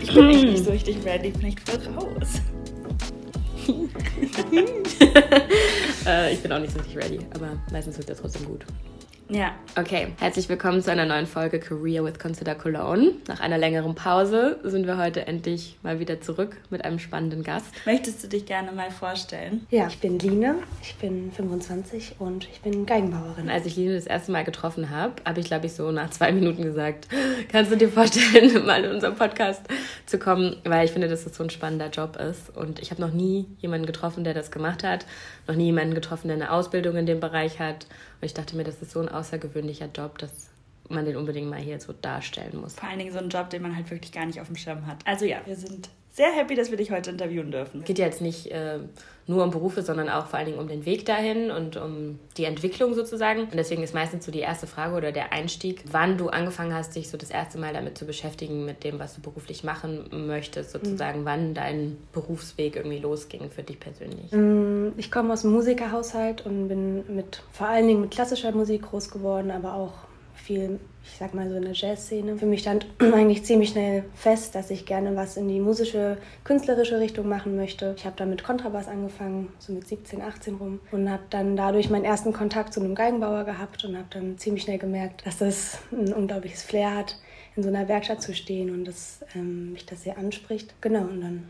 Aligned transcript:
Ich 0.00 0.14
bin 0.14 0.28
echt 0.28 0.44
nicht 0.44 0.64
so 0.64 0.70
richtig 0.70 1.04
ready, 1.04 1.30
bin 1.30 1.46
echt 1.46 1.60
voll 1.68 1.80
raus. 1.94 2.40
äh, 6.06 6.32
ich 6.32 6.40
bin 6.40 6.52
auch 6.52 6.58
nicht 6.58 6.72
so 6.72 6.80
richtig 6.80 6.96
ready, 6.96 7.20
aber 7.34 7.58
meistens 7.70 7.98
wird 7.98 8.08
das 8.08 8.18
trotzdem 8.18 8.44
gut. 8.46 8.64
Ja. 9.32 9.54
Okay, 9.78 10.08
herzlich 10.18 10.48
willkommen 10.48 10.82
zu 10.82 10.90
einer 10.90 11.06
neuen 11.06 11.28
Folge 11.28 11.60
Career 11.60 12.02
with 12.04 12.18
Consider 12.18 12.56
Cologne. 12.56 13.12
Nach 13.28 13.38
einer 13.38 13.58
längeren 13.58 13.94
Pause 13.94 14.58
sind 14.64 14.88
wir 14.88 14.98
heute 14.98 15.24
endlich 15.28 15.78
mal 15.84 16.00
wieder 16.00 16.20
zurück 16.20 16.56
mit 16.68 16.84
einem 16.84 16.98
spannenden 16.98 17.44
Gast. 17.44 17.66
Möchtest 17.86 18.24
du 18.24 18.26
dich 18.26 18.44
gerne 18.44 18.72
mal 18.72 18.90
vorstellen? 18.90 19.68
Ja, 19.70 19.86
ich 19.86 20.00
bin 20.00 20.18
Line, 20.18 20.56
ich 20.82 20.96
bin 20.96 21.30
25 21.30 22.16
und 22.18 22.48
ich 22.52 22.60
bin 22.60 22.86
Geigenbauerin. 22.86 23.48
Als 23.48 23.66
ich 23.66 23.76
Line 23.76 23.94
das 23.94 24.06
erste 24.06 24.32
Mal 24.32 24.42
getroffen 24.42 24.90
habe, 24.90 25.12
habe 25.24 25.38
ich, 25.38 25.46
glaube 25.46 25.66
ich, 25.66 25.74
so 25.74 25.92
nach 25.92 26.10
zwei 26.10 26.32
Minuten 26.32 26.64
gesagt, 26.64 27.06
kannst 27.52 27.70
du 27.70 27.76
dir 27.76 27.88
vorstellen, 27.88 28.66
mal 28.66 28.82
in 28.82 28.90
unserem 28.90 29.14
Podcast 29.14 29.62
zu 30.06 30.18
kommen, 30.18 30.56
weil 30.64 30.86
ich 30.86 30.90
finde, 30.90 31.06
dass 31.06 31.22
das 31.22 31.36
so 31.36 31.44
ein 31.44 31.50
spannender 31.50 31.90
Job 31.90 32.16
ist. 32.16 32.56
Und 32.56 32.80
ich 32.80 32.90
habe 32.90 33.00
noch 33.00 33.12
nie 33.12 33.46
jemanden 33.60 33.86
getroffen, 33.86 34.24
der 34.24 34.34
das 34.34 34.50
gemacht 34.50 34.82
hat, 34.82 35.06
noch 35.46 35.54
nie 35.54 35.66
jemanden 35.66 35.94
getroffen, 35.94 36.26
der 36.26 36.36
eine 36.36 36.50
Ausbildung 36.50 36.96
in 36.96 37.06
dem 37.06 37.20
Bereich 37.20 37.60
hat. 37.60 37.86
Und 38.20 38.26
ich 38.26 38.34
dachte 38.34 38.56
mir, 38.56 38.64
das 38.64 38.82
ist 38.82 38.92
so 38.92 39.00
ein 39.00 39.08
außergewöhnlicher 39.08 39.88
Job, 39.94 40.18
dass 40.18 40.50
man 40.88 41.04
den 41.04 41.16
unbedingt 41.16 41.48
mal 41.48 41.60
hier 41.60 41.80
so 41.80 41.92
darstellen 41.92 42.60
muss. 42.60 42.74
Vor 42.74 42.88
allen 42.88 42.98
Dingen 42.98 43.12
so 43.12 43.18
ein 43.18 43.28
Job, 43.28 43.48
den 43.50 43.62
man 43.62 43.74
halt 43.76 43.90
wirklich 43.90 44.12
gar 44.12 44.26
nicht 44.26 44.40
auf 44.40 44.48
dem 44.48 44.56
Schirm 44.56 44.86
hat. 44.86 45.06
Also 45.06 45.24
ja, 45.24 45.38
wir 45.46 45.56
sind 45.56 45.88
sehr 46.12 46.32
happy, 46.32 46.54
dass 46.54 46.70
wir 46.70 46.76
dich 46.76 46.90
heute 46.90 47.10
interviewen 47.10 47.50
dürfen. 47.50 47.80
Es 47.80 47.86
geht 47.86 47.98
ja 47.98 48.06
jetzt 48.06 48.20
nicht 48.20 48.48
äh, 48.48 48.80
nur 49.26 49.44
um 49.44 49.50
Berufe, 49.50 49.82
sondern 49.82 50.08
auch 50.08 50.26
vor 50.26 50.38
allen 50.38 50.46
Dingen 50.46 50.58
um 50.58 50.66
den 50.66 50.84
Weg 50.84 51.06
dahin 51.06 51.50
und 51.52 51.76
um 51.76 52.18
die 52.36 52.44
Entwicklung 52.44 52.94
sozusagen. 52.94 53.42
Und 53.42 53.54
deswegen 53.54 53.82
ist 53.82 53.94
meistens 53.94 54.26
so 54.26 54.32
die 54.32 54.40
erste 54.40 54.66
Frage 54.66 54.96
oder 54.96 55.12
der 55.12 55.32
Einstieg, 55.32 55.84
wann 55.92 56.18
du 56.18 56.28
angefangen 56.28 56.74
hast, 56.74 56.96
dich 56.96 57.08
so 57.08 57.16
das 57.16 57.30
erste 57.30 57.58
Mal 57.58 57.72
damit 57.72 57.96
zu 57.96 58.06
beschäftigen, 58.06 58.64
mit 58.64 58.82
dem, 58.82 58.98
was 58.98 59.14
du 59.14 59.20
beruflich 59.20 59.62
machen 59.62 60.26
möchtest, 60.26 60.72
sozusagen, 60.72 61.20
mhm. 61.20 61.24
wann 61.24 61.54
dein 61.54 61.96
Berufsweg 62.12 62.76
irgendwie 62.76 62.98
losging 62.98 63.48
für 63.50 63.62
dich 63.62 63.78
persönlich. 63.78 64.32
Mm, 64.32 64.98
ich 64.98 65.12
komme 65.12 65.32
aus 65.32 65.44
einem 65.44 65.54
Musikerhaushalt 65.54 66.44
und 66.44 66.68
bin 66.68 67.14
mit 67.14 67.42
vor 67.52 67.68
allen 67.68 67.86
Dingen 67.86 68.00
mit 68.00 68.10
klassischer 68.10 68.50
Musik 68.50 68.82
groß 68.82 69.10
geworden, 69.10 69.52
aber 69.52 69.74
auch 69.74 69.92
viel, 70.34 70.80
ich 71.04 71.16
sag 71.18 71.34
mal 71.34 71.48
so 71.48 71.56
in 71.56 71.62
der 71.62 71.72
Jazzszene. 71.72 72.36
Für 72.36 72.46
mich 72.46 72.60
stand 72.60 72.86
eigentlich 72.98 73.44
ziemlich 73.44 73.70
schnell 73.70 74.04
fest, 74.14 74.54
dass 74.54 74.70
ich 74.70 74.86
gerne 74.86 75.16
was 75.16 75.36
in 75.36 75.48
die 75.48 75.60
musische, 75.60 76.18
künstlerische 76.44 77.00
Richtung 77.00 77.28
machen 77.28 77.56
möchte. 77.56 77.94
Ich 77.96 78.04
habe 78.04 78.16
dann 78.16 78.30
mit 78.30 78.44
Kontrabass 78.44 78.88
angefangen, 78.88 79.52
so 79.58 79.72
mit 79.72 79.86
17, 79.86 80.22
18 80.22 80.56
rum 80.56 80.80
und 80.92 81.10
habe 81.10 81.22
dann 81.30 81.56
dadurch 81.56 81.90
meinen 81.90 82.04
ersten 82.04 82.32
Kontakt 82.32 82.72
zu 82.72 82.80
einem 82.80 82.94
Geigenbauer 82.94 83.44
gehabt 83.44 83.84
und 83.84 83.96
habe 83.96 84.08
dann 84.10 84.38
ziemlich 84.38 84.64
schnell 84.64 84.78
gemerkt, 84.78 85.26
dass 85.26 85.38
das 85.38 85.78
ein 85.92 86.12
unglaubliches 86.12 86.62
Flair 86.62 86.96
hat, 86.96 87.16
in 87.56 87.62
so 87.62 87.68
einer 87.68 87.88
Werkstatt 87.88 88.22
zu 88.22 88.34
stehen 88.34 88.70
und 88.70 88.84
dass 88.84 89.24
ähm, 89.34 89.72
mich 89.72 89.86
das 89.86 90.04
sehr 90.04 90.18
anspricht. 90.18 90.74
Genau, 90.80 91.02
und 91.02 91.20
dann 91.20 91.44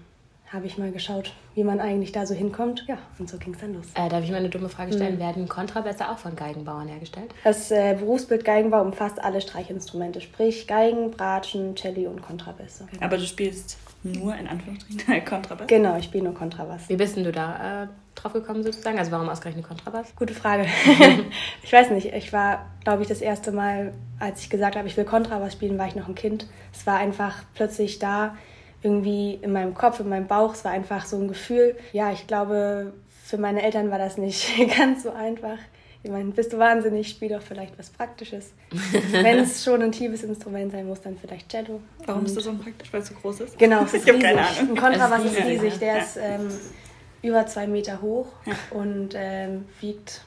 habe 0.53 0.67
ich 0.67 0.79
mal 0.79 0.91
geschaut, 0.91 1.33
wie 1.55 1.63
man 1.63 1.81
eigentlich 1.81 2.11
da 2.11 2.27
so 2.27 2.35
hinkommt. 2.35 2.85
Ja, 2.89 2.99
und 3.19 3.31
so 3.31 3.39
ging 3.39 3.55
es 3.55 3.61
dann 3.61 3.75
los. 3.75 3.87
Äh, 3.95 4.09
darf 4.09 4.25
ich 4.25 4.31
mal 4.31 4.39
eine 4.39 4.49
dumme 4.49 4.69
Frage 4.69 4.93
stellen? 4.93 5.15
Mhm. 5.15 5.21
Werden 5.21 5.49
Kontrabässe 5.49 6.09
auch 6.09 6.19
von 6.19 6.35
Geigenbauern 6.35 6.89
hergestellt? 6.89 7.33
Das 7.45 7.71
äh, 7.71 7.95
Berufsbild 7.99 8.45
Geigenbau 8.45 8.83
umfasst 8.83 9.23
alle 9.23 9.41
Streichinstrumente, 9.41 10.21
sprich 10.21 10.67
Geigen, 10.67 11.13
Bratschen, 11.13 11.77
Celli 11.77 12.09
und 12.09 12.23
Kontrabässe. 12.23 12.87
Genau. 12.91 13.05
Aber 13.05 13.17
du 13.17 13.25
spielst 13.25 13.79
nur 14.03 14.35
in 14.35 14.49
Anführungsstrichen 14.49 15.25
Kontrabass? 15.25 15.69
Genau, 15.69 15.97
ich 15.97 16.07
spiele 16.07 16.25
nur 16.25 16.35
Kontrabass. 16.35 16.89
Wie 16.89 16.97
bist 16.97 17.17
denn 17.17 17.25
du 17.25 17.31
da 17.31 17.85
äh, 17.85 17.89
drauf 18.17 18.33
gekommen 18.33 18.65
sozusagen? 18.65 18.99
Also 18.99 19.13
warum 19.13 19.29
ausgerechnet 19.29 19.65
Kontrabass? 19.65 20.17
Gute 20.17 20.35
Frage. 20.35 20.67
ich 21.63 21.73
weiß 21.73 21.91
nicht. 21.91 22.13
Ich 22.13 22.33
war, 22.33 22.67
glaube 22.83 23.03
ich, 23.03 23.09
das 23.09 23.21
erste 23.21 23.53
Mal, 23.53 23.93
als 24.19 24.41
ich 24.41 24.51
gesagt 24.51 24.75
habe, 24.75 24.89
ich 24.89 24.97
will 24.97 25.05
Kontrabass 25.05 25.53
spielen, 25.53 25.79
war 25.79 25.87
ich 25.87 25.95
noch 25.95 26.09
ein 26.09 26.17
Kind. 26.17 26.49
Es 26.73 26.87
war 26.89 26.97
einfach 26.97 27.45
plötzlich 27.55 28.01
da 28.01 28.35
irgendwie 28.83 29.39
in 29.43 29.53
meinem 29.53 29.75
Kopf, 29.75 30.01
in 30.01 30.09
meinem 30.09 30.27
Bauch. 30.27 30.55
Es 30.55 30.65
war 30.65 30.73
einfach 30.73 31.05
so 31.05 31.17
ein 31.17 31.29
Gefühl. 31.29 31.77
Ja, 31.93 32.13
ich 32.13 32.27
glaube, 32.27 32.93
für 33.25 33.39
meine 33.39 33.63
Eltern 33.63 33.91
war 33.91 33.99
das 33.99 34.17
nicht 34.17 34.49
ganz 34.79 35.03
so 35.03 35.11
einfach. 35.11 35.59
Ich 36.03 36.11
meine, 36.11 36.31
bist 36.31 36.55
du 36.55 36.59
wahnsinnig, 36.59 37.11
spiel 37.11 37.29
doch 37.29 37.43
vielleicht 37.43 37.79
was 37.79 37.91
Praktisches. 37.91 38.53
Wenn 39.13 39.39
es 39.39 39.63
schon 39.63 39.83
ein 39.83 39.93
tiefes 39.93 40.23
Instrument 40.23 40.73
sein 40.73 40.87
muss, 40.87 41.03
dann 41.03 41.19
vielleicht 41.19 41.51
Cello. 41.51 41.81
Warum 42.07 42.25
ist 42.25 42.37
das 42.37 42.45
so 42.45 42.55
praktisch? 42.55 42.91
Weil 42.91 43.03
es 43.03 43.09
so 43.09 43.15
groß 43.15 43.41
ist? 43.41 43.59
Genau, 43.59 43.83
es 43.85 43.93
ist 43.93 44.09
ich 44.09 44.15
riesig. 44.15 44.23
Keine 44.23 44.41
Ahnung. 44.41 44.71
Ein 44.71 44.77
Kontrabass 44.77 45.25
ist 45.25 45.45
riesig. 45.45 45.79
Der 45.79 45.97
ja. 45.97 46.03
ist 46.03 46.17
ähm, 46.17 46.49
über 47.23 47.47
zwei 47.47 47.67
Meter 47.67 48.01
hoch 48.01 48.29
ja. 48.47 48.55
und 48.71 49.11
ähm, 49.15 49.67
wiegt 49.81 50.23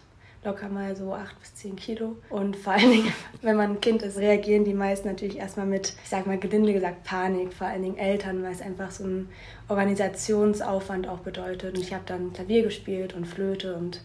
locker 0.46 0.70
mal 0.70 0.96
so 0.96 1.14
acht 1.14 1.40
bis 1.40 1.56
zehn 1.56 1.76
Kilo. 1.76 2.18
Und 2.30 2.56
vor 2.56 2.74
allen 2.74 2.92
Dingen, 2.92 3.14
wenn 3.42 3.56
man 3.56 3.72
ein 3.72 3.82
Kind 3.82 4.02
ist, 4.02 4.18
reagieren 4.18 4.66
die 4.66 4.74
meisten 4.74 5.08
natürlich 5.08 5.38
erstmal 5.38 5.66
mit, 5.66 5.94
ich 6.04 6.10
sag 6.10 6.28
mal 6.28 6.38
gelinde 6.38 6.74
gesagt, 6.74 7.04
Panik. 7.04 7.54
Vor 7.54 7.68
allen 7.68 7.84
Dingen 7.84 7.98
Eltern, 7.98 8.44
weil 8.44 8.52
es 8.52 8.62
einfach 8.62 8.92
so 8.92 9.04
ein 9.06 9.30
Organisationsaufwand 9.68 11.08
auch 11.08 11.20
bedeutet. 11.20 11.76
Und 11.76 11.82
ich 11.82 11.94
habe 11.94 12.04
dann 12.06 12.34
Klavier 12.34 12.64
gespielt 12.64 13.14
und 13.14 13.26
Flöte 13.26 13.76
und 13.76 14.02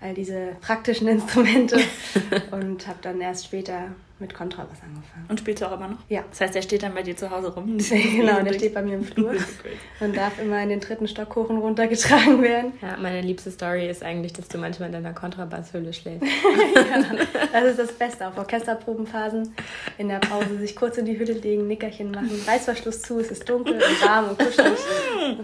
all 0.00 0.14
diese 0.14 0.56
praktischen 0.60 1.08
Instrumente 1.08 1.78
und 2.50 2.86
habe 2.86 2.98
dann 3.02 3.20
erst 3.20 3.46
später 3.46 3.92
mit 4.20 4.34
Kontrabass 4.34 4.78
angefangen. 4.82 5.26
Und 5.28 5.40
spielst 5.40 5.62
du 5.62 5.66
auch 5.66 5.72
immer 5.72 5.88
noch? 5.88 5.98
Ja. 6.08 6.24
Das 6.30 6.40
heißt, 6.40 6.54
der 6.54 6.62
steht 6.62 6.82
dann 6.82 6.94
bei 6.94 7.02
dir 7.02 7.16
zu 7.16 7.30
Hause 7.30 7.52
rum? 7.54 7.78
genau, 7.88 8.40
der 8.42 8.54
steht 8.54 8.74
bei 8.74 8.82
mir 8.82 8.94
im 8.94 9.04
Flur 9.04 9.34
und 10.00 10.16
darf 10.16 10.38
immer 10.40 10.62
in 10.62 10.68
den 10.68 10.80
dritten 10.80 11.08
Stock 11.08 11.34
hoch 11.36 11.48
und 11.48 11.58
runter 11.58 11.86
getragen 11.86 12.42
werden. 12.42 12.72
Ja, 12.82 12.96
meine 12.96 13.20
liebste 13.20 13.50
Story 13.50 13.88
ist 13.88 14.02
eigentlich, 14.02 14.32
dass 14.32 14.48
du 14.48 14.58
manchmal 14.58 14.88
in 14.88 14.94
deiner 14.94 15.12
Kontrabasshülle 15.12 15.92
schläfst. 15.92 16.22
ja, 17.52 17.60
das 17.60 17.70
ist 17.70 17.78
das 17.78 17.92
Beste. 17.92 18.26
Auf 18.26 18.36
Orchesterprobenphasen 18.38 19.54
in 19.98 20.08
der 20.08 20.18
Pause 20.18 20.58
sich 20.58 20.74
kurz 20.74 20.98
in 20.98 21.04
die 21.04 21.18
Hülle 21.18 21.34
legen, 21.34 21.66
Nickerchen 21.66 22.10
machen, 22.10 22.30
Reißverschluss 22.46 23.02
zu, 23.02 23.20
es 23.20 23.30
ist 23.30 23.48
dunkel 23.48 23.74
und 23.74 24.06
warm 24.06 24.30
und 24.30 24.38
kuschelig. 24.38 24.78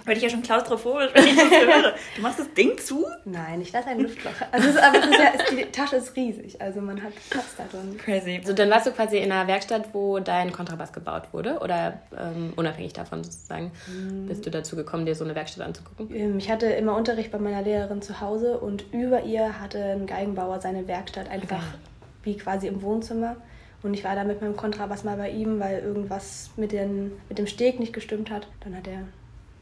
Werde 0.05 0.19
ich 0.19 0.23
ja 0.23 0.31
schon 0.31 0.43
klaustrophobisch, 0.43 1.11
wenn 1.15 1.25
ich 1.25 1.37
das 1.37 1.51
höre. 1.51 1.95
Du 2.17 2.23
machst 2.23 2.39
das 2.39 2.53
Ding 2.55 2.79
zu? 2.79 3.07
Nein, 3.25 3.61
ich 3.61 3.73
lasse 3.73 3.89
ein 3.89 4.01
Luftloch. 4.01 4.33
Also 4.51 4.69
ist, 4.69 4.79
aber 4.79 4.99
ist 4.99 5.13
ja, 5.13 5.29
ist, 5.29 5.51
die 5.51 5.65
Tasche 5.73 5.97
ist 5.97 6.17
riesig, 6.17 6.61
also 6.61 6.81
man 6.81 7.03
hat 7.03 7.13
Platz 7.31 7.57
da 7.57 7.65
drin. 7.65 7.97
Crazy. 7.99 8.39
Also 8.41 8.53
dann 8.65 8.73
warst 8.73 8.87
du 8.87 8.93
quasi 8.93 9.19
in 9.19 9.31
einer 9.31 9.47
Werkstatt, 9.47 9.93
wo 9.93 10.19
dein 10.21 10.51
Kontrabass 10.53 10.93
gebaut 10.93 11.25
wurde? 11.33 11.59
Oder 11.59 12.01
ähm, 12.19 12.55
unabhängig 12.57 12.95
davon 12.95 13.23
sozusagen, 13.23 13.73
mm. 13.87 14.27
bist 14.27 14.47
du 14.47 14.51
dazu 14.51 14.75
gekommen, 14.75 15.05
dir 15.05 15.15
so 15.15 15.25
eine 15.25 15.35
Werkstatt 15.35 15.67
anzugucken? 15.67 16.15
Ähm, 16.15 16.39
ich 16.39 16.51
hatte 16.51 16.67
immer 16.67 16.97
Unterricht 16.97 17.31
bei 17.31 17.39
meiner 17.39 17.63
Lehrerin 17.63 18.01
zu 18.01 18.21
Hause 18.21 18.59
und 18.59 18.93
über 18.93 19.23
ihr 19.25 19.61
hatte 19.61 19.83
ein 19.83 20.07
Geigenbauer 20.07 20.61
seine 20.61 20.89
Werkstatt 20.89 21.29
einfach 21.29 21.59
okay. 21.59 21.79
wie 22.23 22.37
quasi 22.39 22.67
im 22.67 22.81
Wohnzimmer. 22.81 23.37
Und 23.83 23.93
ich 23.93 24.03
war 24.03 24.15
da 24.15 24.25
mit 24.25 24.41
meinem 24.41 24.57
Kontrabass 24.57 25.05
mal 25.05 25.19
bei 25.19 25.29
ihm, 25.29 25.61
weil 25.61 25.81
irgendwas 25.81 26.51
mit, 26.57 26.73
den, 26.73 27.13
mit 27.29 27.37
dem 27.37 27.47
Steg 27.47 27.79
nicht 27.79 27.93
gestimmt 27.93 28.31
hat. 28.31 28.49
Dann 28.61 28.75
hat 28.75 28.87
er 28.87 29.01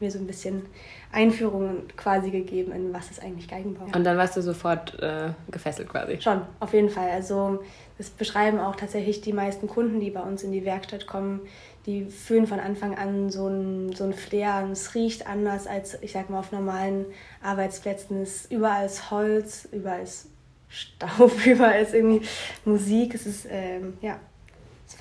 mir 0.03 0.11
so 0.11 0.19
ein 0.19 0.27
bisschen 0.27 0.65
Einführungen 1.11 1.87
quasi 1.95 2.29
gegeben, 2.29 2.71
in 2.71 2.93
was 2.93 3.09
ist 3.09 3.23
eigentlich 3.23 3.47
Geigenbau. 3.47 3.85
Und 3.85 4.03
dann 4.03 4.17
warst 4.17 4.37
du 4.37 4.41
sofort 4.41 4.99
äh, 5.01 5.29
gefesselt 5.49 5.89
quasi? 5.89 6.21
Schon, 6.21 6.41
auf 6.59 6.73
jeden 6.73 6.89
Fall. 6.89 7.09
Also 7.09 7.63
das 7.97 8.09
beschreiben 8.09 8.59
auch 8.59 8.75
tatsächlich 8.75 9.21
die 9.21 9.33
meisten 9.33 9.67
Kunden, 9.67 9.99
die 9.99 10.09
bei 10.09 10.21
uns 10.21 10.43
in 10.43 10.51
die 10.51 10.65
Werkstatt 10.65 11.07
kommen. 11.07 11.41
Die 11.85 12.05
fühlen 12.05 12.47
von 12.47 12.59
Anfang 12.59 12.97
an 12.97 13.29
so 13.29 13.47
ein, 13.47 13.93
so 13.93 14.03
ein 14.03 14.13
Flair. 14.13 14.61
Und 14.63 14.71
es 14.71 14.95
riecht 14.95 15.27
anders 15.27 15.67
als, 15.67 15.97
ich 16.01 16.11
sag 16.11 16.29
mal, 16.29 16.39
auf 16.39 16.51
normalen 16.51 17.05
Arbeitsplätzen. 17.41 18.21
Es 18.21 18.35
ist 18.35 18.51
überall 18.51 18.85
ist 18.85 19.11
Holz, 19.11 19.67
überall 19.71 20.03
ist 20.03 20.27
Staub, 20.69 21.31
überall 21.45 21.81
ist 21.81 21.93
irgendwie 21.93 22.25
Musik. 22.65 23.13
Es 23.13 23.25
ist, 23.25 23.47
ähm, 23.49 23.93
ja, 24.01 24.19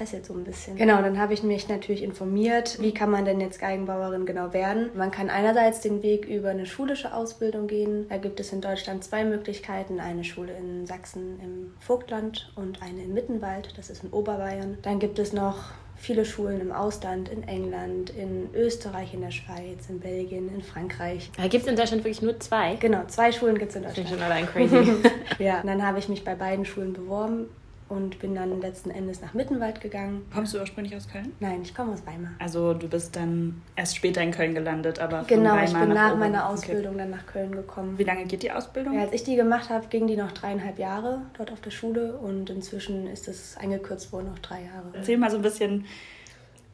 es 0.03 0.13
fesselt 0.13 0.27
so 0.27 0.35
ein 0.35 0.45
bisschen. 0.45 0.77
Genau, 0.77 1.01
dann 1.03 1.19
habe 1.19 1.35
ich 1.35 1.43
mich 1.43 1.69
natürlich 1.69 2.03
informiert, 2.03 2.79
wie 2.81 2.93
kann 2.93 3.11
man 3.11 3.25
denn 3.25 3.41
jetzt 3.41 3.61
Geigenbauerin 3.61 4.27
genau 4.27 4.53
werden. 4.53 4.91
Man 4.95 5.11
kann 5.11 5.31
einerseits 5.31 5.81
den 5.81 6.03
Weg 6.03 6.27
über 6.27 6.51
eine 6.51 6.67
schulische 6.67 7.15
Ausbildung 7.15 7.67
gehen. 7.67 8.07
Da 8.09 8.19
gibt 8.19 8.41
es 8.41 8.53
in 8.53 8.61
Deutschland 8.61 9.05
zwei 9.05 9.25
Möglichkeiten. 9.25 10.01
Eine 10.01 10.25
Schule 10.25 10.53
in 10.57 10.87
Sachsen 10.87 11.41
im 11.43 11.73
Vogtland 11.81 12.53
und 12.57 12.83
eine 12.83 13.03
in 13.03 13.15
Mittenwald, 13.15 13.75
das 13.77 13.91
ist 13.91 14.05
in 14.05 14.11
Oberbayern. 14.11 14.79
Dann 14.83 14.99
gibt 14.99 15.19
es 15.19 15.33
noch 15.33 15.71
viele 15.97 16.25
Schulen 16.25 16.61
im 16.61 16.73
Ausland, 16.73 17.29
in 17.29 17.45
England, 17.45 18.11
in 18.11 18.49
Österreich, 18.55 19.15
in 19.15 19.21
der 19.21 19.31
Schweiz, 19.31 19.89
in 19.89 20.01
Belgien, 20.01 20.53
in 20.53 20.61
Frankreich. 20.61 21.31
Gibt 21.49 21.55
es 21.63 21.67
in 21.67 21.77
Deutschland 21.77 22.03
wirklich 22.03 22.23
nur 22.23 22.41
zwei? 22.41 22.75
Genau, 22.77 23.05
zwei 23.07 23.31
Schulen 23.31 23.57
gibt 23.57 23.71
es 23.71 23.77
in 23.77 23.85
Deutschland. 23.85 24.11
Das 24.11 24.13
ist 24.13 24.19
schon 24.19 24.33
allein 24.33 24.47
crazy. 24.47 24.95
ja, 25.39 25.61
und 25.61 25.69
dann 25.69 25.87
habe 25.87 26.01
ich 26.01 26.09
mich 26.09 26.25
bei 26.25 26.35
beiden 26.35 26.65
Schulen 26.65 26.93
beworben 26.93 27.47
und 27.93 28.19
bin 28.19 28.35
dann 28.35 28.61
letzten 28.63 28.91
Endes 28.91 29.21
nach 29.21 29.35
Mittenwald 29.35 29.81
gegangen. 29.81 30.23
Kommst 30.33 30.55
du 30.55 30.59
ursprünglich 30.59 30.97
aus 30.97 31.09
Köln? 31.09 31.33
Nein, 31.41 31.61
ich 31.63 31.75
komme 31.75 31.93
aus 31.93 32.07
Weimar. 32.07 32.31
Also 32.39 32.73
du 32.73 32.89
bist 32.89 33.15
dann 33.17 33.61
erst 33.77 33.97
später 33.97 34.23
in 34.23 34.31
Köln 34.31 34.55
gelandet, 34.55 34.99
aber 34.99 35.25
Genau, 35.27 35.63
ich 35.63 35.73
bin 35.73 35.89
nach, 35.91 36.11
nach 36.11 36.17
meiner 36.17 36.49
Ausbildung 36.49 36.95
okay. 36.95 36.99
dann 36.99 37.11
nach 37.11 37.27
Köln 37.27 37.53
gekommen. 37.53 37.99
Wie 37.99 38.05
lange 38.05 38.25
geht 38.25 38.43
die 38.43 38.51
Ausbildung? 38.51 38.95
Ja, 38.95 39.03
als 39.03 39.13
ich 39.13 39.25
die 39.25 39.37
gemacht 39.37 39.69
habe, 39.69 39.87
ging 39.89 40.07
die 40.07 40.17
noch 40.17 40.33
dreieinhalb 40.33 40.79
Jahre 40.79 41.21
dort 41.37 41.53
auf 41.53 41.61
der 41.61 41.71
Schule 41.71 42.17
und 42.17 42.49
inzwischen 42.49 43.07
ist 43.07 43.29
es 43.29 43.57
eingekürzt 43.59 44.11
worden 44.13 44.31
auf 44.33 44.41
drei 44.41 44.63
Jahre. 44.63 44.87
Erzähl 44.95 45.19
mal 45.19 45.31
so 45.31 45.37
ein 45.37 45.43
bisschen 45.43 45.85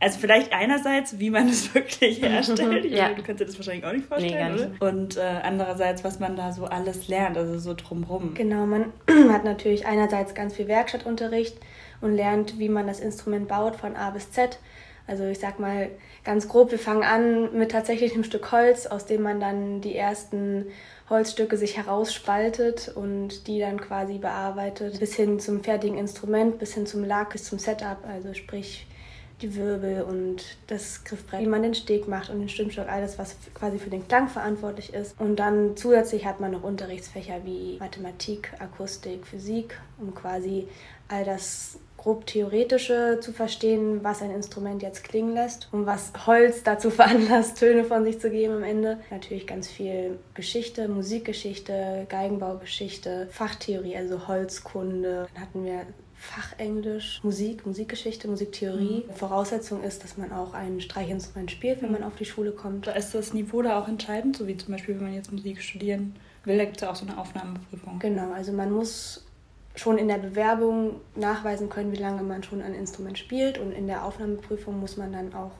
also 0.01 0.19
vielleicht 0.21 0.53
einerseits, 0.53 1.19
wie 1.19 1.31
man 1.31 1.49
es 1.49 1.75
wirklich 1.75 2.23
herstellt. 2.23 2.85
Ich 2.85 2.93
ja. 2.93 3.05
meine, 3.05 3.17
du 3.17 3.23
kannst 3.23 3.41
dir 3.41 3.47
das 3.47 3.57
wahrscheinlich 3.59 3.85
auch 3.85 3.93
nicht 3.93 4.07
vorstellen, 4.07 4.55
nee, 4.55 4.63
oder? 4.63 4.89
Und 4.89 5.17
äh, 5.17 5.21
andererseits, 5.43 6.05
was 6.05 6.21
man 6.21 6.37
da 6.37 6.53
so 6.53 6.67
alles 6.67 7.09
lernt, 7.09 7.37
also 7.37 7.59
so 7.59 7.75
drumherum. 7.75 8.35
Genau, 8.35 8.67
man 8.67 8.93
hat 9.31 9.45
natürlich 9.45 9.87
einerseits 9.87 10.35
ganz 10.35 10.55
viel 10.55 10.69
Werkstattunterricht 10.69 11.57
und 12.01 12.15
lernt, 12.15 12.59
wie 12.59 12.69
man 12.69 12.87
das 12.87 13.01
Instrument 13.01 13.49
baut 13.49 13.77
von 13.77 13.97
A 13.97 14.11
bis 14.11 14.31
Z. 14.31 14.59
Also 15.09 15.25
ich 15.25 15.39
sag 15.39 15.59
mal 15.59 15.89
ganz 16.23 16.49
grob, 16.49 16.71
wir 16.71 16.79
fangen 16.79 17.03
an 17.03 17.57
mit 17.57 17.71
tatsächlich 17.73 18.13
einem 18.13 18.25
Stück 18.25 18.53
Holz, 18.53 18.87
aus 18.87 19.07
dem 19.07 19.23
man 19.23 19.41
dann 19.41 19.81
die 19.81 19.97
ersten 19.97 20.67
Holzstücke 21.09 21.57
sich 21.57 21.79
herausspaltet 21.79 22.93
und 22.95 23.47
die 23.47 23.59
dann 23.59 23.81
quasi 23.81 24.19
bearbeitet, 24.19 25.01
bis 25.01 25.17
hin 25.17 25.41
zum 25.41 25.65
fertigen 25.65 25.97
Instrument, 25.97 26.59
bis 26.59 26.75
hin 26.75 26.85
zum 26.87 27.05
Lack, 27.05 27.31
bis 27.31 27.45
zum 27.45 27.59
Setup, 27.59 27.97
also 28.07 28.35
sprich 28.35 28.87
die 29.43 29.55
Wirbel 29.55 30.03
und 30.03 30.57
das 30.67 31.05
Griffbrett, 31.05 31.41
wie 31.41 31.47
man 31.47 31.63
den 31.63 31.75
Steg 31.75 32.09
macht 32.09 32.31
und 32.31 32.41
den 32.41 32.49
Stimmstock, 32.49 32.89
alles, 32.89 33.19
was 33.19 33.37
quasi 33.55 33.79
für 33.79 33.91
den 33.91 34.07
Klang 34.09 34.29
verantwortlich 34.29 34.93
ist. 34.93 35.19
Und 35.21 35.37
dann 35.37 35.77
zusätzlich 35.77 36.27
hat 36.27 36.41
man 36.41 36.53
noch 36.53 36.63
Unterrichtsfächer 36.63 37.45
wie 37.45 37.77
Mathematik, 37.79 38.53
Akustik, 38.59 39.27
Physik, 39.27 39.79
um 39.99 40.15
quasi 40.15 40.67
all 41.09 41.25
das 41.25 41.79
grob 41.97 42.27
Theoretische 42.27 43.19
zu 43.21 43.33
verstehen, 43.33 44.05
was 44.05 44.23
ein 44.23 44.31
Instrument 44.31 44.83
jetzt 44.83 45.05
klingen 45.05 45.35
lässt 45.35 45.69
und 45.73 45.85
was 45.85 46.13
Holz 46.27 46.63
dazu 46.63 46.91
veranlasst, 46.93 47.59
Töne 47.59 47.85
von 47.85 48.05
sich 48.05 48.21
zu 48.21 48.31
geben 48.31 48.55
am 48.55 48.63
Ende. 48.63 48.99
Natürlich 49.11 49.47
ganz 49.47 49.69
viel 49.69 50.19
Geschichte, 50.35 50.89
Musikgeschichte, 50.89 52.07
Geigenbaugeschichte, 52.09 53.29
Fachtheorie, 53.31 53.97
also 53.97 54.29
Holzkunde. 54.29 55.29
Dann 55.35 55.43
hatten 55.43 55.65
wir 55.65 55.87
Fachenglisch, 56.19 57.21
Musik, 57.23 57.65
Musikgeschichte, 57.65 58.27
Musiktheorie. 58.27 59.05
Mhm. 59.07 59.15
Voraussetzung 59.15 59.83
ist, 59.85 60.03
dass 60.03 60.17
man 60.17 60.33
auch 60.33 60.53
ein 60.53 60.81
Streichinstrument 60.81 61.51
spielt, 61.51 61.81
wenn 61.81 61.93
man 61.93 62.03
auf 62.03 62.17
die 62.17 62.25
Schule 62.25 62.51
kommt. 62.51 62.89
Da 62.89 62.93
ist 62.93 63.15
das 63.15 63.33
Niveau 63.33 63.63
da 63.63 63.81
auch 63.81 63.89
entscheidend, 63.89 64.37
so 64.37 64.47
wie 64.47 64.57
zum 64.57 64.73
Beispiel, 64.73 64.97
wenn 64.97 65.05
man 65.05 65.15
jetzt 65.15 65.33
Musik 65.33 65.63
studieren 65.63 66.17
will, 66.45 66.59
da 66.59 66.65
gibt 66.65 66.77
es 66.77 66.83
ja 66.83 66.91
auch 66.91 66.97
so 66.97 67.07
eine 67.07 67.17
Aufnahmeprüfung. 67.19 68.01
Genau, 68.01 68.33
also 68.33 68.53
man 68.53 68.73
muss 68.73 69.25
schon 69.77 69.97
in 69.97 70.09
der 70.09 70.19
Bewerbung 70.19 70.97
nachweisen 71.15 71.69
können, 71.69 71.93
wie 71.93 71.97
lange 71.97 72.23
man 72.23 72.43
schon 72.43 72.63
ein 72.63 72.75
Instrument 72.75 73.17
spielt 73.17 73.59
und 73.59 73.71
in 73.71 73.87
der 73.87 74.05
Aufnahmeprüfung 74.05 74.81
muss 74.81 74.97
man 74.97 75.13
dann 75.13 75.33
auch 75.35 75.53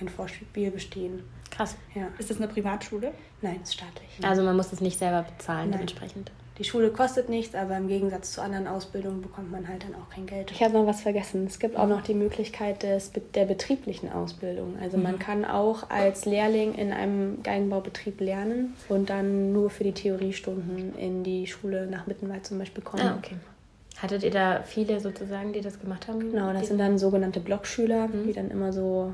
ein 0.00 0.08
Vorspiel 0.08 0.70
bestehen. 0.70 1.24
Krass. 1.50 1.76
Ja. 1.94 2.08
Ist 2.18 2.30
das 2.30 2.38
eine 2.38 2.48
Privatschule? 2.48 3.12
Nein, 3.42 3.60
ist 3.62 3.74
staatlich. 3.74 4.08
Also 4.22 4.42
man 4.42 4.56
muss 4.56 4.72
es 4.72 4.80
nicht 4.80 4.98
selber 4.98 5.22
bezahlen 5.24 5.70
Nein. 5.70 5.72
dementsprechend. 5.72 6.30
Die 6.58 6.64
Schule 6.64 6.90
kostet 6.90 7.28
nichts, 7.28 7.54
aber 7.54 7.76
im 7.76 7.86
Gegensatz 7.86 8.32
zu 8.32 8.40
anderen 8.40 8.66
Ausbildungen 8.66 9.20
bekommt 9.20 9.52
man 9.52 9.68
halt 9.68 9.84
dann 9.84 9.94
auch 9.94 10.08
kein 10.08 10.26
Geld. 10.26 10.50
Ich 10.50 10.62
habe 10.62 10.72
noch 10.72 10.86
was 10.86 11.02
vergessen. 11.02 11.44
Es 11.46 11.58
gibt 11.58 11.76
auch 11.76 11.86
noch 11.86 12.02
die 12.02 12.14
Möglichkeit 12.14 12.82
des, 12.82 13.12
der 13.34 13.44
betrieblichen 13.44 14.10
Ausbildung. 14.10 14.76
Also 14.80 14.96
man 14.96 15.16
mhm. 15.16 15.18
kann 15.18 15.44
auch 15.44 15.90
als 15.90 16.24
Lehrling 16.24 16.74
in 16.74 16.92
einem 16.92 17.42
Geigenbaubetrieb 17.42 18.20
lernen 18.20 18.74
und 18.88 19.10
dann 19.10 19.52
nur 19.52 19.68
für 19.68 19.84
die 19.84 19.92
Theoriestunden 19.92 20.96
in 20.96 21.24
die 21.24 21.46
Schule 21.46 21.86
nach 21.86 22.06
Mittenwald 22.06 22.46
zum 22.46 22.58
Beispiel 22.58 22.82
kommen. 22.82 23.02
Ah, 23.02 23.18
okay. 23.18 23.36
Hattet 23.98 24.22
ihr 24.22 24.30
da 24.30 24.62
viele 24.62 25.00
sozusagen, 25.00 25.52
die 25.52 25.60
das 25.60 25.78
gemacht 25.78 26.08
haben? 26.08 26.20
Genau, 26.30 26.52
das 26.52 26.68
sind 26.68 26.78
dann 26.78 26.98
sogenannte 26.98 27.40
Blockschüler, 27.40 28.08
mhm. 28.08 28.26
die 28.26 28.32
dann 28.32 28.50
immer 28.50 28.72
so 28.72 29.12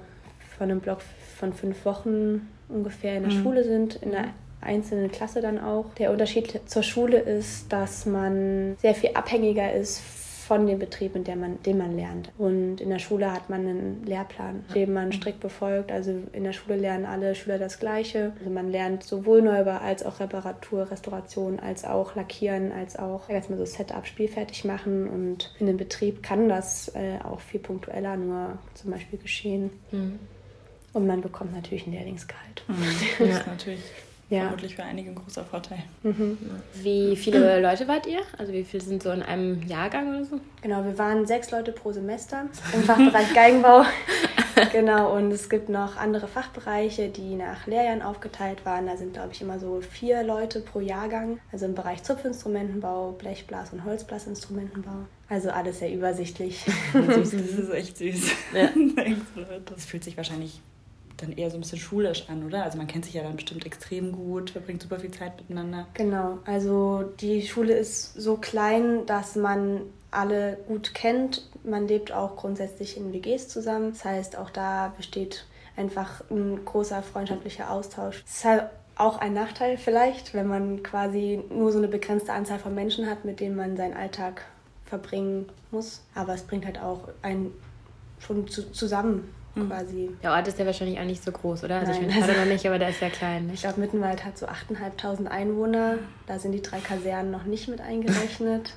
von 0.58 0.70
einem 0.70 0.80
Block 0.80 1.00
von 1.36 1.52
fünf 1.52 1.84
Wochen 1.84 2.48
ungefähr 2.68 3.16
in 3.16 3.24
der 3.24 3.32
mhm. 3.32 3.42
Schule 3.42 3.64
sind, 3.64 3.96
in 3.96 4.12
der 4.12 4.28
einzelnen 4.62 5.10
Klasse 5.10 5.40
dann 5.40 5.58
auch. 5.58 5.86
Der 5.98 6.10
Unterschied 6.10 6.60
zur 6.66 6.82
Schule 6.82 7.18
ist, 7.18 7.72
dass 7.72 8.06
man 8.06 8.76
sehr 8.80 8.94
viel 8.94 9.10
abhängiger 9.14 9.72
ist 9.72 10.00
von 10.52 10.66
dem 10.66 10.78
Betrieb, 10.78 11.14
in 11.16 11.24
dem 11.24 11.40
man, 11.40 11.62
den 11.62 11.78
man 11.78 11.96
lernt. 11.96 12.30
Und 12.36 12.80
in 12.80 12.90
der 12.90 12.98
Schule 12.98 13.32
hat 13.32 13.48
man 13.48 13.60
einen 13.60 14.04
Lehrplan, 14.04 14.64
den 14.74 14.92
man 14.92 15.12
strikt 15.12 15.40
befolgt. 15.40 15.92
Also 15.92 16.14
in 16.32 16.44
der 16.44 16.52
Schule 16.52 16.76
lernen 16.76 17.06
alle 17.06 17.34
Schüler 17.34 17.58
das 17.58 17.78
Gleiche. 17.78 18.32
Also 18.38 18.50
man 18.50 18.70
lernt 18.70 19.04
sowohl 19.04 19.40
Neubau 19.40 19.78
als 19.78 20.04
auch 20.04 20.20
Reparatur, 20.20 20.90
Restauration, 20.90 21.60
als 21.60 21.84
auch 21.84 22.16
Lackieren, 22.16 22.72
als 22.72 22.98
auch 22.98 23.30
erstmal 23.30 23.58
so 23.58 23.64
Setup, 23.64 24.06
spielfertig 24.06 24.64
machen. 24.64 25.08
Und 25.08 25.54
in 25.58 25.68
dem 25.68 25.76
Betrieb 25.76 26.22
kann 26.22 26.48
das 26.48 26.88
äh, 26.94 27.18
auch 27.24 27.40
viel 27.40 27.60
punktueller 27.60 28.16
nur 28.16 28.58
zum 28.74 28.90
Beispiel 28.90 29.20
geschehen. 29.20 29.70
Mhm. 29.90 30.18
Und 30.92 31.06
man 31.06 31.22
bekommt 31.22 31.54
natürlich 31.54 31.86
ein 31.86 31.92
Lehrlingsgehalt. 31.92 32.64
Mhm. 32.68 32.84
Das 33.18 33.28
ist 33.38 33.46
natürlich 33.46 33.80
ja. 34.32 34.42
vermutlich 34.42 34.76
für 34.76 34.82
einige 34.82 35.10
ein 35.10 35.14
großer 35.14 35.44
Vorteil. 35.44 35.82
Mhm. 36.02 36.38
Wie 36.74 37.16
viele 37.16 37.60
Leute 37.62 37.86
wart 37.88 38.06
ihr? 38.06 38.20
Also 38.38 38.52
wie 38.52 38.64
viele 38.64 38.82
sind 38.82 39.02
so 39.02 39.10
in 39.10 39.22
einem 39.22 39.62
Jahrgang 39.66 40.08
oder 40.08 40.24
so? 40.24 40.40
Genau, 40.62 40.84
wir 40.84 40.98
waren 40.98 41.26
sechs 41.26 41.50
Leute 41.50 41.72
pro 41.72 41.92
Semester 41.92 42.46
im 42.72 42.82
Fachbereich 42.82 43.32
Geigenbau. 43.34 43.84
genau, 44.72 45.16
und 45.16 45.30
es 45.32 45.48
gibt 45.48 45.68
noch 45.68 45.96
andere 45.96 46.28
Fachbereiche, 46.28 47.08
die 47.08 47.34
nach 47.34 47.66
Lehrjahren 47.66 48.02
aufgeteilt 48.02 48.64
waren. 48.64 48.86
Da 48.86 48.96
sind, 48.96 49.12
glaube 49.12 49.30
ich, 49.32 49.42
immer 49.42 49.58
so 49.58 49.80
vier 49.80 50.22
Leute 50.22 50.60
pro 50.60 50.80
Jahrgang. 50.80 51.38
Also 51.52 51.66
im 51.66 51.74
Bereich 51.74 52.02
Zupfinstrumentenbau, 52.02 53.12
Blechblas- 53.18 53.72
und 53.72 53.84
Holzblasinstrumentenbau. 53.84 55.06
Also 55.28 55.50
alles 55.50 55.78
sehr 55.78 55.92
übersichtlich. 55.92 56.64
das 56.92 57.32
ist 57.32 57.72
echt 57.72 57.96
süß. 57.96 58.30
Ja. 58.54 58.68
Das 59.64 59.84
fühlt 59.86 60.04
sich 60.04 60.16
wahrscheinlich 60.16 60.60
dann 61.22 61.32
eher 61.32 61.50
so 61.50 61.56
ein 61.56 61.60
bisschen 61.60 61.78
schulisch 61.78 62.28
an, 62.28 62.44
oder? 62.44 62.64
Also 62.64 62.78
man 62.78 62.86
kennt 62.86 63.04
sich 63.04 63.14
ja 63.14 63.22
dann 63.22 63.36
bestimmt 63.36 63.64
extrem 63.64 64.12
gut, 64.12 64.50
verbringt 64.50 64.82
super 64.82 64.98
viel 64.98 65.10
Zeit 65.10 65.38
miteinander. 65.38 65.86
Genau, 65.94 66.38
also 66.44 67.04
die 67.20 67.42
Schule 67.46 67.74
ist 67.74 68.14
so 68.14 68.36
klein, 68.36 69.06
dass 69.06 69.36
man 69.36 69.82
alle 70.10 70.58
gut 70.68 70.94
kennt. 70.94 71.48
Man 71.64 71.88
lebt 71.88 72.12
auch 72.12 72.36
grundsätzlich 72.36 72.96
in 72.96 73.12
WGs 73.12 73.48
zusammen. 73.48 73.92
Das 73.92 74.04
heißt, 74.04 74.36
auch 74.36 74.50
da 74.50 74.92
besteht 74.96 75.46
einfach 75.76 76.22
ein 76.30 76.64
großer 76.64 77.02
freundschaftlicher 77.02 77.70
Austausch. 77.70 78.22
Es 78.26 78.38
ist 78.38 78.44
halt 78.44 78.64
auch 78.96 79.18
ein 79.18 79.32
Nachteil 79.32 79.78
vielleicht, 79.78 80.34
wenn 80.34 80.46
man 80.46 80.82
quasi 80.82 81.42
nur 81.50 81.72
so 81.72 81.78
eine 81.78 81.88
begrenzte 81.88 82.32
Anzahl 82.32 82.58
von 82.58 82.74
Menschen 82.74 83.08
hat, 83.08 83.24
mit 83.24 83.40
denen 83.40 83.56
man 83.56 83.76
seinen 83.76 83.94
Alltag 83.94 84.44
verbringen 84.84 85.48
muss. 85.70 86.02
Aber 86.14 86.34
es 86.34 86.42
bringt 86.42 86.66
halt 86.66 86.78
auch 86.80 87.08
einen 87.22 87.52
schon 88.18 88.46
zu, 88.48 88.70
zusammen 88.70 89.32
Mhm. 89.54 89.68
quasi. 89.68 90.10
Der 90.22 90.32
Ort 90.32 90.48
ist 90.48 90.58
ja 90.58 90.66
wahrscheinlich 90.66 90.98
auch 90.98 91.04
nicht 91.04 91.22
so 91.22 91.32
groß, 91.32 91.64
oder? 91.64 91.80
Also 91.80 91.92
Nein, 91.92 92.02
ich 92.02 92.14
bin 92.14 92.22
also, 92.22 92.40
noch 92.40 92.46
nicht, 92.46 92.66
aber 92.66 92.78
der 92.78 92.88
ist 92.88 93.00
ja 93.00 93.10
klein. 93.10 93.46
Nicht? 93.46 93.56
Ich 93.56 93.60
glaube, 93.62 93.80
Mittenwald 93.80 94.24
hat 94.24 94.38
so 94.38 94.46
8.500 94.46 95.26
Einwohner. 95.26 95.98
Da 96.26 96.38
sind 96.38 96.52
die 96.52 96.62
drei 96.62 96.78
Kasernen 96.80 97.30
noch 97.30 97.44
nicht 97.44 97.68
mit 97.68 97.80
eingerechnet. 97.80 98.74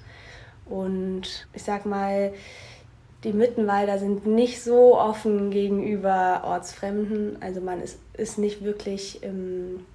Und 0.66 1.48
ich 1.54 1.64
sag 1.64 1.86
mal, 1.86 2.34
die 3.24 3.34
Mittenwalder 3.34 4.00
sind 4.00 4.26
nicht 4.26 4.62
so 4.62 4.98
offen 4.98 5.52
gegenüber 5.52 6.42
Ortsfremden. 6.44 7.42
Also 7.42 7.62
man 7.62 7.82
ist, 7.82 8.00
ist 8.14 8.38
nicht 8.38 8.64
wirklich 8.64 9.24
im, 9.24 9.86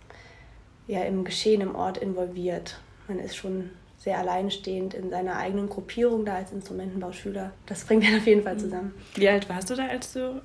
ja, 0.86 1.02
im 1.02 1.24
Geschehen 1.24 1.60
im 1.60 1.74
Ort 1.74 1.98
involviert. 1.98 2.78
Man 3.06 3.18
ist 3.18 3.36
schon 3.36 3.70
sehr 3.98 4.18
alleinstehend 4.18 4.94
in 4.94 5.10
seiner 5.10 5.36
eigenen 5.36 5.68
Gruppierung 5.68 6.24
da 6.24 6.36
als 6.36 6.52
Instrumentenbauschüler. 6.52 7.52
Das 7.66 7.84
bringt 7.84 8.04
dann 8.04 8.16
auf 8.16 8.26
jeden 8.26 8.42
Fall 8.42 8.56
zusammen. 8.56 8.94
Wie 9.14 9.28
alt 9.28 9.48
warst 9.48 9.68
du 9.68 9.74
da, 9.74 9.86
als 9.86 10.14
du 10.14 10.40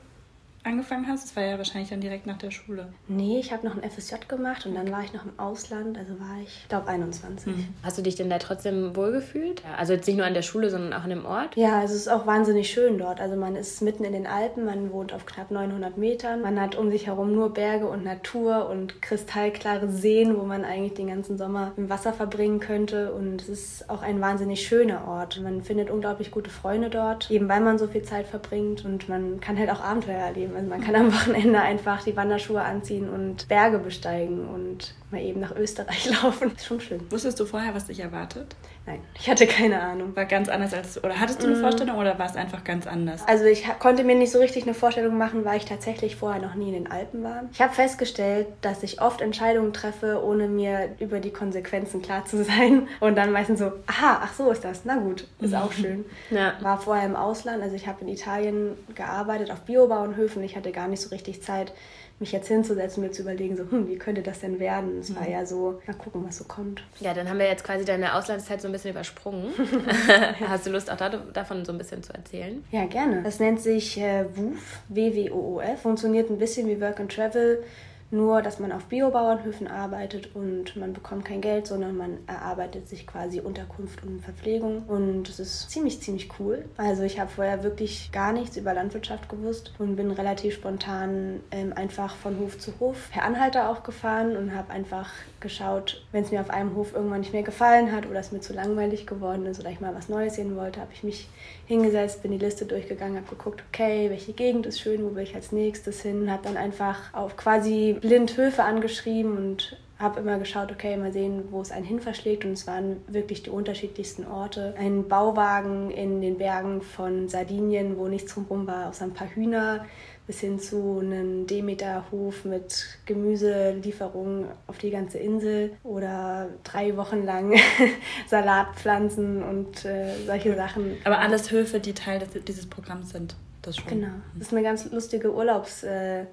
angefangen 0.65 1.07
hast? 1.07 1.25
Das 1.25 1.35
war 1.35 1.43
ja 1.43 1.57
wahrscheinlich 1.57 1.89
dann 1.89 2.01
direkt 2.01 2.25
nach 2.25 2.37
der 2.37 2.51
Schule. 2.51 2.87
Nee, 3.07 3.39
ich 3.39 3.51
habe 3.51 3.67
noch 3.67 3.75
ein 3.75 3.89
FSJ 3.89 4.15
gemacht 4.27 4.65
und 4.65 4.75
dann 4.75 4.91
war 4.91 5.03
ich 5.03 5.13
noch 5.13 5.25
im 5.25 5.37
Ausland, 5.37 5.97
also 5.97 6.19
war 6.19 6.37
ich, 6.43 6.65
glaube 6.69 6.87
21. 6.87 7.47
Mhm. 7.47 7.67
Hast 7.83 7.97
du 7.97 8.01
dich 8.01 8.15
denn 8.15 8.29
da 8.29 8.39
trotzdem 8.39 8.95
wohlgefühlt? 8.95 9.63
Also 9.77 9.93
jetzt 9.93 10.07
nicht 10.07 10.17
nur 10.17 10.25
an 10.25 10.33
der 10.33 10.41
Schule, 10.41 10.69
sondern 10.69 10.93
auch 10.93 11.03
an 11.03 11.09
dem 11.09 11.25
Ort? 11.25 11.55
Ja, 11.55 11.79
also 11.79 11.93
es 11.93 12.01
ist 12.01 12.07
auch 12.07 12.25
wahnsinnig 12.25 12.69
schön 12.69 12.97
dort. 12.97 13.19
Also 13.19 13.35
man 13.35 13.55
ist 13.55 13.81
mitten 13.81 14.03
in 14.03 14.13
den 14.13 14.27
Alpen, 14.27 14.65
man 14.65 14.91
wohnt 14.91 15.13
auf 15.13 15.25
knapp 15.25 15.51
900 15.51 15.97
Metern. 15.97 16.41
Man 16.41 16.59
hat 16.59 16.75
um 16.75 16.91
sich 16.91 17.07
herum 17.07 17.33
nur 17.33 17.53
Berge 17.53 17.87
und 17.87 18.03
Natur 18.03 18.69
und 18.69 19.01
kristallklare 19.01 19.89
Seen, 19.89 20.37
wo 20.37 20.43
man 20.43 20.65
eigentlich 20.65 20.93
den 20.93 21.07
ganzen 21.07 21.37
Sommer 21.37 21.73
im 21.77 21.89
Wasser 21.89 22.13
verbringen 22.13 22.59
könnte. 22.59 23.13
Und 23.13 23.41
es 23.41 23.49
ist 23.49 23.89
auch 23.89 24.01
ein 24.01 24.21
wahnsinnig 24.21 24.65
schöner 24.65 25.07
Ort. 25.07 25.39
Man 25.41 25.63
findet 25.63 25.89
unglaublich 25.89 26.31
gute 26.31 26.49
Freunde 26.49 26.89
dort, 26.89 27.29
eben 27.29 27.47
weil 27.49 27.61
man 27.61 27.77
so 27.77 27.87
viel 27.87 28.03
Zeit 28.03 28.27
verbringt 28.27 28.85
und 28.85 29.09
man 29.09 29.39
kann 29.39 29.57
halt 29.57 29.69
auch 29.69 29.81
Abenteuer 29.81 30.17
erleben. 30.17 30.54
Also 30.55 30.69
man 30.69 30.81
kann 30.81 30.95
am 30.95 31.13
Wochenende 31.13 31.59
einfach 31.59 32.03
die 32.03 32.15
Wanderschuhe 32.15 32.61
anziehen 32.61 33.09
und 33.09 33.47
Berge 33.47 33.79
besteigen 33.79 34.47
und 34.47 34.93
mal 35.11 35.21
eben 35.21 35.39
nach 35.39 35.55
Österreich 35.55 36.09
laufen. 36.23 36.51
Das 36.51 36.61
ist 36.61 36.65
schon 36.65 36.81
schön. 36.81 37.11
Wusstest 37.11 37.39
du 37.39 37.45
vorher, 37.45 37.75
was 37.75 37.87
dich 37.87 37.99
erwartet? 37.99 38.55
Nein, 38.87 39.01
ich 39.17 39.27
hatte 39.27 39.47
keine 39.47 39.81
Ahnung. 39.81 40.15
War 40.15 40.25
ganz 40.25 40.47
anders 40.47 40.71
als 40.73 41.03
oder 41.03 41.19
hattest 41.19 41.41
du 41.41 41.47
eine 41.47 41.55
mm. 41.55 41.61
Vorstellung 41.61 41.97
oder 41.97 42.19
war 42.19 42.27
es 42.27 42.35
einfach 42.35 42.63
ganz 42.63 42.85
anders? 42.85 43.27
Also 43.27 43.45
ich 43.45 43.65
konnte 43.79 44.03
mir 44.03 44.15
nicht 44.15 44.31
so 44.31 44.37
richtig 44.37 44.63
eine 44.63 44.75
Vorstellung 44.75 45.17
machen, 45.17 45.43
weil 45.43 45.57
ich 45.57 45.65
tatsächlich 45.65 46.15
vorher 46.15 46.39
noch 46.39 46.53
nie 46.53 46.67
in 46.67 46.83
den 46.83 46.91
Alpen 46.91 47.23
war. 47.23 47.45
Ich 47.51 47.61
habe 47.61 47.73
festgestellt, 47.73 48.47
dass 48.61 48.83
ich 48.83 49.01
oft 49.01 49.21
Entscheidungen 49.21 49.73
treffe, 49.73 50.23
ohne 50.23 50.47
mir 50.47 50.95
über 50.99 51.19
die 51.19 51.31
Konsequenzen 51.31 52.03
klar 52.03 52.25
zu 52.25 52.43
sein 52.43 52.87
und 52.99 53.17
dann 53.17 53.31
meistens 53.31 53.57
so, 53.57 53.71
aha, 53.87 54.21
ach 54.21 54.33
so 54.33 54.51
ist 54.51 54.63
das. 54.63 54.81
Na 54.85 54.97
gut, 54.97 55.27
ist 55.39 55.55
auch 55.55 55.71
schön. 55.71 56.05
Ja. 56.29 56.53
War 56.61 56.79
vorher 56.79 57.07
im 57.07 57.15
Ausland, 57.15 57.63
also 57.63 57.75
ich 57.75 57.87
habe 57.87 58.01
in 58.01 58.07
Italien 58.07 58.77
gearbeitet 58.93 59.49
auf 59.49 59.61
Biobauernhöfen. 59.61 60.43
Ich 60.43 60.55
hatte 60.55 60.71
gar 60.71 60.87
nicht 60.87 61.01
so 61.01 61.09
richtig 61.09 61.41
Zeit 61.41 61.73
mich 62.19 62.31
jetzt 62.31 62.47
hinzusetzen 62.47 63.03
und 63.03 63.09
mir 63.09 63.13
zu 63.13 63.23
überlegen, 63.23 63.57
so, 63.57 63.69
hm, 63.69 63.89
wie 63.89 63.97
könnte 63.97 64.21
das 64.21 64.39
denn 64.39 64.59
werden? 64.59 64.99
Es 64.99 65.13
war 65.15 65.23
mhm. 65.23 65.31
ja 65.31 65.45
so, 65.45 65.81
mal 65.85 65.93
gucken, 65.93 66.23
was 66.25 66.37
so 66.37 66.45
kommt. 66.45 66.83
Ja, 66.99 67.13
dann 67.13 67.29
haben 67.29 67.39
wir 67.39 67.47
jetzt 67.47 67.63
quasi 67.63 67.83
deine 67.83 68.15
Auslandszeit 68.15 68.61
so 68.61 68.67
ein 68.69 68.71
bisschen 68.71 68.91
übersprungen. 68.91 69.47
Hast 70.47 70.65
du 70.65 70.71
Lust, 70.71 70.89
auch 70.89 70.97
da, 70.97 71.09
davon 71.09 71.65
so 71.65 71.73
ein 71.73 71.77
bisschen 71.77 72.03
zu 72.03 72.13
erzählen? 72.13 72.63
Ja, 72.71 72.85
gerne. 72.85 73.21
Das 73.23 73.39
nennt 73.39 73.61
sich 73.61 73.99
äh, 73.99 74.25
WWOOF, 74.33 74.81
W-W-O-O-F. 74.89 75.81
Funktioniert 75.81 76.29
ein 76.29 76.37
bisschen 76.37 76.67
wie 76.67 76.79
Work 76.79 76.99
and 76.99 77.13
Travel 77.13 77.63
nur, 78.11 78.41
dass 78.41 78.59
man 78.59 78.71
auf 78.71 78.85
Biobauernhöfen 78.85 79.67
arbeitet 79.67 80.35
und 80.35 80.75
man 80.75 80.93
bekommt 80.93 81.25
kein 81.25 81.41
Geld, 81.41 81.67
sondern 81.67 81.97
man 81.97 82.17
erarbeitet 82.27 82.87
sich 82.87 83.07
quasi 83.07 83.39
Unterkunft 83.39 84.03
und 84.03 84.21
Verpflegung. 84.21 84.83
Und 84.87 85.27
es 85.27 85.39
ist 85.39 85.69
ziemlich, 85.69 86.01
ziemlich 86.01 86.29
cool. 86.39 86.65
Also 86.77 87.03
ich 87.03 87.19
habe 87.19 87.31
vorher 87.31 87.63
wirklich 87.63 88.11
gar 88.11 88.31
nichts 88.31 88.57
über 88.57 88.73
Landwirtschaft 88.73 89.27
gewusst 89.29 89.73
und 89.79 89.95
bin 89.95 90.11
relativ 90.11 90.55
spontan 90.55 91.41
ähm, 91.51 91.73
einfach 91.75 92.15
von 92.15 92.39
Hof 92.39 92.59
zu 92.59 92.73
Hof 92.79 93.09
per 93.11 93.23
Anhalter 93.23 93.69
auch 93.69 93.83
gefahren 93.83 94.37
und 94.37 94.55
habe 94.55 94.71
einfach 94.71 95.09
geschaut, 95.39 96.03
wenn 96.11 96.23
es 96.23 96.31
mir 96.31 96.41
auf 96.41 96.49
einem 96.49 96.75
Hof 96.75 96.93
irgendwann 96.95 97.19
nicht 97.19 97.33
mehr 97.33 97.43
gefallen 97.43 97.91
hat 97.91 98.07
oder 98.07 98.19
es 98.19 98.31
mir 98.31 98.41
zu 98.41 98.53
langweilig 98.53 99.05
geworden 99.05 99.45
ist 99.45 99.59
oder 99.59 99.69
ich 99.69 99.79
mal 99.79 99.93
was 99.93 100.09
Neues 100.09 100.35
sehen 100.35 100.55
wollte, 100.55 100.79
habe 100.79 100.91
ich 100.93 101.03
mich 101.03 101.27
hingesetzt, 101.67 102.21
bin 102.21 102.31
die 102.31 102.37
Liste 102.37 102.65
durchgegangen, 102.65 103.17
habe 103.17 103.35
geguckt, 103.35 103.63
okay, 103.71 104.09
welche 104.09 104.33
Gegend 104.33 104.65
ist 104.65 104.79
schön, 104.79 105.03
wo 105.03 105.15
will 105.15 105.23
ich 105.23 105.35
als 105.35 105.51
nächstes 105.51 106.01
hin, 106.01 106.31
habe 106.31 106.43
dann 106.43 106.57
einfach 106.57 107.13
auf 107.13 107.37
quasi 107.37 107.94
blind 108.01 108.37
Höfe 108.37 108.63
angeschrieben 108.63 109.37
und 109.37 109.77
habe 109.97 110.19
immer 110.19 110.37
geschaut, 110.37 110.71
okay, 110.71 110.97
mal 110.97 111.13
sehen, 111.13 111.45
wo 111.51 111.61
es 111.61 111.71
einen 111.71 111.85
hin 111.85 112.01
verschlägt. 112.01 112.43
Und 112.43 112.51
es 112.51 112.67
waren 112.67 112.97
wirklich 113.07 113.43
die 113.43 113.49
unterschiedlichsten 113.49 114.27
Orte. 114.27 114.75
Ein 114.77 115.07
Bauwagen 115.07 115.89
in 115.89 116.21
den 116.21 116.37
Bergen 116.37 116.81
von 116.81 117.29
Sardinien, 117.29 117.97
wo 117.97 118.07
nichts 118.07 118.33
drumherum 118.33 118.67
war, 118.67 118.89
außer 118.89 119.05
ein 119.05 119.13
paar 119.13 119.29
Hühner, 119.29 119.85
bis 120.27 120.41
hin 120.41 120.59
zu 120.59 120.99
einem 120.99 121.47
Demeterhof 121.47 122.43
mit 122.43 122.97
Gemüselieferungen 123.05 124.47
auf 124.67 124.79
die 124.79 124.89
ganze 124.89 125.19
Insel 125.19 125.77
oder 125.83 126.49
drei 126.63 126.97
Wochen 126.97 127.23
lang 127.23 127.53
Salatpflanzen 128.27 129.43
und 129.43 129.85
äh, 129.85 130.13
solche 130.25 130.55
Sachen. 130.55 130.97
Aber 131.05 131.19
alles 131.19 131.51
Höfe, 131.51 131.79
die 131.79 131.93
Teil 131.93 132.19
des, 132.19 132.43
dieses 132.43 132.65
Programms 132.65 133.11
sind. 133.11 133.35
Das 133.61 133.77
schon. 133.77 133.87
Genau. 133.87 134.13
Das 134.33 134.47
ist 134.47 134.53
eine 134.53 134.63
ganz 134.63 134.91
lustige 134.91 135.33
Urlaubs. 135.33 135.83
Äh, 135.83 136.25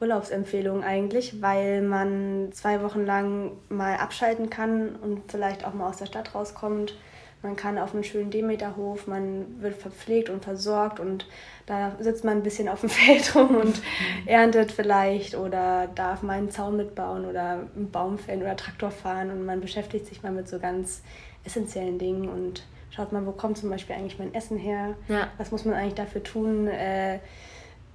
Urlaubsempfehlung 0.00 0.84
eigentlich, 0.84 1.42
weil 1.42 1.82
man 1.82 2.50
zwei 2.52 2.82
Wochen 2.82 3.04
lang 3.04 3.52
mal 3.68 3.96
abschalten 3.96 4.48
kann 4.48 4.96
und 4.96 5.22
vielleicht 5.30 5.66
auch 5.66 5.74
mal 5.74 5.88
aus 5.88 5.96
der 5.96 6.06
Stadt 6.06 6.34
rauskommt. 6.34 6.94
Man 7.42 7.54
kann 7.54 7.78
auf 7.78 7.94
einen 7.94 8.02
schönen 8.02 8.30
Demeterhof, 8.30 9.06
man 9.06 9.60
wird 9.60 9.76
verpflegt 9.76 10.28
und 10.28 10.44
versorgt 10.44 10.98
und 10.98 11.26
da 11.66 11.92
sitzt 12.00 12.24
man 12.24 12.38
ein 12.38 12.42
bisschen 12.42 12.68
auf 12.68 12.80
dem 12.80 12.88
Feld 12.88 13.34
rum 13.34 13.56
und 13.56 13.80
erntet 14.26 14.72
vielleicht 14.72 15.36
oder 15.36 15.88
darf 15.94 16.22
mal 16.22 16.38
einen 16.38 16.50
Zaun 16.50 16.76
mitbauen 16.76 17.24
oder 17.24 17.66
einen 17.76 17.90
Baum 17.92 18.18
fällen 18.18 18.42
oder 18.42 18.56
Traktor 18.56 18.90
fahren 18.90 19.30
und 19.30 19.44
man 19.44 19.60
beschäftigt 19.60 20.06
sich 20.06 20.22
mal 20.22 20.32
mit 20.32 20.48
so 20.48 20.58
ganz 20.58 21.02
essentiellen 21.44 21.98
Dingen 21.98 22.28
und 22.28 22.64
schaut 22.90 23.12
mal, 23.12 23.24
wo 23.24 23.32
kommt 23.32 23.56
zum 23.58 23.70
Beispiel 23.70 23.94
eigentlich 23.94 24.18
mein 24.18 24.34
Essen 24.34 24.58
her? 24.58 24.96
Ja. 25.08 25.28
Was 25.38 25.52
muss 25.52 25.64
man 25.64 25.74
eigentlich 25.74 25.94
dafür 25.94 26.22
tun? 26.22 26.66
Äh, 26.66 27.20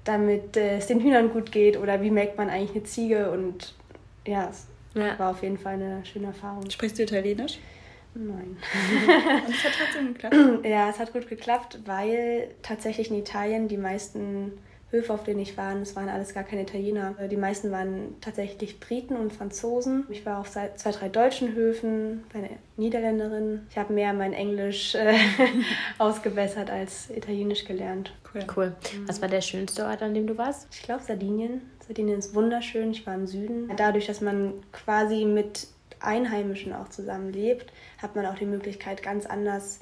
damit 0.03 0.57
äh, 0.57 0.77
es 0.77 0.87
den 0.87 0.99
Hühnern 0.99 1.31
gut 1.31 1.51
geht 1.51 1.77
oder 1.77 2.01
wie 2.01 2.11
merkt 2.11 2.37
man 2.37 2.49
eigentlich 2.49 2.71
eine 2.71 2.83
Ziege 2.83 3.31
und 3.31 3.73
ja, 4.25 4.49
es 4.49 4.67
ja. 4.93 5.17
war 5.17 5.31
auf 5.31 5.43
jeden 5.43 5.57
Fall 5.57 5.73
eine 5.73 6.05
schöne 6.05 6.27
Erfahrung. 6.27 6.69
Sprichst 6.69 6.99
du 6.99 7.03
Italienisch? 7.03 7.59
Nein. 8.15 8.57
und 9.45 9.53
es 9.53 9.63
hat 9.63 9.71
trotzdem 9.79 10.13
geklappt? 10.13 10.35
Ja, 10.63 10.89
es 10.89 10.99
hat 10.99 11.13
gut 11.13 11.27
geklappt, 11.27 11.79
weil 11.85 12.49
tatsächlich 12.61 13.09
in 13.09 13.17
Italien 13.17 13.67
die 13.67 13.77
meisten 13.77 14.53
Höfe, 14.93 15.11
auf 15.11 15.23
denen 15.23 15.39
ich 15.39 15.57
war, 15.57 15.75
es 15.81 15.95
waren 15.95 16.07
alles 16.07 16.35
gar 16.35 16.43
keine 16.43 16.61
Italiener. 16.61 17.15
Die 17.29 17.35
meisten 17.35 17.71
waren 17.71 18.15
tatsächlich 18.21 18.79
Briten 18.79 19.17
und 19.17 19.33
Franzosen. 19.33 20.05
Ich 20.09 20.23
war 20.23 20.39
auf 20.39 20.51
zwei, 20.51 20.91
drei 20.91 21.09
deutschen 21.09 21.55
Höfen, 21.55 22.23
bei 22.31 22.39
einer 22.39 22.49
Niederländerin. 22.77 23.65
Ich 23.71 23.77
habe 23.77 23.91
mehr 23.91 24.13
mein 24.13 24.33
Englisch 24.33 24.93
äh, 24.93 25.15
ausgebessert 25.97 26.69
als 26.69 27.09
Italienisch 27.09 27.65
gelernt. 27.65 28.13
Cool. 28.33 28.45
cool. 28.55 28.75
Was 29.07 29.19
war 29.19 29.29
der 29.29 29.41
schönste 29.41 29.85
Ort, 29.85 30.03
an 30.03 30.13
dem 30.13 30.27
du 30.27 30.37
warst? 30.37 30.67
Ich 30.71 30.83
glaube 30.83 31.03
Sardinien. 31.03 31.61
Sardinien 31.87 32.19
ist 32.19 32.35
wunderschön. 32.35 32.91
Ich 32.91 33.05
war 33.07 33.15
im 33.15 33.25
Süden. 33.25 33.71
Dadurch, 33.75 34.05
dass 34.05 34.21
man 34.21 34.53
quasi 34.71 35.25
mit 35.25 35.67
Einheimischen 35.99 36.71
auch 36.73 36.89
zusammenlebt, 36.89 37.73
hat 37.99 38.15
man 38.15 38.27
auch 38.27 38.35
die 38.35 38.45
Möglichkeit, 38.45 39.01
ganz 39.01 39.25
anders 39.25 39.79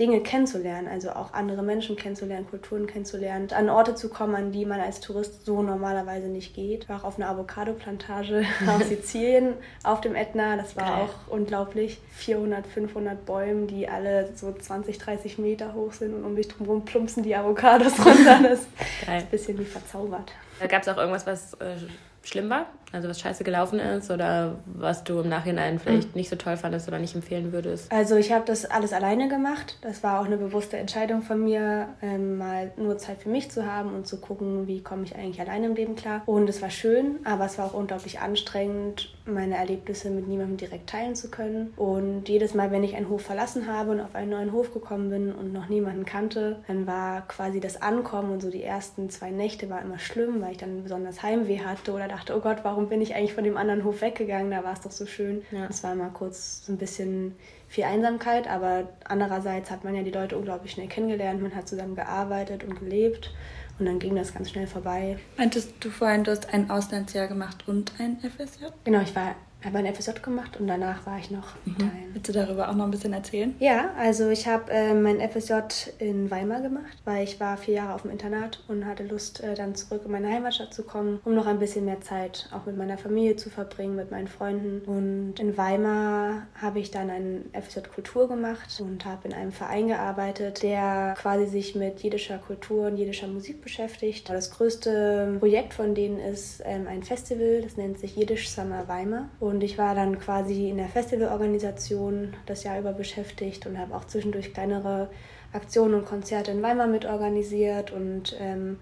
Dinge 0.00 0.20
kennenzulernen, 0.20 0.88
also 0.88 1.10
auch 1.10 1.34
andere 1.34 1.62
Menschen 1.62 1.96
kennenzulernen, 1.96 2.46
Kulturen 2.48 2.86
kennenzulernen, 2.86 3.48
an 3.52 3.68
Orte 3.68 3.94
zu 3.94 4.08
kommen, 4.08 4.34
an 4.34 4.50
die 4.50 4.64
man 4.64 4.80
als 4.80 5.00
Tourist 5.00 5.44
so 5.44 5.62
normalerweise 5.62 6.28
nicht 6.28 6.54
geht. 6.54 6.84
Ich 6.84 6.88
war 6.88 7.00
auch 7.00 7.04
auf 7.04 7.18
einer 7.18 7.28
Avocado-Plantage 7.28 8.44
auf 8.68 8.82
Sizilien 8.84 9.52
auf 9.82 10.00
dem 10.00 10.14
Ätna. 10.14 10.56
Das 10.56 10.76
war 10.76 10.84
Geil. 10.84 11.02
auch 11.02 11.30
unglaublich. 11.30 11.98
400, 12.14 12.66
500 12.66 13.26
Bäume, 13.26 13.66
die 13.66 13.86
alle 13.86 14.30
so 14.34 14.50
20, 14.50 14.96
30 14.96 15.38
Meter 15.38 15.74
hoch 15.74 15.92
sind 15.92 16.14
und 16.14 16.24
um 16.24 16.36
dich 16.36 16.48
drumherum 16.48 16.86
plumpsen 16.86 17.22
die 17.22 17.36
Avocados 17.36 17.98
runter. 17.98 18.40
Das 18.42 18.60
ist 18.60 18.68
ein 19.06 19.26
bisschen 19.26 19.58
wie 19.58 19.64
verzaubert. 19.64 20.32
Gab 20.68 20.82
es 20.82 20.88
auch 20.88 20.96
irgendwas, 20.96 21.26
was 21.26 21.54
äh, 21.54 21.76
schlimm 22.22 22.50
war? 22.50 22.66
Also 22.92 23.08
was 23.08 23.20
scheiße 23.20 23.42
gelaufen 23.42 23.80
ist 23.80 24.10
oder 24.10 24.58
was 24.66 25.02
du 25.02 25.20
im 25.20 25.28
Nachhinein 25.28 25.78
vielleicht 25.78 26.08
mhm. 26.08 26.18
nicht 26.18 26.28
so 26.28 26.36
toll 26.36 26.56
fandest 26.56 26.88
oder 26.88 26.98
nicht 26.98 27.14
empfehlen 27.14 27.52
würdest? 27.52 27.90
Also 27.90 28.16
ich 28.16 28.32
habe 28.32 28.44
das 28.44 28.66
alles 28.66 28.92
alleine 28.92 29.28
gemacht. 29.28 29.78
Das 29.80 30.02
war 30.02 30.20
auch 30.20 30.26
eine 30.26 30.36
bewusste 30.36 30.76
Entscheidung 30.76 31.22
von 31.22 31.42
mir, 31.42 31.88
ähm, 32.02 32.36
mal 32.36 32.70
nur 32.76 32.98
Zeit 32.98 33.22
für 33.22 33.30
mich 33.30 33.50
zu 33.50 33.66
haben 33.66 33.94
und 33.94 34.06
zu 34.06 34.20
gucken, 34.20 34.66
wie 34.66 34.82
komme 34.82 35.04
ich 35.04 35.16
eigentlich 35.16 35.40
alleine 35.40 35.66
im 35.66 35.74
Leben 35.74 35.96
klar. 35.96 36.22
Und 36.26 36.48
es 36.48 36.60
war 36.60 36.70
schön, 36.70 37.18
aber 37.24 37.46
es 37.46 37.56
war 37.56 37.66
auch 37.66 37.74
unglaublich 37.74 38.20
anstrengend, 38.20 39.14
meine 39.24 39.56
Erlebnisse 39.56 40.10
mit 40.10 40.28
niemandem 40.28 40.58
direkt 40.58 40.90
teilen 40.90 41.14
zu 41.14 41.30
können. 41.30 41.72
Und 41.76 42.28
jedes 42.28 42.54
Mal, 42.54 42.70
wenn 42.70 42.84
ich 42.84 42.94
einen 42.96 43.08
Hof 43.08 43.22
verlassen 43.22 43.68
habe 43.68 43.92
und 43.92 44.00
auf 44.00 44.14
einen 44.14 44.30
neuen 44.30 44.52
Hof 44.52 44.74
gekommen 44.74 45.08
bin 45.08 45.32
und 45.32 45.52
noch 45.52 45.68
niemanden 45.68 46.04
kannte, 46.04 46.62
dann 46.66 46.86
war 46.86 47.26
quasi 47.28 47.60
das 47.60 47.80
Ankommen 47.80 48.32
und 48.32 48.42
so 48.42 48.50
die 48.50 48.62
ersten 48.62 49.08
zwei 49.08 49.30
Nächte 49.30 49.70
war 49.70 49.80
immer 49.80 49.98
schlimm, 49.98 50.42
weil 50.42 50.52
ich 50.52 50.58
dann 50.58 50.82
besonders 50.82 51.22
Heimweh 51.22 51.60
hatte 51.60 51.92
oder 51.92 52.08
dachte, 52.12 52.36
oh 52.36 52.40
Gott, 52.40 52.58
warum 52.62 52.88
bin 52.88 53.00
ich 53.00 53.14
eigentlich 53.14 53.34
von 53.34 53.44
dem 53.44 53.56
anderen 53.56 53.84
Hof 53.84 54.02
weggegangen? 54.02 54.50
Da 54.50 54.62
war 54.62 54.72
es 54.72 54.80
doch 54.80 54.90
so 54.90 55.06
schön. 55.06 55.42
Ja. 55.50 55.66
Es 55.68 55.82
war 55.82 55.94
mal 55.94 56.10
kurz 56.10 56.64
so 56.64 56.72
ein 56.72 56.78
bisschen 56.78 57.34
viel 57.68 57.84
Einsamkeit, 57.84 58.48
aber 58.48 58.88
andererseits 59.04 59.70
hat 59.70 59.82
man 59.82 59.94
ja 59.94 60.02
die 60.02 60.10
Leute 60.10 60.36
unglaublich 60.36 60.72
schnell 60.72 60.88
kennengelernt. 60.88 61.42
Man 61.42 61.54
hat 61.54 61.68
zusammen 61.68 61.96
gearbeitet 61.96 62.64
und 62.64 62.78
gelebt 62.78 63.32
und 63.78 63.86
dann 63.86 63.98
ging 63.98 64.14
das 64.14 64.34
ganz 64.34 64.50
schnell 64.50 64.66
vorbei. 64.66 65.18
Meintest 65.38 65.72
du 65.80 65.90
vorhin, 65.90 66.24
du 66.24 66.30
hast 66.30 66.52
ein 66.52 66.70
Auslandsjahr 66.70 67.28
gemacht 67.28 67.64
und 67.66 67.92
ein 67.98 68.18
FSJ? 68.20 68.66
Genau, 68.84 69.00
ich 69.00 69.16
war 69.16 69.34
habe 69.64 69.78
ein 69.78 69.94
FSJ 69.94 70.12
gemacht 70.22 70.58
und 70.58 70.66
danach 70.66 71.06
war 71.06 71.18
ich 71.18 71.30
noch 71.30 71.54
mhm. 71.64 71.72
Italien. 71.72 72.10
Willst 72.12 72.28
du 72.28 72.32
darüber 72.32 72.68
auch 72.68 72.74
noch 72.74 72.84
ein 72.84 72.90
bisschen 72.90 73.12
erzählen? 73.12 73.54
Ja, 73.58 73.90
also 73.98 74.28
ich 74.28 74.46
habe 74.46 74.70
äh, 74.70 74.94
mein 74.94 75.20
FSJ 75.20 75.52
in 75.98 76.30
Weimar 76.30 76.60
gemacht, 76.60 76.98
weil 77.04 77.24
ich 77.24 77.40
war 77.40 77.56
vier 77.56 77.74
Jahre 77.74 77.94
auf 77.94 78.02
dem 78.02 78.10
Internat 78.10 78.62
und 78.68 78.86
hatte 78.86 79.04
Lust, 79.04 79.42
äh, 79.42 79.54
dann 79.54 79.74
zurück 79.74 80.02
in 80.04 80.12
meine 80.12 80.28
Heimatstadt 80.28 80.74
zu 80.74 80.82
kommen, 80.82 81.20
um 81.24 81.34
noch 81.34 81.46
ein 81.46 81.58
bisschen 81.58 81.84
mehr 81.84 82.00
Zeit 82.00 82.48
auch 82.52 82.66
mit 82.66 82.76
meiner 82.76 82.98
Familie 82.98 83.36
zu 83.36 83.50
verbringen, 83.50 83.96
mit 83.96 84.10
meinen 84.10 84.28
Freunden. 84.28 84.82
Und 84.86 85.40
in 85.40 85.56
Weimar 85.56 86.46
habe 86.60 86.80
ich 86.80 86.90
dann 86.90 87.10
ein 87.10 87.44
FSJ 87.52 87.80
Kultur 87.94 88.28
gemacht 88.28 88.80
und 88.80 89.04
habe 89.04 89.28
in 89.28 89.34
einem 89.34 89.52
Verein 89.52 89.88
gearbeitet, 89.88 90.62
der 90.62 91.14
quasi 91.18 91.46
sich 91.46 91.74
mit 91.74 92.02
jiddischer 92.02 92.38
Kultur 92.38 92.86
und 92.86 92.96
jiddischer 92.96 93.28
Musik 93.28 93.62
beschäftigt. 93.62 94.28
Das 94.28 94.50
größte 94.50 95.36
Projekt 95.38 95.74
von 95.74 95.94
denen 95.94 96.18
ist 96.18 96.62
ähm, 96.64 96.86
ein 96.88 97.02
Festival, 97.02 97.62
das 97.62 97.76
nennt 97.76 97.98
sich 97.98 98.16
Jiddisch 98.16 98.50
Summer 98.50 98.88
Weimar. 98.88 99.28
Und 99.40 99.51
und 99.52 99.62
ich 99.62 99.76
war 99.76 99.94
dann 99.94 100.18
quasi 100.18 100.70
in 100.70 100.78
der 100.78 100.88
Festivalorganisation 100.88 102.32
das 102.46 102.64
Jahr 102.64 102.78
über 102.78 102.94
beschäftigt 102.94 103.66
und 103.66 103.78
habe 103.78 103.94
auch 103.94 104.06
zwischendurch 104.06 104.54
kleinere 104.54 105.10
Aktionen 105.52 105.92
und 105.92 106.06
Konzerte 106.06 106.50
in 106.52 106.62
Weimar 106.62 106.86
mitorganisiert. 106.86 107.90
Und 107.90 108.34
ähm, 108.40 108.78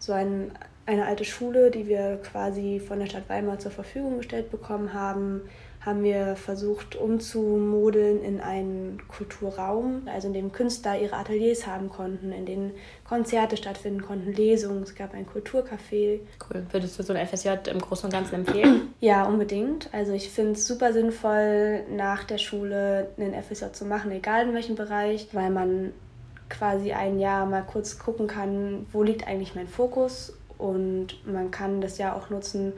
so 0.00 0.12
ein, 0.12 0.50
eine 0.86 1.06
alte 1.06 1.24
Schule, 1.24 1.70
die 1.70 1.86
wir 1.86 2.16
quasi 2.16 2.80
von 2.80 2.98
der 2.98 3.06
Stadt 3.06 3.28
Weimar 3.28 3.60
zur 3.60 3.70
Verfügung 3.70 4.16
gestellt 4.16 4.50
bekommen 4.50 4.92
haben, 4.92 5.42
haben 5.80 6.02
wir 6.02 6.36
versucht 6.36 6.96
umzumodeln 6.96 8.22
in 8.22 8.40
einen 8.40 9.00
Kulturraum, 9.08 10.02
also 10.06 10.28
in 10.28 10.34
dem 10.34 10.52
Künstler 10.52 11.00
ihre 11.00 11.16
Ateliers 11.16 11.66
haben 11.66 11.88
konnten, 11.88 12.32
in 12.32 12.46
denen 12.46 12.72
Konzerte 13.04 13.56
stattfinden 13.56 14.02
konnten, 14.02 14.32
Lesungen, 14.32 14.82
es 14.82 14.94
gab 14.94 15.14
ein 15.14 15.26
Kulturcafé. 15.26 16.20
Cool. 16.48 16.66
Würdest 16.70 16.98
du 16.98 17.02
so 17.02 17.12
ein 17.12 17.26
FSJ 17.26 17.70
im 17.70 17.80
Großen 17.80 18.06
und 18.06 18.12
Ganzen 18.12 18.34
empfehlen? 18.36 18.94
Ja, 19.00 19.24
unbedingt. 19.24 19.88
Also 19.92 20.12
ich 20.12 20.30
finde 20.30 20.52
es 20.52 20.66
super 20.66 20.92
sinnvoll, 20.92 21.84
nach 21.90 22.24
der 22.24 22.38
Schule 22.38 23.10
einen 23.16 23.34
FSJ 23.40 23.72
zu 23.72 23.84
machen, 23.84 24.10
egal 24.10 24.48
in 24.48 24.54
welchem 24.54 24.74
Bereich, 24.74 25.28
weil 25.32 25.50
man 25.50 25.92
quasi 26.48 26.92
ein 26.92 27.18
Jahr 27.18 27.46
mal 27.46 27.62
kurz 27.62 27.98
gucken 27.98 28.26
kann, 28.26 28.86
wo 28.92 29.02
liegt 29.02 29.26
eigentlich 29.26 29.54
mein 29.54 29.68
Fokus 29.68 30.36
und 30.56 31.24
man 31.26 31.50
kann 31.50 31.80
das 31.80 31.98
Jahr 31.98 32.16
auch 32.16 32.30
nutzen, 32.30 32.72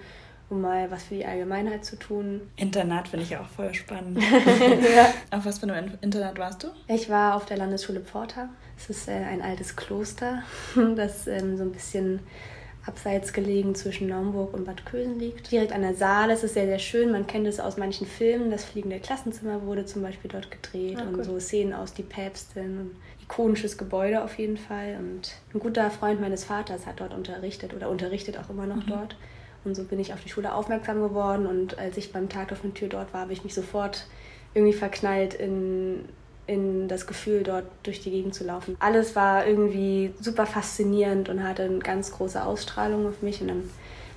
um 0.50 0.61
mal 0.61 0.90
was 0.90 1.04
für 1.04 1.14
die 1.14 1.25
Allgemeinheit 1.25 1.85
zu 1.85 1.97
tun. 1.97 2.40
Internat 2.57 3.09
finde 3.09 3.25
ich 3.25 3.30
ja 3.30 3.40
auch 3.40 3.49
voll 3.49 3.73
spannend. 3.73 4.19
ja. 4.95 5.12
Auf 5.30 5.47
was 5.47 5.61
für 5.61 5.73
einem 5.73 5.92
Internat 6.00 6.38
warst 6.38 6.64
du? 6.64 6.69
Ich 6.88 7.09
war 7.09 7.37
auf 7.37 7.47
der 7.47 7.57
Landesschule 7.57 8.00
Pforta. 8.00 8.49
Es 8.76 8.90
ist 8.90 9.09
äh, 9.09 9.12
ein 9.12 9.42
altes 9.42 9.76
Kloster, 9.76 10.42
das 10.97 11.26
ähm, 11.26 11.57
so 11.57 11.62
ein 11.62 11.73
bisschen 11.73 12.21
abseits 12.87 13.33
gelegen 13.33 13.75
zwischen 13.75 14.09
Naumburg 14.09 14.54
und 14.54 14.64
Bad 14.64 14.87
Kösen 14.87 15.19
liegt. 15.19 15.50
Direkt 15.50 15.73
an 15.73 15.83
der 15.83 15.95
Saale. 15.95 16.33
Es 16.33 16.42
ist 16.42 16.54
sehr, 16.54 16.66
sehr 16.66 16.78
schön. 16.78 17.12
Man 17.12 17.26
kennt 17.26 17.47
es 17.47 17.61
aus 17.61 17.76
manchen 17.76 18.07
Filmen. 18.07 18.50
Das 18.50 18.64
fliegende 18.64 18.99
Klassenzimmer 18.99 19.62
wurde 19.66 19.85
zum 19.85 20.02
Beispiel 20.02 20.30
dort 20.30 20.50
gedreht 20.50 20.99
ah, 20.99 21.09
und 21.09 21.23
so 21.23 21.38
Szenen 21.38 21.75
aus 21.75 21.92
Die 21.92 22.02
Päpstin. 22.02 22.78
Und 22.78 22.90
ikonisches 23.23 23.76
Gebäude 23.76 24.25
auf 24.25 24.38
jeden 24.38 24.57
Fall. 24.57 24.97
Und 24.99 25.33
ein 25.54 25.61
guter 25.61 25.90
Freund 25.90 26.21
meines 26.21 26.45
Vaters 26.45 26.87
hat 26.87 27.00
dort 27.00 27.14
unterrichtet 27.14 27.75
oder 27.75 27.90
unterrichtet 27.90 28.38
auch 28.38 28.50
immer 28.50 28.66
noch 28.66 28.87
mhm. 28.87 28.88
dort. 28.88 29.16
Und 29.64 29.75
so 29.75 29.85
bin 29.85 30.00
ich 30.00 30.12
auf 30.12 30.23
die 30.23 30.31
Schule 30.31 30.55
aufmerksam 30.55 31.00
geworden 31.00 31.47
und 31.47 31.79
als 31.79 31.97
ich 31.97 32.12
beim 32.12 32.29
Tag 32.29 32.50
auf 32.52 32.62
der 32.62 32.73
Tür 32.73 32.88
dort 32.88 33.12
war, 33.12 33.23
habe 33.23 33.33
ich 33.33 33.45
mich 33.45 33.55
sofort 33.55 34.07
irgendwie 34.55 34.73
verknallt 34.73 35.35
in, 35.35 36.07
in 36.47 36.88
das 36.88 37.07
Gefühl, 37.07 37.43
dort 37.43 37.67
durch 37.83 38.00
die 38.00 38.11
Gegend 38.11 38.35
zu 38.35 38.45
laufen. 38.45 38.76
Alles 38.81 39.14
war 39.17 39.47
irgendwie 39.47 40.14
super 40.21 40.47
faszinierend 40.47 41.29
und 41.29 41.43
hatte 41.47 41.64
eine 41.64 41.79
ganz 41.81 42.12
große 42.12 42.43
Ausstrahlung 42.43 43.07
auf 43.07 43.23
mich 43.23 43.40
und 43.43 43.49
dann 43.49 43.71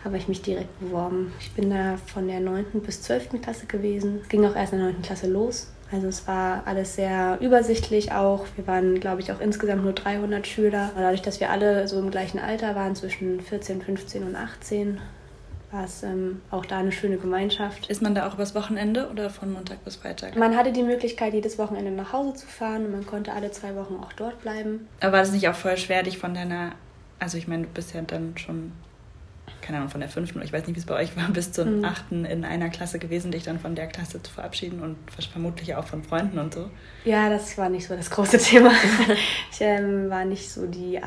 habe 0.03 0.17
ich 0.17 0.27
mich 0.27 0.41
direkt 0.41 0.79
beworben. 0.79 1.31
Ich 1.39 1.51
bin 1.53 1.69
da 1.69 1.97
von 2.07 2.27
der 2.27 2.39
9. 2.39 2.65
bis 2.85 3.01
12. 3.03 3.41
Klasse 3.41 3.65
gewesen. 3.65 4.19
Es 4.21 4.29
ging 4.29 4.45
auch 4.45 4.55
erst 4.55 4.73
in 4.73 4.79
der 4.79 4.89
9. 4.89 5.01
Klasse 5.01 5.27
los. 5.27 5.71
Also 5.91 6.07
es 6.07 6.27
war 6.27 6.63
alles 6.65 6.95
sehr 6.95 7.37
übersichtlich 7.39 8.11
auch. 8.11 8.45
Wir 8.55 8.65
waren, 8.65 8.99
glaube 8.99 9.21
ich, 9.21 9.31
auch 9.31 9.39
insgesamt 9.39 9.83
nur 9.83 9.93
300 9.93 10.45
Schüler. 10.47 10.91
Dadurch, 10.95 11.21
dass 11.21 11.39
wir 11.39 11.51
alle 11.51 11.87
so 11.87 11.99
im 11.99 12.09
gleichen 12.09 12.39
Alter 12.39 12.75
waren, 12.75 12.95
zwischen 12.95 13.39
14, 13.39 13.81
15 13.81 14.23
und 14.23 14.35
18, 14.35 14.99
war 15.73 15.85
es 15.85 16.03
ähm, 16.03 16.41
auch 16.51 16.65
da 16.65 16.77
eine 16.77 16.91
schöne 16.91 17.17
Gemeinschaft. 17.17 17.89
Ist 17.89 18.01
man 18.01 18.13
da 18.13 18.27
auch 18.27 18.35
übers 18.35 18.53
Wochenende 18.55 19.09
oder 19.09 19.29
von 19.29 19.51
Montag 19.51 19.83
bis 19.83 19.95
Freitag? 19.95 20.35
Man 20.35 20.55
hatte 20.55 20.71
die 20.71 20.83
Möglichkeit, 20.83 21.33
jedes 21.33 21.57
Wochenende 21.57 21.91
nach 21.91 22.13
Hause 22.13 22.35
zu 22.35 22.47
fahren 22.47 22.85
und 22.85 22.91
man 22.91 23.05
konnte 23.05 23.33
alle 23.33 23.51
zwei 23.51 23.75
Wochen 23.75 23.95
auch 23.95 24.13
dort 24.13 24.41
bleiben. 24.41 24.87
Aber 25.01 25.13
war 25.13 25.19
das 25.19 25.31
nicht 25.31 25.49
auch 25.49 25.55
voll 25.55 25.77
schwer, 25.77 26.03
dich 26.03 26.17
von 26.17 26.33
deiner, 26.33 26.73
also 27.19 27.37
ich 27.37 27.47
meine, 27.47 27.63
du 27.63 27.69
bist 27.69 27.93
ja 27.93 28.01
dann 28.01 28.37
schon 28.37 28.71
keine 29.61 29.77
Ahnung, 29.77 29.89
von 29.89 30.01
der 30.01 30.09
fünften, 30.09 30.41
ich 30.41 30.51
weiß 30.51 30.67
nicht, 30.67 30.75
wie 30.75 30.79
es 30.79 30.85
bei 30.85 30.95
euch 30.95 31.15
war, 31.15 31.29
bis 31.29 31.53
zur 31.53 31.65
mhm. 31.65 31.85
achten 31.85 32.25
in 32.25 32.43
einer 32.43 32.69
Klasse 32.69 32.99
gewesen, 32.99 33.31
dich 33.31 33.43
dann 33.43 33.59
von 33.59 33.75
der 33.75 33.87
Klasse 33.87 34.21
zu 34.21 34.31
verabschieden 34.31 34.81
und 34.81 34.97
vermutlich 35.31 35.75
auch 35.75 35.85
von 35.85 36.03
Freunden 36.03 36.37
und 36.37 36.53
so? 36.53 36.69
Ja, 37.05 37.29
das 37.29 37.57
war 37.57 37.69
nicht 37.69 37.87
so 37.87 37.95
das 37.95 38.09
große 38.09 38.37
Thema. 38.39 38.71
ich 39.51 39.61
ähm, 39.61 40.09
war 40.09 40.25
nicht 40.25 40.51
so 40.51 40.67
die 40.67 41.01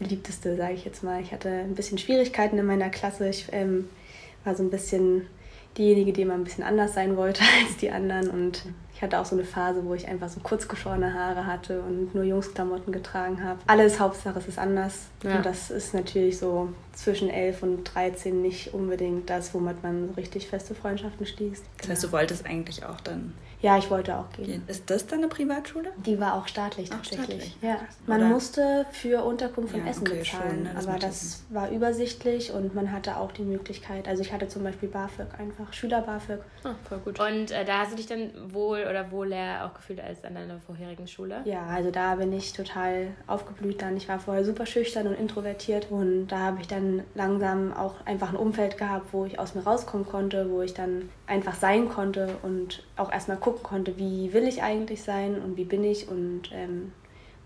allerbeliebteste, 0.00 0.56
sage 0.56 0.74
ich 0.74 0.84
jetzt 0.84 1.02
mal. 1.02 1.20
Ich 1.20 1.32
hatte 1.32 1.48
ein 1.48 1.74
bisschen 1.74 1.98
Schwierigkeiten 1.98 2.58
in 2.58 2.66
meiner 2.66 2.90
Klasse. 2.90 3.28
Ich 3.28 3.46
ähm, 3.52 3.88
war 4.44 4.54
so 4.54 4.62
ein 4.62 4.70
bisschen 4.70 5.26
diejenige, 5.76 6.12
die 6.12 6.22
immer 6.22 6.34
ein 6.34 6.44
bisschen 6.44 6.64
anders 6.64 6.94
sein 6.94 7.16
wollte 7.16 7.42
als 7.62 7.76
die 7.76 7.90
anderen 7.90 8.28
und 8.28 8.64
ich 8.92 9.02
hatte 9.02 9.18
auch 9.18 9.24
so 9.24 9.34
eine 9.34 9.44
Phase, 9.44 9.82
wo 9.86 9.94
ich 9.94 10.08
einfach 10.08 10.28
so 10.28 10.40
kurzgeschorene 10.40 11.14
Haare 11.14 11.46
hatte 11.46 11.80
und 11.80 12.14
nur 12.14 12.24
Jungsklamotten 12.24 12.92
getragen 12.92 13.42
habe. 13.42 13.60
Alles 13.66 13.98
Hauptsache, 13.98 14.38
es 14.40 14.48
ist 14.48 14.58
anders. 14.58 15.06
Ja. 15.22 15.36
Und 15.36 15.46
das 15.46 15.70
ist 15.70 15.94
natürlich 15.94 16.38
so 16.38 16.68
zwischen 16.92 17.30
11 17.30 17.62
und 17.62 17.84
13 17.84 18.42
nicht 18.42 18.74
unbedingt 18.74 19.30
das, 19.30 19.54
womit 19.54 19.82
man 19.82 20.08
so 20.08 20.14
richtig 20.14 20.48
feste 20.48 20.74
Freundschaften 20.74 21.24
schließt. 21.24 21.64
Das 21.78 21.88
heißt, 21.88 22.04
du 22.04 22.12
wolltest 22.12 22.44
eigentlich 22.44 22.84
auch 22.84 23.00
dann 23.00 23.32
ja, 23.62 23.76
ich 23.76 23.90
wollte 23.90 24.16
auch 24.16 24.30
gehen. 24.30 24.62
Ist 24.66 24.88
das 24.88 25.06
dann 25.06 25.18
eine 25.18 25.28
Privatschule? 25.28 25.92
Die 26.06 26.18
war 26.18 26.34
auch 26.34 26.48
staatlich 26.48 26.90
auch 26.92 26.96
tatsächlich. 26.96 27.26
Staatlich. 27.26 27.56
Ja. 27.62 27.80
Man 28.06 28.20
Oder? 28.20 28.28
musste 28.30 28.86
für 28.90 29.22
Unterkunft 29.22 29.74
und 29.74 29.84
ja, 29.84 29.90
Essen 29.90 30.06
okay, 30.08 30.20
bezahlen, 30.20 30.50
schön, 30.50 30.62
ne? 30.62 30.70
das 30.74 30.86
aber 30.86 30.98
das 30.98 31.42
war 31.50 31.70
übersichtlich 31.70 32.52
und 32.52 32.74
man 32.74 32.90
hatte 32.90 33.16
auch 33.18 33.32
die 33.32 33.42
Möglichkeit. 33.42 34.08
Also 34.08 34.22
ich 34.22 34.32
hatte 34.32 34.48
zum 34.48 34.64
Beispiel 34.64 34.88
BAföG 34.88 35.26
einfach, 35.38 35.72
Schüler 35.74 36.00
BAföG. 36.00 36.40
Oh, 36.64 36.68
voll 36.88 36.98
gut. 36.98 37.20
Und 37.20 37.50
äh, 37.50 37.64
da 37.64 37.80
hast 37.80 37.92
du 37.92 37.96
dich 37.96 38.06
dann 38.06 38.30
wohl 38.52 38.86
oder 38.88 39.10
wohler 39.10 39.66
auch 39.66 39.74
gefühlt 39.74 40.00
als 40.00 40.24
an 40.24 40.34
deiner 40.34 40.58
vorherigen 40.60 41.06
Schule? 41.06 41.42
Ja, 41.44 41.66
also 41.66 41.90
da 41.90 42.14
bin 42.14 42.32
ich 42.32 42.54
total 42.54 43.08
aufgeblüht 43.26 43.82
dann. 43.82 43.96
Ich 43.96 44.08
war 44.08 44.20
vorher 44.20 44.44
super 44.44 44.64
schüchtern 44.64 45.06
und 45.06 45.14
introvertiert 45.14 45.88
und 45.90 46.28
da 46.28 46.38
habe 46.38 46.60
ich 46.60 46.68
dann 46.68 47.02
langsam 47.14 47.74
auch 47.74 47.94
einfach 48.06 48.30
ein 48.30 48.36
Umfeld 48.36 48.78
gehabt, 48.78 49.12
wo 49.12 49.26
ich 49.26 49.38
aus 49.38 49.54
mir 49.54 49.62
rauskommen 49.62 50.06
konnte, 50.06 50.50
wo 50.50 50.62
ich 50.62 50.72
dann 50.72 51.10
einfach 51.26 51.54
sein 51.54 51.88
konnte 51.88 52.36
und 52.42 52.82
auch 52.96 53.12
erstmal 53.12 53.36
gucken 53.50 53.62
konnte, 53.64 53.98
wie 53.98 54.32
will 54.32 54.46
ich 54.46 54.62
eigentlich 54.62 55.02
sein 55.02 55.40
und 55.40 55.56
wie 55.56 55.64
bin 55.64 55.82
ich 55.82 56.08
und 56.08 56.50
ähm, 56.52 56.92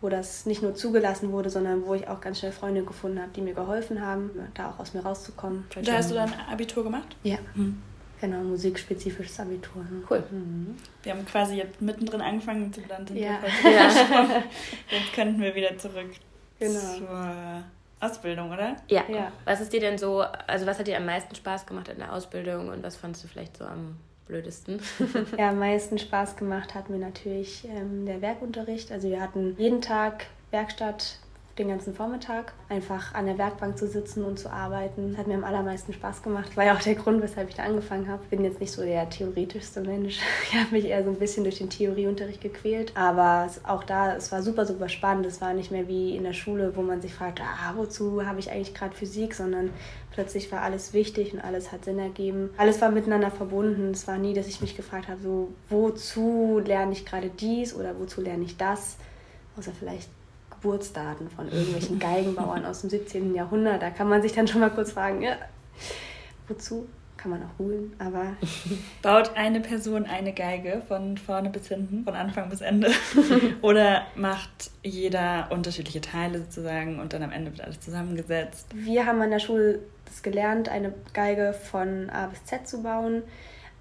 wo 0.00 0.10
das 0.10 0.44
nicht 0.44 0.62
nur 0.62 0.74
zugelassen 0.74 1.32
wurde, 1.32 1.48
sondern 1.48 1.86
wo 1.86 1.94
ich 1.94 2.08
auch 2.08 2.20
ganz 2.20 2.40
schnell 2.40 2.52
Freunde 2.52 2.84
gefunden 2.84 3.20
habe, 3.20 3.30
die 3.34 3.40
mir 3.40 3.54
geholfen 3.54 4.04
haben, 4.04 4.30
da 4.52 4.70
auch 4.70 4.78
aus 4.78 4.92
mir 4.92 5.00
rauszukommen. 5.00 5.64
Da 5.82 5.94
hast 5.94 6.10
du 6.10 6.14
dann 6.14 6.30
Abitur 6.50 6.84
gemacht? 6.84 7.16
Ja. 7.22 7.38
Mhm. 7.54 7.80
Genau, 8.20 8.38
musikspezifisches 8.38 9.40
Abitur. 9.40 9.82
Ne? 9.82 10.02
Cool. 10.08 10.22
Mhm. 10.30 10.76
Wir 11.02 11.12
haben 11.12 11.24
quasi 11.24 11.56
jetzt 11.56 11.80
mittendrin 11.80 12.20
angefangen 12.20 12.72
zu 12.72 12.82
landen. 12.82 13.16
Ja. 13.16 13.38
ja. 13.64 13.88
Jetzt 14.90 15.12
könnten 15.14 15.40
wir 15.40 15.54
wieder 15.54 15.76
zurück 15.76 16.10
genau. 16.58 16.80
zur 16.98 17.64
Ausbildung, 18.00 18.52
oder? 18.52 18.76
Ja. 18.88 19.04
ja. 19.08 19.32
Was 19.44 19.60
ist 19.60 19.72
dir 19.72 19.80
denn 19.80 19.98
so, 19.98 20.20
also 20.20 20.66
was 20.66 20.78
hat 20.78 20.86
dir 20.86 20.96
am 20.96 21.06
meisten 21.06 21.34
Spaß 21.34 21.66
gemacht 21.66 21.88
in 21.88 21.98
der 21.98 22.12
Ausbildung 22.12 22.68
und 22.68 22.82
was 22.82 22.96
fandest 22.96 23.24
du 23.24 23.28
vielleicht 23.28 23.56
so 23.56 23.64
am 23.64 23.96
blödesten? 24.26 24.80
ja, 25.38 25.50
am 25.50 25.58
meisten 25.60 25.98
Spaß 25.98 26.36
gemacht 26.36 26.74
hat 26.74 26.90
mir 26.90 26.98
natürlich 26.98 27.66
ähm, 27.68 28.06
der 28.06 28.22
Werkunterricht. 28.22 28.92
Also 28.92 29.08
wir 29.08 29.20
hatten 29.20 29.54
jeden 29.58 29.80
Tag 29.80 30.26
Werkstatt, 30.50 31.18
den 31.58 31.68
ganzen 31.68 31.94
Vormittag 31.94 32.52
einfach 32.68 33.14
an 33.14 33.26
der 33.26 33.38
Werkbank 33.38 33.78
zu 33.78 33.86
sitzen 33.86 34.24
und 34.24 34.38
zu 34.38 34.50
arbeiten. 34.50 35.10
Das 35.10 35.18
hat 35.18 35.26
mir 35.28 35.34
am 35.34 35.44
allermeisten 35.44 35.92
Spaß 35.92 36.22
gemacht. 36.22 36.56
War 36.56 36.64
ja 36.64 36.74
auch 36.74 36.80
der 36.80 36.96
Grund, 36.96 37.22
weshalb 37.22 37.48
ich 37.48 37.54
da 37.54 37.62
angefangen 37.62 38.08
habe. 38.08 38.22
Bin 38.28 38.42
jetzt 38.42 38.60
nicht 38.60 38.72
so 38.72 38.82
der 38.82 39.08
theoretischste 39.08 39.80
Mensch. 39.80 40.18
Ich 40.50 40.60
habe 40.60 40.72
mich 40.72 40.84
eher 40.84 41.02
so 41.02 41.10
ein 41.10 41.18
bisschen 41.18 41.44
durch 41.44 41.58
den 41.58 41.70
Theorieunterricht 41.70 42.40
gequält. 42.40 42.92
Aber 42.96 43.48
auch 43.64 43.84
da, 43.84 44.16
es 44.16 44.30
war 44.32 44.42
super, 44.42 44.66
super 44.66 44.88
spannend. 44.88 45.26
Es 45.26 45.40
war 45.40 45.52
nicht 45.54 45.70
mehr 45.70 45.88
wie 45.88 46.16
in 46.16 46.24
der 46.24 46.32
Schule, 46.32 46.76
wo 46.76 46.82
man 46.82 47.00
sich 47.00 47.14
fragt, 47.14 47.40
ah, 47.40 47.74
wozu 47.76 48.24
habe 48.24 48.40
ich 48.40 48.50
eigentlich 48.50 48.74
gerade 48.74 48.94
Physik, 48.94 49.34
sondern 49.34 49.70
plötzlich 50.14 50.50
war 50.52 50.62
alles 50.62 50.92
wichtig 50.92 51.34
und 51.34 51.40
alles 51.40 51.72
hat 51.72 51.84
Sinn 51.84 51.98
ergeben. 51.98 52.50
Alles 52.56 52.80
war 52.80 52.90
miteinander 52.90 53.32
verbunden. 53.32 53.90
Es 53.90 54.06
war 54.06 54.16
nie, 54.16 54.32
dass 54.32 54.46
ich 54.46 54.60
mich 54.60 54.76
gefragt 54.76 55.08
habe, 55.08 55.20
so, 55.20 55.52
wozu 55.68 56.62
lerne 56.64 56.92
ich 56.92 57.04
gerade 57.04 57.28
dies 57.28 57.74
oder 57.74 57.98
wozu 57.98 58.20
lerne 58.20 58.44
ich 58.44 58.56
das? 58.56 58.96
Außer 59.58 59.72
vielleicht 59.78 60.08
Geburtsdaten 60.50 61.30
von 61.30 61.50
irgendwelchen 61.50 61.98
Geigenbauern 61.98 62.64
aus 62.64 62.82
dem 62.82 62.90
17. 62.90 63.34
Jahrhundert. 63.34 63.82
Da 63.82 63.90
kann 63.90 64.08
man 64.08 64.22
sich 64.22 64.32
dann 64.32 64.46
schon 64.46 64.60
mal 64.60 64.70
kurz 64.70 64.92
fragen, 64.92 65.20
ja, 65.20 65.36
wozu? 66.46 66.86
Kann 67.24 67.30
man 67.30 67.42
auch 67.42 67.58
holen, 67.58 67.96
aber. 67.98 68.36
Baut 69.02 69.34
eine 69.34 69.60
Person 69.60 70.04
eine 70.04 70.34
Geige 70.34 70.82
von 70.86 71.16
vorne 71.16 71.48
bis 71.48 71.68
hinten, 71.68 72.04
von 72.04 72.14
Anfang 72.14 72.50
bis 72.50 72.60
Ende? 72.60 72.90
Oder 73.62 74.02
macht 74.14 74.70
jeder 74.82 75.48
unterschiedliche 75.50 76.02
Teile 76.02 76.40
sozusagen 76.40 77.00
und 77.00 77.14
dann 77.14 77.22
am 77.22 77.32
Ende 77.32 77.50
wird 77.50 77.62
alles 77.62 77.80
zusammengesetzt? 77.80 78.66
Wir 78.74 79.06
haben 79.06 79.22
an 79.22 79.30
der 79.30 79.38
Schule 79.38 79.78
das 80.04 80.22
gelernt, 80.22 80.68
eine 80.68 80.92
Geige 81.14 81.54
von 81.54 82.10
A 82.10 82.26
bis 82.26 82.44
Z 82.44 82.68
zu 82.68 82.82
bauen. 82.82 83.22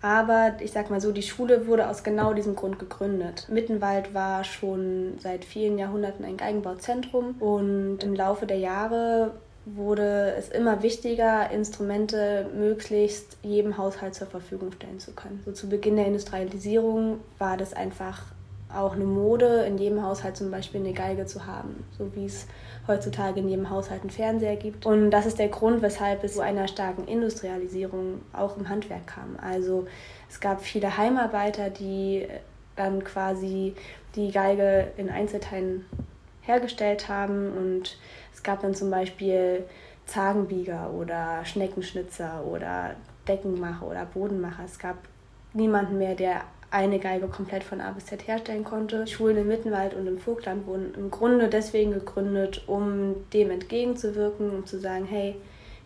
Aber 0.01 0.53
ich 0.61 0.71
sag 0.71 0.89
mal 0.89 1.01
so, 1.01 1.11
die 1.11 1.21
Schule 1.21 1.67
wurde 1.67 1.89
aus 1.89 2.05
genau 2.05 2.33
diesem 2.33 2.55
Grund 2.55 2.79
gegründet. 2.79 3.47
Mittenwald 3.51 4.13
war 4.13 4.45
schon 4.45 5.15
seit 5.19 5.43
vielen 5.43 5.77
Jahrhunderten 5.77 6.23
ein 6.23 6.37
Geigenbauzentrum 6.37 7.41
und 7.41 8.05
im 8.05 8.15
Laufe 8.15 8.45
der 8.45 8.59
Jahre 8.59 9.33
wurde 9.65 10.33
es 10.37 10.49
immer 10.49 10.83
wichtiger, 10.83 11.49
Instrumente 11.51 12.49
möglichst 12.55 13.37
jedem 13.43 13.77
Haushalt 13.77 14.13
zur 14.13 14.27
Verfügung 14.27 14.71
stellen 14.73 14.99
zu 14.99 15.13
können. 15.13 15.41
So 15.45 15.51
zu 15.51 15.69
Beginn 15.69 15.95
der 15.95 16.07
Industrialisierung 16.07 17.19
war 17.37 17.55
das 17.55 17.73
einfach 17.73 18.23
auch 18.73 18.93
eine 18.93 19.05
Mode, 19.05 19.65
in 19.67 19.77
jedem 19.77 20.03
Haushalt 20.03 20.35
zum 20.35 20.51
Beispiel 20.51 20.81
eine 20.81 20.93
Geige 20.93 21.25
zu 21.25 21.45
haben, 21.45 21.85
so 21.97 22.13
wie 22.15 22.25
es 22.25 22.47
heutzutage 22.87 23.39
in 23.39 23.47
jedem 23.47 23.69
Haushalt 23.69 24.01
einen 24.01 24.09
Fernseher 24.09 24.55
gibt. 24.55 24.85
Und 24.85 25.11
das 25.11 25.25
ist 25.25 25.39
der 25.39 25.49
Grund, 25.49 25.81
weshalb 25.81 26.23
es 26.23 26.33
zu 26.33 26.41
einer 26.41 26.67
starken 26.67 27.07
Industrialisierung 27.07 28.21
auch 28.33 28.57
im 28.57 28.69
Handwerk 28.69 29.07
kam. 29.07 29.37
Also 29.41 29.85
es 30.29 30.39
gab 30.39 30.61
viele 30.61 30.97
Heimarbeiter, 30.97 31.69
die 31.69 32.27
dann 32.75 33.03
quasi 33.03 33.75
die 34.15 34.31
Geige 34.31 34.91
in 34.97 35.09
Einzelteilen 35.09 35.85
hergestellt 36.41 37.07
haben 37.07 37.53
und 37.53 37.97
es 38.33 38.43
gab 38.43 38.61
dann 38.61 38.73
zum 38.73 38.89
Beispiel 38.89 39.65
Zagenbieger 40.05 40.91
oder 40.91 41.45
Schneckenschnitzer 41.45 42.43
oder 42.45 42.95
Deckenmacher 43.27 43.87
oder 43.87 44.05
Bodenmacher. 44.05 44.63
Es 44.65 44.79
gab 44.79 44.97
niemanden 45.53 45.97
mehr, 45.97 46.15
der 46.15 46.41
eine 46.71 46.99
Geige 46.99 47.27
komplett 47.27 47.63
von 47.63 47.79
A 47.79 47.91
bis 47.91 48.07
Z 48.07 48.27
herstellen 48.27 48.63
konnte. 48.63 49.05
Schulen 49.05 49.37
im 49.37 49.47
Mittenwald 49.47 49.93
und 49.93 50.07
im 50.07 50.17
Vogtland 50.17 50.65
wurden 50.65 50.93
im 50.95 51.11
Grunde 51.11 51.47
deswegen 51.47 51.91
gegründet, 51.91 52.63
um 52.67 53.29
dem 53.31 53.51
entgegenzuwirken, 53.51 54.49
um 54.49 54.65
zu 54.65 54.79
sagen, 54.79 55.05
hey, 55.05 55.35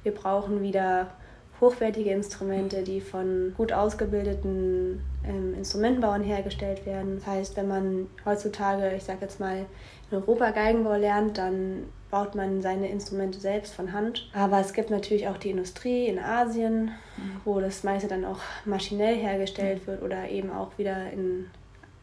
wir 0.04 0.14
brauchen 0.14 0.62
wieder 0.62 1.12
hochwertige 1.60 2.12
Instrumente, 2.12 2.84
die 2.84 3.02
von 3.02 3.54
gut 3.58 3.74
ausgebildeten 3.74 5.02
ähm, 5.28 5.54
Instrumentenbauern 5.56 6.24
hergestellt 6.24 6.86
werden. 6.86 7.18
Das 7.18 7.28
heißt, 7.28 7.58
wenn 7.58 7.68
man 7.68 8.08
heutzutage, 8.26 8.96
ich 8.96 9.04
sage 9.04 9.20
jetzt 9.22 9.40
mal, 9.40 9.66
in 10.10 10.18
Europa 10.18 10.52
Geigenbau 10.52 10.96
lernt, 10.96 11.38
dann 11.38 11.84
baut 12.10 12.36
man 12.36 12.62
seine 12.62 12.90
Instrumente 12.90 13.40
selbst 13.40 13.74
von 13.74 13.92
Hand. 13.92 14.30
Aber 14.34 14.60
es 14.60 14.74
gibt 14.74 14.90
natürlich 14.90 15.28
auch 15.28 15.38
die 15.38 15.50
Industrie 15.50 16.08
in 16.08 16.20
Asien, 16.20 16.92
mhm. 17.18 17.42
wo 17.44 17.60
das 17.60 17.84
meiste 17.84 18.08
dann 18.08 18.24
auch 18.24 18.40
maschinell 18.66 19.16
hergestellt 19.16 19.86
wird 19.88 20.02
oder 20.02 20.30
eben 20.30 20.52
auch 20.52 20.78
wieder 20.78 21.12
in 21.12 21.48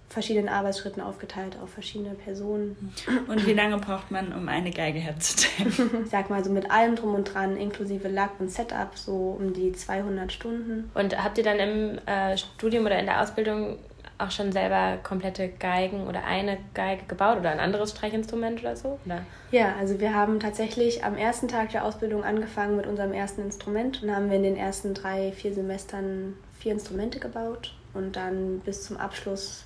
verschiedenen 0.08 0.48
Arbeitsschritten 0.48 1.02
aufgeteilt 1.02 1.56
auf 1.62 1.70
verschiedene 1.70 2.14
Personen. 2.14 2.94
Und 3.26 3.46
wie 3.46 3.52
lange 3.52 3.78
braucht 3.78 4.10
man, 4.10 4.32
um 4.32 4.48
eine 4.48 4.70
Geige 4.70 4.98
herzustellen? 4.98 6.04
Ich 6.04 6.10
sag 6.10 6.30
mal 6.30 6.44
so 6.44 6.50
mit 6.50 6.70
allem 6.70 6.96
drum 6.96 7.14
und 7.14 7.32
dran, 7.32 7.56
inklusive 7.56 8.08
Lack 8.08 8.38
und 8.38 8.50
Setup, 8.50 8.96
so 8.96 9.36
um 9.38 9.52
die 9.52 9.72
200 9.72 10.32
Stunden. 10.32 10.90
Und 10.94 11.22
habt 11.22 11.38
ihr 11.38 11.44
dann 11.44 11.58
im 11.58 11.98
äh, 12.06 12.36
Studium 12.36 12.86
oder 12.86 12.98
in 12.98 13.06
der 13.06 13.22
Ausbildung 13.22 13.78
auch 14.18 14.30
schon 14.30 14.52
selber 14.52 14.98
komplette 15.02 15.48
Geigen 15.48 16.06
oder 16.06 16.24
eine 16.24 16.58
Geige 16.72 17.04
gebaut 17.06 17.38
oder 17.38 17.50
ein 17.50 17.58
anderes 17.58 17.90
Streichinstrument 17.90 18.60
oder 18.60 18.76
so? 18.76 18.98
Oder? 19.04 19.22
Ja, 19.50 19.74
also 19.78 19.98
wir 19.98 20.14
haben 20.14 20.38
tatsächlich 20.40 21.04
am 21.04 21.16
ersten 21.16 21.48
Tag 21.48 21.70
der 21.70 21.84
Ausbildung 21.84 22.22
angefangen 22.22 22.76
mit 22.76 22.86
unserem 22.86 23.12
ersten 23.12 23.42
Instrument 23.42 24.02
und 24.02 24.14
haben 24.14 24.30
wir 24.30 24.36
in 24.36 24.44
den 24.44 24.56
ersten 24.56 24.94
drei, 24.94 25.32
vier 25.32 25.52
Semestern 25.52 26.34
vier 26.58 26.72
Instrumente 26.72 27.18
gebaut 27.18 27.74
und 27.92 28.16
dann 28.16 28.60
bis 28.60 28.84
zum 28.84 28.96
Abschluss, 28.96 29.64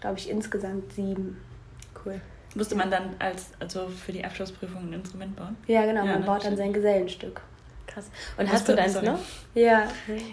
glaube 0.00 0.18
ich, 0.18 0.28
insgesamt 0.28 0.92
sieben. 0.92 1.40
Cool. 2.04 2.20
Musste 2.54 2.74
man 2.74 2.90
dann 2.90 3.14
als, 3.18 3.50
also 3.60 3.88
für 3.88 4.12
die 4.12 4.24
Abschlussprüfung 4.24 4.88
ein 4.88 4.92
Instrument 4.92 5.36
bauen? 5.36 5.56
Ja, 5.66 5.84
genau, 5.86 6.04
ja, 6.04 6.12
man 6.12 6.20
ne? 6.20 6.26
baut 6.26 6.44
dann 6.44 6.56
sein 6.56 6.72
Gesellenstück. 6.72 7.40
Krass. 7.86 8.10
Und 8.36 8.50
hast 8.50 8.68
du 8.68 8.74
deins 8.74 9.00
noch? 9.02 9.18
Ja, 9.54 9.88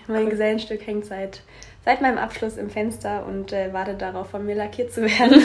mein 0.08 0.24
cool. 0.24 0.30
Gesellenstück 0.30 0.86
hängt 0.86 1.06
seit 1.06 1.42
seit 1.88 2.02
meinem 2.02 2.18
Abschluss 2.18 2.58
im 2.58 2.70
Fenster 2.70 3.26
und 3.26 3.54
äh, 3.54 3.72
warte 3.72 3.94
darauf, 3.94 4.32
von 4.32 4.46
mir 4.46 4.56
lackiert 4.56 4.92
zu 4.92 5.04
werden. 5.04 5.42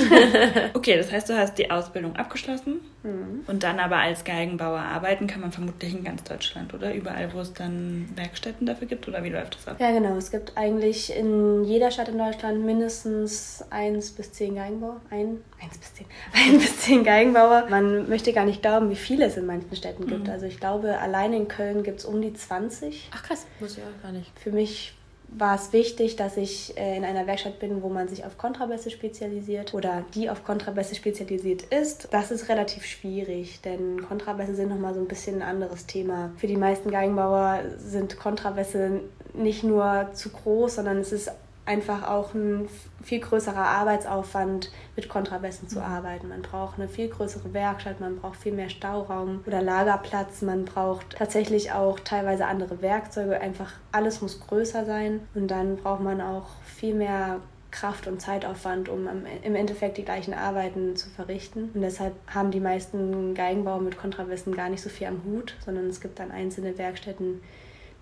okay, 0.75 0.97
das 0.97 1.13
heißt, 1.13 1.29
du 1.29 1.39
hast 1.39 1.57
die 1.57 1.71
Ausbildung 1.71 2.17
abgeschlossen 2.17 2.81
mhm. 3.05 3.45
und 3.47 3.63
dann 3.63 3.79
aber 3.79 3.99
als 3.99 4.25
Geigenbauer 4.25 4.81
arbeiten 4.81 5.29
kann 5.29 5.41
man 5.41 5.53
vermutlich 5.53 5.95
in 5.95 6.03
ganz 6.03 6.25
Deutschland, 6.25 6.75
oder? 6.75 6.93
Überall, 6.95 7.33
wo 7.33 7.39
es 7.39 7.53
dann 7.53 8.09
Werkstätten 8.17 8.67
dafür 8.67 8.89
gibt, 8.89 9.07
oder 9.07 9.23
wie 9.23 9.29
läuft 9.29 9.55
das 9.55 9.69
ab? 9.69 9.77
Ja, 9.79 9.93
genau. 9.93 10.17
Es 10.17 10.33
gibt 10.33 10.57
eigentlich 10.57 11.17
in 11.17 11.63
jeder 11.63 11.93
Stadt 11.93 12.09
in 12.09 12.19
Deutschland 12.19 12.65
mindestens 12.65 13.65
eins 13.71 14.11
bis 14.11 14.33
zehn 14.33 14.57
Geigenbauer. 14.57 15.01
Ein, 15.11 15.45
eins 15.63 15.79
bis 15.79 15.95
zehn. 15.95 16.07
Ein 16.35 16.59
bis 16.59 16.81
zehn 16.81 17.05
Geigenbauer. 17.05 17.69
Man 17.71 18.09
möchte 18.09 18.33
gar 18.33 18.47
nicht 18.47 18.63
glauben, 18.63 18.91
wie 18.91 18.97
viele 18.97 19.27
es 19.27 19.37
in 19.37 19.47
manchen 19.47 19.77
Städten 19.77 20.09
gibt. 20.09 20.27
Mhm. 20.27 20.33
Also 20.33 20.47
ich 20.47 20.59
glaube, 20.59 20.99
allein 20.99 21.35
in 21.35 21.47
Köln 21.47 21.85
gibt 21.85 22.01
es 22.01 22.05
um 22.05 22.21
die 22.21 22.35
20. 22.35 23.11
Ach 23.15 23.23
krass, 23.23 23.47
muss 23.61 23.79
ich 23.79 23.85
auch 23.85 24.03
gar 24.03 24.11
nicht. 24.11 24.33
Für 24.41 24.51
mich 24.51 24.95
war 25.39 25.55
es 25.55 25.73
wichtig, 25.73 26.17
dass 26.17 26.37
ich 26.37 26.77
äh, 26.77 26.97
in 26.97 27.05
einer 27.05 27.27
Werkstatt 27.27 27.59
bin, 27.59 27.83
wo 27.83 27.89
man 27.89 28.09
sich 28.09 28.25
auf 28.25 28.39
Kontrabässe 28.39 28.91
spezialisiert 28.91 29.75
oder 29.75 30.05
die 30.15 30.31
auf 30.31 30.45
Kontrabässe 30.45 30.95
spezialisiert 30.95 31.63
ist. 31.65 32.09
Das 32.11 32.31
ist 32.31 32.49
relativ 32.49 32.85
schwierig, 32.85 33.61
denn 33.63 34.03
Kontrabässe 34.07 34.55
sind 34.55 34.69
nochmal 34.69 34.95
so 34.95 35.01
ein 35.01 35.09
bisschen 35.09 35.37
ein 35.37 35.49
anderes 35.49 35.87
Thema. 35.87 36.33
Für 36.37 36.47
die 36.47 36.57
meisten 36.57 36.91
Geigenbauer 36.91 37.63
sind 37.79 38.19
Kontrabässe 38.19 39.01
nicht 39.35 39.65
nur 39.65 40.11
zu 40.13 40.31
groß, 40.31 40.77
sondern 40.77 40.99
es 40.99 41.13
ist 41.13 41.31
einfach 41.65 42.09
auch 42.09 42.35
ein 42.35 42.69
viel 43.03 43.21
größerer 43.21 43.65
Arbeitsaufwand, 43.65 44.71
mit 44.97 45.09
Kontrabässen 45.09 45.69
zu 45.69 45.79
mhm. 45.79 45.85
arbeiten. 45.85 46.29
Man 46.29 46.43
braucht 46.43 46.79
eine 46.79 46.89
viel 46.89 47.09
größere 47.09 47.53
Werkstatt, 47.55 48.01
man 48.01 48.17
braucht 48.17 48.37
viel 48.37 48.53
mehr 48.53 48.69
Stauraum 48.69 49.43
oder 49.47 49.63
Lagerplatz, 49.63 50.43
man 50.43 50.65
braucht 50.65 51.17
tatsächlich 51.17 51.73
auch 51.73 52.01
teilweise 52.01 52.47
andere 52.47 52.83
Werkzeuge. 52.83 53.41
Einfach 53.41 53.73
alles 53.93 54.21
muss 54.21 54.41
größer 54.41 54.85
sein 54.85 55.21
und 55.35 55.49
dann 55.51 55.77
braucht 55.77 56.03
man 56.03 56.21
auch 56.21 56.47
viel 56.65 56.95
mehr 56.95 57.41
Kraft 57.71 58.07
und 58.07 58.21
Zeitaufwand, 58.21 58.89
um 58.89 59.09
im 59.43 59.55
Endeffekt 59.55 59.97
die 59.97 60.05
gleichen 60.05 60.35
Arbeiten 60.35 60.95
zu 60.95 61.09
verrichten. 61.09 61.71
Und 61.73 61.81
deshalb 61.81 62.15
haben 62.27 62.51
die 62.51 62.61
meisten 62.61 63.35
Geigenbauer 63.35 63.81
mit 63.81 63.97
Kontrabässen 63.97 64.55
gar 64.55 64.69
nicht 64.69 64.83
so 64.83 64.91
viel 64.91 65.07
am 65.07 65.25
Hut, 65.25 65.57
sondern 65.65 65.87
es 65.87 66.01
gibt 66.01 66.19
dann 66.19 66.31
einzelne 66.31 66.77
Werkstätten, 66.77 67.41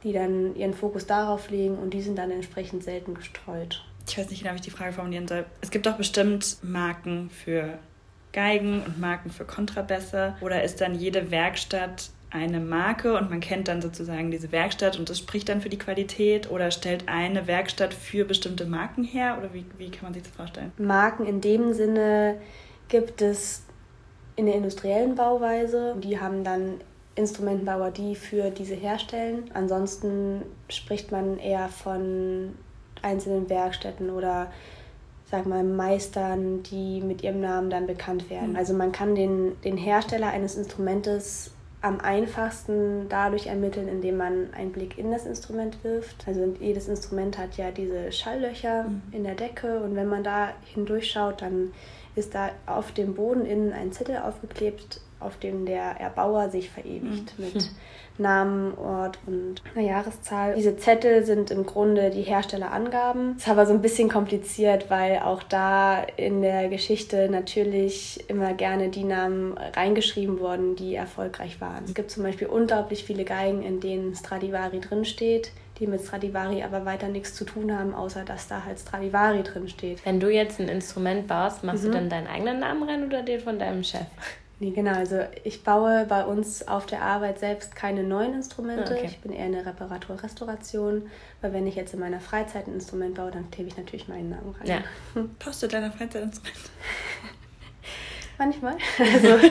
die 0.03 0.13
dann 0.13 0.57
ihren 0.57 0.75
Fokus 0.75 1.07
darauf 1.07 1.51
legen 1.51 1.79
und 1.79 1.93
die 1.95 2.03
sind 2.03 2.17
dann 2.17 2.31
entsprechend 2.31 2.83
selten 2.83 3.15
gestreut. 3.15 3.85
Ich 4.09 4.19
weiß 4.19 4.31
nicht 4.31 4.43
genau, 4.43 4.55
wie 4.55 4.57
ich 4.57 4.63
die 4.63 4.71
Frage 4.71 4.93
formulieren 4.93 5.29
soll. 5.29 5.45
Es 5.61 5.71
gibt 5.71 5.87
doch 5.87 5.97
bestimmt 5.97 6.59
Marken 6.63 7.31
für 7.31 7.79
Geigen 8.33 8.83
und 8.83 8.99
Marken 8.99 9.31
für 9.31 9.45
Kontrabässe 9.45 10.37
oder 10.41 10.63
ist 10.63 10.81
dann 10.81 10.95
jede 10.95 11.31
Werkstatt 11.31 12.11
eine 12.31 12.61
Marke 12.61 13.17
und 13.17 13.29
man 13.29 13.41
kennt 13.41 13.67
dann 13.67 13.83
sozusagen 13.83 14.31
diese 14.31 14.53
Werkstatt 14.53 14.99
und 14.99 15.11
das 15.11 15.19
spricht 15.19 15.49
dann 15.49 15.61
für 15.61 15.69
die 15.69 15.79
Qualität 15.79 16.49
oder 16.51 16.71
stellt 16.71 17.09
eine 17.09 17.47
Werkstatt 17.49 17.93
für 17.93 18.25
bestimmte 18.25 18.67
Marken 18.67 19.03
her 19.03 19.37
oder 19.39 19.53
wie, 19.53 19.65
wie 19.79 19.91
kann 19.91 20.05
man 20.05 20.15
sich 20.15 20.23
das 20.23 20.33
vorstellen? 20.33 20.73
Marken 20.79 21.27
in 21.27 21.41
dem 21.41 21.73
Sinne 21.73 22.41
gibt 22.89 23.21
es 23.21 23.65
in 24.37 24.47
der 24.47 24.55
industriellen 24.55 25.17
Bauweise. 25.17 25.97
Die 26.03 26.21
haben 26.21 26.45
dann 26.45 26.81
Instrumentenbauer, 27.21 27.91
die 27.91 28.15
für 28.15 28.51
diese 28.51 28.75
herstellen. 28.75 29.51
Ansonsten 29.55 30.43
spricht 30.69 31.13
man 31.13 31.39
eher 31.39 31.69
von 31.69 32.55
einzelnen 33.03 33.49
Werkstätten 33.49 34.11
oder 34.11 34.51
sag 35.31 35.47
mal 35.47 35.63
Meistern, 35.63 36.63
die 36.65 37.01
mit 37.01 37.23
ihrem 37.23 37.41
Namen 37.41 37.71
dann 37.71 37.87
bekannt 37.87 38.29
werden. 38.31 38.51
Mhm. 38.51 38.57
Also 38.57 38.75
man 38.75 38.93
kann 38.93 39.15
den, 39.15 39.61
den 39.63 39.77
Hersteller 39.77 40.29
eines 40.29 40.57
Instrumentes 40.57 41.53
am 41.83 42.01
einfachsten 42.01 43.09
dadurch 43.09 43.47
ermitteln, 43.47 43.89
indem 43.89 44.19
man 44.19 44.53
einen 44.53 44.73
Blick 44.73 44.99
in 44.99 45.11
das 45.11 45.25
Instrument 45.25 45.83
wirft. 45.83 46.27
Also 46.27 46.55
jedes 46.61 46.89
Instrument 46.89 47.39
hat 47.39 47.57
ja 47.57 47.71
diese 47.71 48.13
Schalllöcher 48.13 48.85
mhm. 48.85 49.03
in 49.13 49.25
der 49.25 49.35
Decke 49.35 49.81
und 49.81 49.95
wenn 49.95 50.09
man 50.09 50.25
da 50.25 50.51
hindurchschaut, 50.75 51.41
dann 51.41 51.73
ist 52.17 52.35
da 52.35 52.51
auf 52.67 52.93
dem 52.93 53.15
Boden 53.15 53.47
innen 53.47 53.73
ein 53.73 53.93
Zettel 53.93 54.19
aufgeklebt, 54.19 55.01
auf 55.21 55.39
dem 55.39 55.67
der 55.67 56.01
Erbauer 56.01 56.51
sich 56.51 56.71
verewigt 56.71 57.39
mhm. 57.39 57.45
mit 57.45 57.71
Namen, 58.19 58.77
Ort 58.77 59.19
und 59.27 59.63
einer 59.75 59.87
Jahreszahl. 59.87 60.55
Diese 60.55 60.77
Zettel 60.77 61.25
sind 61.25 61.51
im 61.51 61.65
Grunde 61.65 62.11
die 62.11 62.23
Herstellerangaben. 62.23 63.37
Ist 63.37 63.49
aber 63.49 63.67
so 63.67 63.73
ein 63.73 63.83
bisschen 63.83 64.09
kompliziert, 64.09 64.91
weil 64.91 65.21
auch 65.21 65.43
da 65.43 66.03
in 66.17 66.43
der 66.43 66.69
Geschichte 66.69 67.29
natürlich 67.31 68.23
immer 68.29 68.53
gerne 68.53 68.89
die 68.91 69.05
Namen 69.05 69.57
reingeschrieben 69.57 70.39
wurden, 70.39 70.77
die 70.77 70.95
erfolgreich 70.95 71.61
waren. 71.61 71.85
Es 71.85 71.95
gibt 71.95 72.11
zum 72.11 72.23
Beispiel 72.23 72.49
unglaublich 72.49 73.05
viele 73.05 73.25
Geigen, 73.25 73.63
in 73.63 73.81
denen 73.81 74.15
Stradivari 74.15 74.81
drinsteht 74.81 75.53
die 75.81 75.87
mit 75.87 76.03
Stradivari 76.03 76.63
aber 76.63 76.85
weiter 76.85 77.09
nichts 77.09 77.35
zu 77.35 77.45
tun 77.45 77.77
haben, 77.77 77.95
außer 77.95 78.25
dass 78.25 78.49
da 78.49 78.65
halt 78.65 78.79
Stradivari 78.79 79.43
drin 79.43 79.67
steht. 79.67 80.05
Wenn 80.05 80.21
du 80.21 80.31
jetzt 80.31 80.61
ein 80.61 80.69
Instrument 80.69 81.27
baust, 81.27 81.65
machst 81.65 81.85
mhm. 81.85 81.87
du 81.87 81.93
dann 81.95 82.11
deinen 82.11 82.27
eigenen 82.27 82.61
Namen 82.61 82.83
rein 82.83 83.07
oder 83.07 83.23
den 83.23 83.41
von 83.41 83.59
deinem 83.59 83.83
Chef? 83.83 84.07
Nee, 84.61 84.73
genau. 84.73 84.93
Also 84.93 85.21
ich 85.43 85.65
baue 85.65 86.05
bei 86.07 86.23
uns 86.23 86.69
auf 86.69 86.85
der 86.85 87.01
Arbeit 87.01 87.39
selbst 87.39 87.75
keine 87.75 88.05
neuen 88.05 88.35
Instrumente. 88.35 88.95
Okay. 88.95 89.07
Ich 89.07 89.19
bin 89.21 89.33
eher 89.33 89.47
eine 89.47 89.65
Reparatur-Restauration. 89.65 91.09
Weil 91.41 91.55
wenn 91.55 91.67
ich 91.67 91.77
jetzt 91.77 91.95
in 91.95 92.01
meiner 92.01 92.21
Freizeit 92.21 92.67
ein 92.67 92.75
Instrument 92.75 93.15
baue, 93.15 93.31
dann 93.31 93.51
klebe 93.51 93.71
ich 93.71 93.79
natürlich 93.79 94.07
meinen 94.07 94.29
Namen 94.29 94.55
rein. 94.61 94.67
Ja. 94.67 94.83
Baust 95.45 95.63
du 95.63 95.67
deiner 95.67 95.91
Freizeit 95.91 96.25
Instrument? 96.25 96.59
Manchmal. 98.39 98.77
Also 98.99 99.49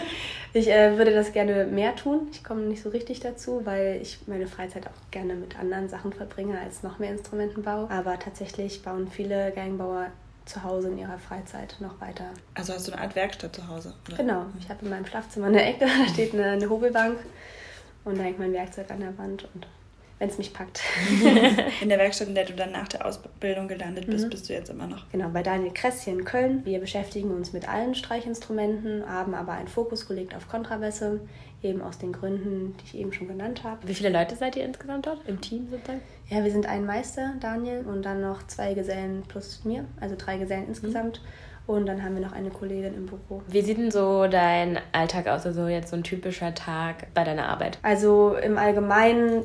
ich 0.53 0.67
äh, 0.67 0.95
würde 0.95 1.11
das 1.11 1.33
gerne 1.33 1.65
mehr 1.65 1.95
tun. 1.95 2.27
Ich 2.31 2.43
komme 2.43 2.61
nicht 2.61 2.83
so 2.83 2.89
richtig 2.89 3.19
dazu, 3.19 3.65
weil 3.65 3.99
ich 4.03 4.19
meine 4.27 4.45
Freizeit 4.45 4.85
auch 4.85 5.11
gerne 5.11 5.33
mit 5.33 5.57
anderen 5.57 5.89
Sachen 5.89 6.13
verbringe 6.13 6.59
als 6.59 6.83
noch 6.83 6.99
mehr 6.99 7.11
Instrumentenbau. 7.11 7.87
Aber 7.89 8.19
tatsächlich 8.19 8.83
bauen 8.83 9.07
viele 9.07 9.51
Geigenbauer 9.53 10.11
zu 10.49 10.63
Hause 10.63 10.89
in 10.89 10.97
ihrer 10.97 11.19
Freizeit 11.19 11.75
noch 11.79 11.99
weiter. 12.01 12.25
Also 12.55 12.73
hast 12.73 12.87
du 12.87 12.91
eine 12.91 13.01
Art 13.01 13.15
Werkstatt 13.15 13.55
zu 13.55 13.67
Hause? 13.67 13.93
Oder? 14.07 14.17
Genau, 14.17 14.45
ich 14.59 14.69
habe 14.69 14.83
in 14.83 14.91
meinem 14.91 15.05
Schlafzimmer 15.05 15.47
eine 15.47 15.63
Ecke, 15.63 15.85
da 16.05 16.11
steht 16.11 16.33
eine, 16.33 16.45
eine 16.45 16.69
Hobelbank 16.69 17.19
und 18.05 18.17
da 18.17 18.23
hängt 18.23 18.39
mein 18.39 18.53
Werkzeug 18.53 18.89
an 18.91 18.99
der 18.99 19.17
Wand 19.17 19.47
und 19.53 19.67
wenn 20.19 20.29
es 20.29 20.37
mich 20.37 20.53
packt. 20.53 20.81
in 21.81 21.87
der 21.87 21.97
Werkstatt, 21.97 22.27
in 22.27 22.35
der 22.35 22.45
du 22.45 22.53
dann 22.53 22.73
nach 22.73 22.89
der 22.89 23.05
Ausbildung 23.05 23.69
gelandet 23.69 24.05
bist, 24.07 24.25
mhm. 24.25 24.29
bist 24.29 24.49
du 24.49 24.53
jetzt 24.53 24.69
immer 24.69 24.85
noch. 24.85 25.09
Genau, 25.11 25.29
bei 25.29 25.43
Daniel 25.43 25.71
Kress 25.73 26.01
hier 26.01 26.11
in 26.11 26.25
Köln. 26.25 26.65
Wir 26.65 26.79
beschäftigen 26.79 27.31
uns 27.31 27.53
mit 27.53 27.69
allen 27.69 27.95
Streichinstrumenten, 27.95 29.07
haben 29.07 29.33
aber 29.33 29.53
einen 29.53 29.69
Fokus 29.69 30.07
gelegt 30.07 30.35
auf 30.35 30.49
Kontrabässe, 30.49 31.21
eben 31.61 31.81
aus 31.81 31.97
den 31.97 32.13
Gründen, 32.13 32.75
die 32.77 32.85
ich 32.85 32.97
eben 33.01 33.11
schon 33.11 33.27
genannt 33.27 33.63
habe. 33.63 33.87
Wie 33.87 33.93
viele 33.93 34.09
Leute 34.09 34.35
seid 34.35 34.55
ihr 34.55 34.65
insgesamt 34.65 35.07
dort 35.07 35.27
im 35.27 35.41
Team 35.41 35.67
sozusagen? 35.69 36.01
Ja, 36.29 36.43
wir 36.43 36.51
sind 36.51 36.67
ein 36.67 36.85
Meister, 36.85 37.33
Daniel, 37.39 37.85
und 37.85 38.03
dann 38.03 38.21
noch 38.21 38.45
zwei 38.47 38.73
Gesellen 38.73 39.23
plus 39.27 39.65
mir, 39.65 39.85
also 39.99 40.15
drei 40.17 40.37
Gesellen 40.37 40.63
mhm. 40.63 40.69
insgesamt. 40.69 41.21
Mhm. 41.21 41.73
Und 41.75 41.85
dann 41.85 42.03
haben 42.03 42.15
wir 42.15 42.21
noch 42.21 42.31
eine 42.31 42.49
Kollegin 42.49 42.95
im 42.95 43.05
Büro. 43.05 43.43
Wie 43.47 43.61
sieht 43.61 43.77
denn 43.77 43.91
so 43.91 44.27
dein 44.27 44.79
Alltag 44.91 45.27
aus, 45.27 45.45
also 45.45 45.67
jetzt 45.67 45.91
so 45.91 45.95
ein 45.95 46.03
typischer 46.03 46.55
Tag 46.55 47.13
bei 47.13 47.23
deiner 47.23 47.47
Arbeit? 47.47 47.77
Also 47.83 48.35
im 48.35 48.57
Allgemeinen 48.57 49.43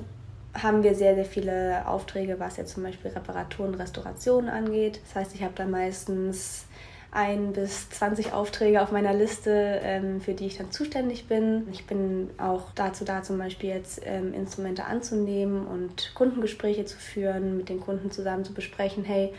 haben 0.55 0.83
wir 0.83 0.95
sehr, 0.95 1.15
sehr 1.17 1.27
viele 1.27 1.87
Aufträge, 1.87 2.39
was 2.39 2.57
jetzt 2.57 2.75
zum 2.75 2.83
Beispiel 2.83 3.11
Reparaturen, 3.11 3.75
Restaurationen 3.75 4.49
angeht. 4.49 5.01
Das 5.05 5.17
heißt, 5.17 5.35
ich 5.35 5.43
habe 5.43 5.53
da 5.55 5.67
meistens 5.67 6.67
ein 7.15 7.53
bis 7.53 7.89
20 7.91 8.33
Aufträge 8.33 8.83
auf 8.83 8.91
meiner 8.91 9.15
Liste, 9.15 9.81
ähm, 9.83 10.21
für 10.21 10.35
die 10.35 10.47
ich 10.47 10.59
dann 10.59 10.73
zuständig 10.73 11.27
bin. 11.29 11.69
Ich 11.73 11.87
bin 11.87 12.31
auch 12.39 12.73
dazu 12.75 13.05
da, 13.05 13.23
zum 13.23 13.39
Beispiel 13.39 13.71
jetzt 13.71 14.03
ähm, 14.05 14.35
Instrumente 14.35 14.85
anzunehmen 14.85 15.67
und 15.67 16.13
Kundengespräche 16.15 16.85
zu 16.85 16.99
führen, 16.99 17.57
mit 17.57 17.69
den 17.69 17.81
Kunden 17.81 18.11
zusammen 18.11 18.45
zu 18.45 18.53
besprechen, 18.53 19.05
hey, 19.05 19.33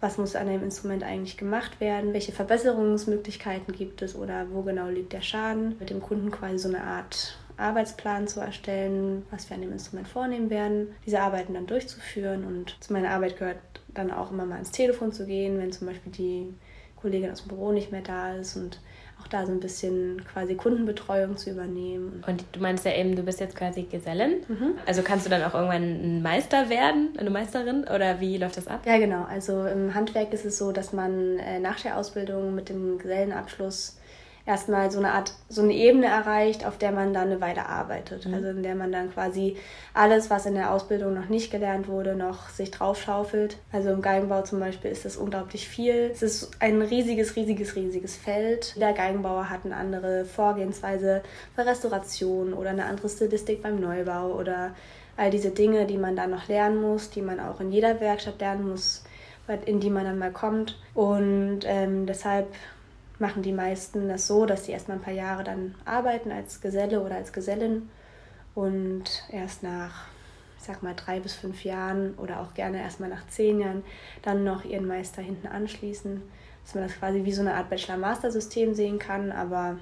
was 0.00 0.18
muss 0.18 0.36
an 0.36 0.48
einem 0.48 0.64
Instrument 0.64 1.04
eigentlich 1.04 1.38
gemacht 1.38 1.80
werden, 1.80 2.12
welche 2.12 2.32
Verbesserungsmöglichkeiten 2.32 3.72
gibt 3.72 4.02
es 4.02 4.14
oder 4.14 4.46
wo 4.50 4.62
genau 4.62 4.88
liegt 4.88 5.12
der 5.12 5.22
Schaden, 5.22 5.76
mit 5.78 5.90
dem 5.90 6.02
Kunden 6.02 6.30
quasi 6.30 6.58
so 6.58 6.68
eine 6.68 6.82
Art 6.82 7.38
Arbeitsplan 7.56 8.26
zu 8.26 8.40
erstellen, 8.40 9.24
was 9.30 9.48
wir 9.48 9.54
an 9.54 9.62
dem 9.62 9.72
Instrument 9.72 10.08
vornehmen 10.08 10.50
werden, 10.50 10.88
diese 11.06 11.20
Arbeiten 11.20 11.54
dann 11.54 11.66
durchzuführen. 11.66 12.44
Und 12.44 12.76
zu 12.80 12.92
meiner 12.92 13.10
Arbeit 13.10 13.38
gehört 13.38 13.58
dann 13.88 14.10
auch 14.10 14.32
immer 14.32 14.44
mal 14.44 14.58
ins 14.58 14.72
Telefon 14.72 15.12
zu 15.12 15.24
gehen, 15.24 15.58
wenn 15.58 15.72
zum 15.72 15.86
Beispiel 15.86 16.12
die 16.12 16.54
Kollegin 17.02 17.30
aus 17.30 17.42
dem 17.42 17.48
Büro 17.48 17.72
nicht 17.72 17.92
mehr 17.92 18.00
da 18.00 18.34
ist 18.34 18.56
und 18.56 18.78
auch 19.20 19.28
da 19.28 19.46
so 19.46 19.52
ein 19.52 19.60
bisschen 19.60 20.24
quasi 20.24 20.54
Kundenbetreuung 20.54 21.36
zu 21.36 21.50
übernehmen. 21.50 22.24
Und 22.26 22.44
du 22.52 22.60
meinst 22.60 22.84
ja 22.84 22.92
eben, 22.92 23.14
du 23.14 23.22
bist 23.22 23.40
jetzt 23.40 23.56
quasi 23.56 23.82
Gesellin. 23.82 24.42
Mhm. 24.48 24.74
Also 24.86 25.02
kannst 25.02 25.26
du 25.26 25.30
dann 25.30 25.42
auch 25.42 25.54
irgendwann 25.54 25.82
ein 25.82 26.22
Meister 26.22 26.68
werden, 26.68 27.10
eine 27.18 27.30
Meisterin? 27.30 27.84
Oder 27.84 28.20
wie 28.20 28.38
läuft 28.38 28.56
das 28.56 28.66
ab? 28.66 28.80
Ja, 28.86 28.98
genau. 28.98 29.24
Also 29.24 29.66
im 29.66 29.94
Handwerk 29.94 30.32
ist 30.32 30.44
es 30.44 30.58
so, 30.58 30.72
dass 30.72 30.92
man 30.92 31.38
äh, 31.38 31.60
nach 31.60 31.80
der 31.80 31.98
Ausbildung 31.98 32.54
mit 32.54 32.68
dem 32.68 32.98
Gesellenabschluss 32.98 33.98
erstmal 34.44 34.90
so 34.90 34.98
eine 34.98 35.12
Art, 35.12 35.32
so 35.48 35.62
eine 35.62 35.72
Ebene 35.72 36.06
erreicht, 36.06 36.66
auf 36.66 36.76
der 36.76 36.90
man 36.90 37.14
dann 37.14 37.28
eine 37.28 37.40
Weile 37.40 37.66
arbeitet. 37.66 38.26
Mhm. 38.26 38.34
Also 38.34 38.48
in 38.48 38.62
der 38.62 38.74
man 38.74 38.90
dann 38.90 39.12
quasi 39.12 39.56
alles, 39.94 40.30
was 40.30 40.46
in 40.46 40.54
der 40.54 40.72
Ausbildung 40.72 41.14
noch 41.14 41.28
nicht 41.28 41.50
gelernt 41.50 41.86
wurde, 41.86 42.16
noch 42.16 42.48
sich 42.48 42.70
draufschaufelt. 42.70 43.58
Also 43.70 43.90
im 43.90 44.02
Geigenbau 44.02 44.42
zum 44.42 44.58
Beispiel 44.58 44.90
ist 44.90 45.04
das 45.04 45.16
unglaublich 45.16 45.68
viel. 45.68 46.10
Es 46.12 46.22
ist 46.22 46.50
ein 46.58 46.82
riesiges, 46.82 47.36
riesiges, 47.36 47.76
riesiges 47.76 48.16
Feld. 48.16 48.80
Der 48.80 48.92
Geigenbauer 48.92 49.48
hat 49.48 49.64
eine 49.64 49.76
andere 49.76 50.24
Vorgehensweise 50.24 51.22
bei 51.56 51.62
Restauration 51.62 52.52
oder 52.52 52.70
eine 52.70 52.86
andere 52.86 53.08
Stilistik 53.08 53.62
beim 53.62 53.80
Neubau 53.80 54.32
oder 54.32 54.74
all 55.16 55.30
diese 55.30 55.50
Dinge, 55.50 55.86
die 55.86 55.98
man 55.98 56.16
dann 56.16 56.30
noch 56.30 56.48
lernen 56.48 56.80
muss, 56.80 57.10
die 57.10 57.22
man 57.22 57.38
auch 57.38 57.60
in 57.60 57.70
jeder 57.70 58.00
Werkstatt 58.00 58.40
lernen 58.40 58.70
muss, 58.70 59.04
in 59.66 59.78
die 59.78 59.90
man 59.90 60.04
dann 60.04 60.18
mal 60.18 60.32
kommt. 60.32 60.78
Und 60.94 61.60
ähm, 61.64 62.06
deshalb 62.06 62.48
machen 63.22 63.42
die 63.42 63.52
meisten 63.52 64.08
das 64.08 64.26
so, 64.26 64.44
dass 64.44 64.66
sie 64.66 64.72
erstmal 64.72 64.98
ein 64.98 65.02
paar 65.02 65.14
Jahre 65.14 65.44
dann 65.44 65.74
arbeiten 65.86 66.30
als 66.30 66.60
Geselle 66.60 67.00
oder 67.00 67.14
als 67.14 67.32
Gesellin 67.32 67.88
und 68.54 69.04
erst 69.30 69.62
nach, 69.62 70.08
ich 70.58 70.64
sag 70.64 70.82
mal, 70.82 70.94
drei 70.94 71.20
bis 71.20 71.32
fünf 71.32 71.64
Jahren 71.64 72.14
oder 72.18 72.40
auch 72.40 72.52
gerne 72.52 72.82
erstmal 72.82 73.08
nach 73.08 73.26
zehn 73.28 73.60
Jahren 73.60 73.82
dann 74.20 74.44
noch 74.44 74.66
ihren 74.66 74.86
Meister 74.86 75.22
hinten 75.22 75.46
anschließen. 75.46 76.20
Dass 76.64 76.74
man 76.74 76.84
das 76.84 76.98
quasi 76.98 77.24
wie 77.24 77.32
so 77.32 77.40
eine 77.40 77.54
Art 77.54 77.70
Bachelor-Master-System 77.70 78.74
sehen 78.74 78.98
kann, 78.98 79.32
aber 79.32 79.78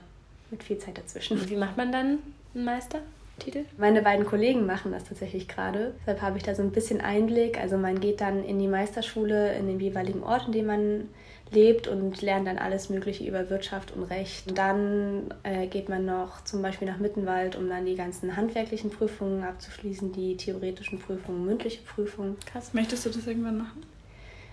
mit 0.50 0.62
viel 0.62 0.78
Zeit 0.78 0.96
dazwischen. 0.96 1.38
Und 1.38 1.50
wie 1.50 1.56
macht 1.56 1.76
man 1.76 1.90
dann 1.90 2.18
einen 2.54 2.64
Meister? 2.64 3.00
Titel? 3.38 3.64
Meine 3.78 4.02
beiden 4.02 4.26
Kollegen 4.26 4.66
machen 4.66 4.92
das 4.92 5.04
tatsächlich 5.04 5.48
gerade. 5.48 5.94
Deshalb 6.00 6.22
habe 6.22 6.36
ich 6.36 6.44
da 6.44 6.54
so 6.54 6.62
ein 6.62 6.72
bisschen 6.72 7.00
Einblick. 7.00 7.58
Also 7.58 7.76
man 7.76 8.00
geht 8.00 8.20
dann 8.20 8.44
in 8.44 8.58
die 8.58 8.68
Meisterschule 8.68 9.54
in 9.54 9.66
dem 9.66 9.80
jeweiligen 9.80 10.22
Ort, 10.22 10.46
in 10.46 10.52
dem 10.52 10.66
man 10.66 11.08
lebt 11.52 11.88
und 11.88 12.22
lernt 12.22 12.46
dann 12.46 12.58
alles 12.58 12.90
Mögliche 12.90 13.24
über 13.24 13.50
Wirtschaft 13.50 13.92
und 13.92 14.04
Recht. 14.04 14.48
Und 14.48 14.58
dann 14.58 15.34
äh, 15.42 15.66
geht 15.66 15.88
man 15.88 16.04
noch 16.04 16.44
zum 16.44 16.62
Beispiel 16.62 16.88
nach 16.88 16.98
Mittenwald, 16.98 17.56
um 17.56 17.68
dann 17.68 17.86
die 17.86 17.96
ganzen 17.96 18.36
handwerklichen 18.36 18.90
Prüfungen 18.90 19.42
abzuschließen, 19.44 20.12
die 20.12 20.36
theoretischen 20.36 20.98
Prüfungen, 20.98 21.44
mündliche 21.44 21.82
Prüfungen. 21.82 22.36
Krass, 22.46 22.74
möchtest 22.74 23.06
du 23.06 23.10
das 23.10 23.26
irgendwann 23.26 23.58
machen? 23.58 23.82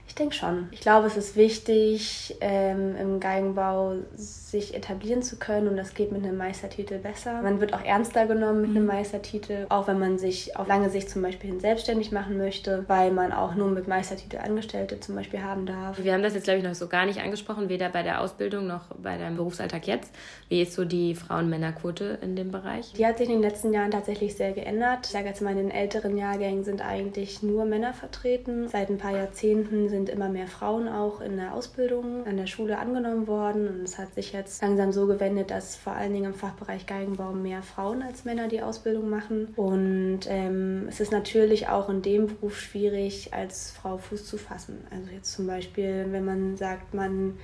Ich 0.07 0.15
denke 0.15 0.33
schon. 0.33 0.69
Ich 0.71 0.79
glaube, 0.79 1.05
es 1.07 1.17
ist 1.17 1.35
wichtig, 1.35 2.35
ähm, 2.39 2.95
im 2.95 3.19
Geigenbau 3.19 3.95
sich 4.15 4.73
etablieren 4.73 5.21
zu 5.21 5.35
können 5.35 5.67
und 5.67 5.75
das 5.75 5.93
geht 5.93 6.11
mit 6.13 6.23
einem 6.23 6.37
Meistertitel 6.37 6.97
besser. 6.97 7.41
Man 7.41 7.59
wird 7.59 7.73
auch 7.73 7.83
ernster 7.83 8.25
genommen 8.25 8.61
mit 8.61 8.69
einem 8.69 8.83
mhm. 8.83 8.87
Meistertitel, 8.87 9.65
auch 9.69 9.87
wenn 9.87 9.99
man 9.99 10.17
sich 10.17 10.55
auf 10.55 10.67
lange 10.67 10.89
Sicht 10.89 11.09
zum 11.09 11.21
Beispiel 11.21 11.49
hin 11.49 11.59
selbstständig 11.59 12.13
machen 12.13 12.37
möchte, 12.37 12.85
weil 12.87 13.11
man 13.11 13.33
auch 13.33 13.55
nur 13.55 13.67
mit 13.67 13.87
Meistertitel 13.87 14.37
Angestellte 14.37 14.99
zum 15.01 15.15
Beispiel 15.15 15.43
haben 15.43 15.65
darf. 15.65 16.01
Wir 16.01 16.13
haben 16.13 16.23
das 16.23 16.33
jetzt, 16.33 16.45
glaube 16.45 16.59
ich, 16.59 16.65
noch 16.65 16.73
so 16.73 16.87
gar 16.87 17.05
nicht 17.05 17.19
angesprochen, 17.19 17.67
weder 17.67 17.89
bei 17.89 18.01
der 18.01 18.21
Ausbildung 18.21 18.65
noch 18.65 18.95
bei 18.95 19.17
deinem 19.17 19.35
Berufsalltag 19.35 19.87
jetzt. 19.87 20.11
Wie 20.47 20.61
ist 20.61 20.73
so 20.73 20.85
die 20.85 21.15
Frauen-Männer-Quote 21.15 22.19
in 22.21 22.37
dem 22.37 22.51
Bereich? 22.51 22.93
Die 22.93 23.05
hat 23.05 23.17
sich 23.17 23.27
in 23.27 23.41
den 23.41 23.41
letzten 23.41 23.73
Jahren 23.73 23.91
tatsächlich 23.91 24.35
sehr 24.35 24.53
geändert. 24.53 24.99
Ich 25.03 25.11
sage 25.11 25.27
jetzt 25.27 25.41
mal, 25.41 25.51
in 25.51 25.57
den 25.57 25.71
älteren 25.71 26.17
Jahrgängen 26.17 26.63
sind 26.63 26.81
eigentlich 26.81 27.43
nur 27.43 27.65
Männer 27.65 27.93
vertreten. 27.93 28.69
Seit 28.69 28.89
ein 28.89 28.97
paar 28.97 29.15
Jahrzehnten 29.15 29.89
sind 29.89 29.96
sind 29.97 30.09
immer 30.09 30.29
mehr 30.29 30.45
Frauen 30.45 30.87
auch 30.87 31.21
in 31.21 31.37
der 31.37 31.55
Ausbildung 31.55 32.27
an 32.27 32.37
der 32.37 32.45
Schule 32.45 32.77
angenommen 32.77 33.25
worden. 33.25 33.67
Und 33.67 33.81
es 33.81 33.97
hat 33.97 34.13
sich 34.13 34.31
jetzt 34.31 34.61
langsam 34.61 34.91
so 34.91 35.07
gewendet, 35.07 35.49
dass 35.49 35.75
vor 35.75 35.93
allen 35.93 36.13
Dingen 36.13 36.25
im 36.25 36.33
Fachbereich 36.35 36.85
Geigenbau 36.85 37.31
mehr 37.31 37.63
Frauen 37.63 38.03
als 38.03 38.23
Männer 38.23 38.47
die 38.47 38.61
Ausbildung 38.61 39.09
machen. 39.09 39.53
Und 39.55 40.19
ähm, 40.27 40.85
es 40.87 40.99
ist 40.99 41.11
natürlich 41.11 41.67
auch 41.67 41.89
in 41.89 42.03
dem 42.03 42.27
Beruf 42.27 42.59
schwierig, 42.59 43.33
als 43.33 43.71
Frau 43.71 43.97
Fuß 43.97 44.27
zu 44.27 44.37
fassen. 44.37 44.85
Also 44.91 45.09
jetzt 45.11 45.33
zum 45.33 45.47
Beispiel, 45.47 46.05
wenn 46.11 46.25
man 46.25 46.57
sagt, 46.57 46.93
man 46.93 47.39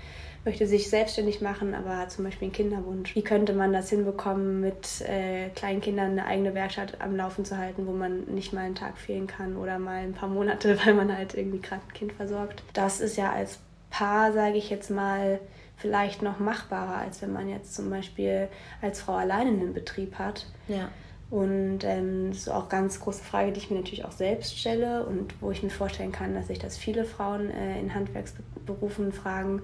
möchte 0.46 0.68
sich 0.68 0.90
selbstständig 0.90 1.42
machen, 1.42 1.74
aber 1.74 1.98
hat 1.98 2.12
zum 2.12 2.26
Beispiel 2.26 2.48
einen 2.48 2.54
Kinderwunsch. 2.54 3.16
Wie 3.16 3.24
könnte 3.24 3.54
man 3.54 3.72
das 3.72 3.90
hinbekommen, 3.90 4.60
mit 4.60 5.02
äh, 5.02 5.50
kleinen 5.50 5.82
Kindern 5.82 6.12
eine 6.12 6.26
eigene 6.26 6.54
Werkstatt 6.54 7.00
am 7.00 7.16
Laufen 7.16 7.46
zu 7.46 7.58
halten, 7.58 7.88
wo 7.88 7.92
man 7.92 8.26
nicht 8.26 8.54
mal 8.54 8.62
einen 8.62 8.76
Tag 8.76 8.98
fehlen 8.98 9.28
kann 9.28 9.56
oder 9.56 9.80
mal 9.80 10.04
ein 10.04 10.14
paar 10.14 10.30
Monate, 10.30 10.78
weil 10.86 10.94
man 10.94 11.16
halt 11.16 11.34
irgendwie 11.34 11.62
gerade 11.62 11.82
ein 11.88 11.94
Kind 11.94 12.14
versorgt? 12.14 12.64
Das 12.74 13.00
ist 13.00 13.18
ja 13.18 13.32
als 13.32 13.60
Paar, 13.90 14.34
sage 14.34 14.58
ich 14.58 14.70
jetzt 14.70 14.90
mal, 14.90 15.40
vielleicht 15.78 16.22
noch 16.22 16.40
machbarer, 16.40 16.98
als 16.98 17.22
wenn 17.22 17.32
man 17.32 17.48
jetzt 17.48 17.76
zum 17.76 17.90
Beispiel 17.90 18.48
als 18.82 19.02
Frau 19.02 19.14
alleine 19.14 19.50
einen 19.50 19.74
Betrieb 19.74 20.18
hat. 20.18 20.48
Ja. 20.68 20.90
Und 21.30 21.80
ähm, 21.84 22.30
das 22.30 22.40
ist 22.40 22.50
auch 22.50 22.62
eine 22.62 22.70
ganz 22.70 23.00
große 23.00 23.24
Frage, 23.24 23.52
die 23.52 23.60
ich 23.60 23.72
mir 23.72 23.78
natürlich 23.78 24.06
auch 24.06 24.12
selbst 24.12 24.58
stelle 24.58 25.06
und 25.06 25.34
wo 25.42 25.52
ich 25.52 25.64
mir 25.64 25.70
vorstellen 25.70 26.12
kann, 26.12 26.36
dass 26.36 26.48
sich 26.48 26.60
das 26.60 26.78
viele 26.78 27.06
Frauen 27.06 27.50
äh, 27.50 27.80
in 27.80 27.96
Handwerksberufen 27.96 29.12
fragen, 29.12 29.62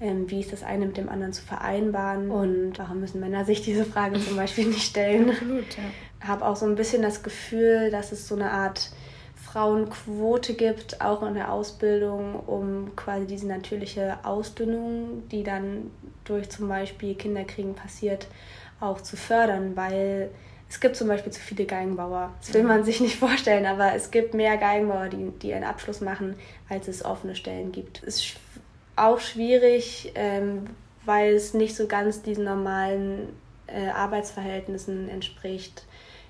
ähm, 0.00 0.30
wie 0.30 0.40
ist 0.40 0.52
das 0.52 0.62
eine 0.62 0.86
mit 0.86 0.96
dem 0.96 1.08
anderen 1.08 1.32
zu 1.32 1.42
vereinbaren 1.42 2.30
und 2.30 2.78
warum 2.78 3.00
müssen 3.00 3.20
Männer 3.20 3.44
sich 3.44 3.62
diese 3.62 3.84
Frage 3.84 4.20
zum 4.20 4.36
Beispiel 4.36 4.66
nicht 4.66 4.82
stellen. 4.82 5.30
Absolut, 5.30 5.76
ja. 5.76 6.28
Habe 6.28 6.46
auch 6.46 6.56
so 6.56 6.66
ein 6.66 6.74
bisschen 6.74 7.02
das 7.02 7.22
Gefühl, 7.22 7.90
dass 7.90 8.12
es 8.12 8.28
so 8.28 8.34
eine 8.34 8.50
Art 8.50 8.90
Frauenquote 9.36 10.54
gibt, 10.54 11.00
auch 11.00 11.22
in 11.22 11.34
der 11.34 11.52
Ausbildung, 11.52 12.38
um 12.46 12.94
quasi 12.96 13.26
diese 13.26 13.46
natürliche 13.46 14.18
Ausdünnung, 14.22 15.28
die 15.30 15.42
dann 15.42 15.90
durch 16.24 16.50
zum 16.50 16.68
Beispiel 16.68 17.14
Kinderkriegen 17.14 17.74
passiert, 17.74 18.26
auch 18.80 19.00
zu 19.00 19.16
fördern, 19.16 19.74
weil 19.74 20.30
es 20.68 20.80
gibt 20.80 20.96
zum 20.96 21.08
Beispiel 21.08 21.32
zu 21.32 21.40
viele 21.40 21.64
Geigenbauer. 21.64 22.34
Das 22.40 22.52
will 22.52 22.62
man 22.62 22.84
sich 22.84 23.00
nicht 23.00 23.16
vorstellen, 23.16 23.64
aber 23.64 23.94
es 23.94 24.10
gibt 24.10 24.34
mehr 24.34 24.58
Geigenbauer, 24.58 25.08
die, 25.08 25.30
die 25.42 25.54
einen 25.54 25.64
Abschluss 25.64 26.02
machen, 26.02 26.36
als 26.68 26.88
es 26.88 27.04
offene 27.04 27.34
Stellen 27.34 27.72
gibt. 27.72 28.02
Es 28.04 28.34
auch 28.98 29.20
schwierig, 29.20 30.12
ähm, 30.14 30.66
weil 31.04 31.34
es 31.34 31.54
nicht 31.54 31.76
so 31.76 31.86
ganz 31.86 32.22
diesen 32.22 32.44
normalen 32.44 33.30
äh, 33.66 33.88
Arbeitsverhältnissen 33.88 35.08
entspricht, 35.08 35.84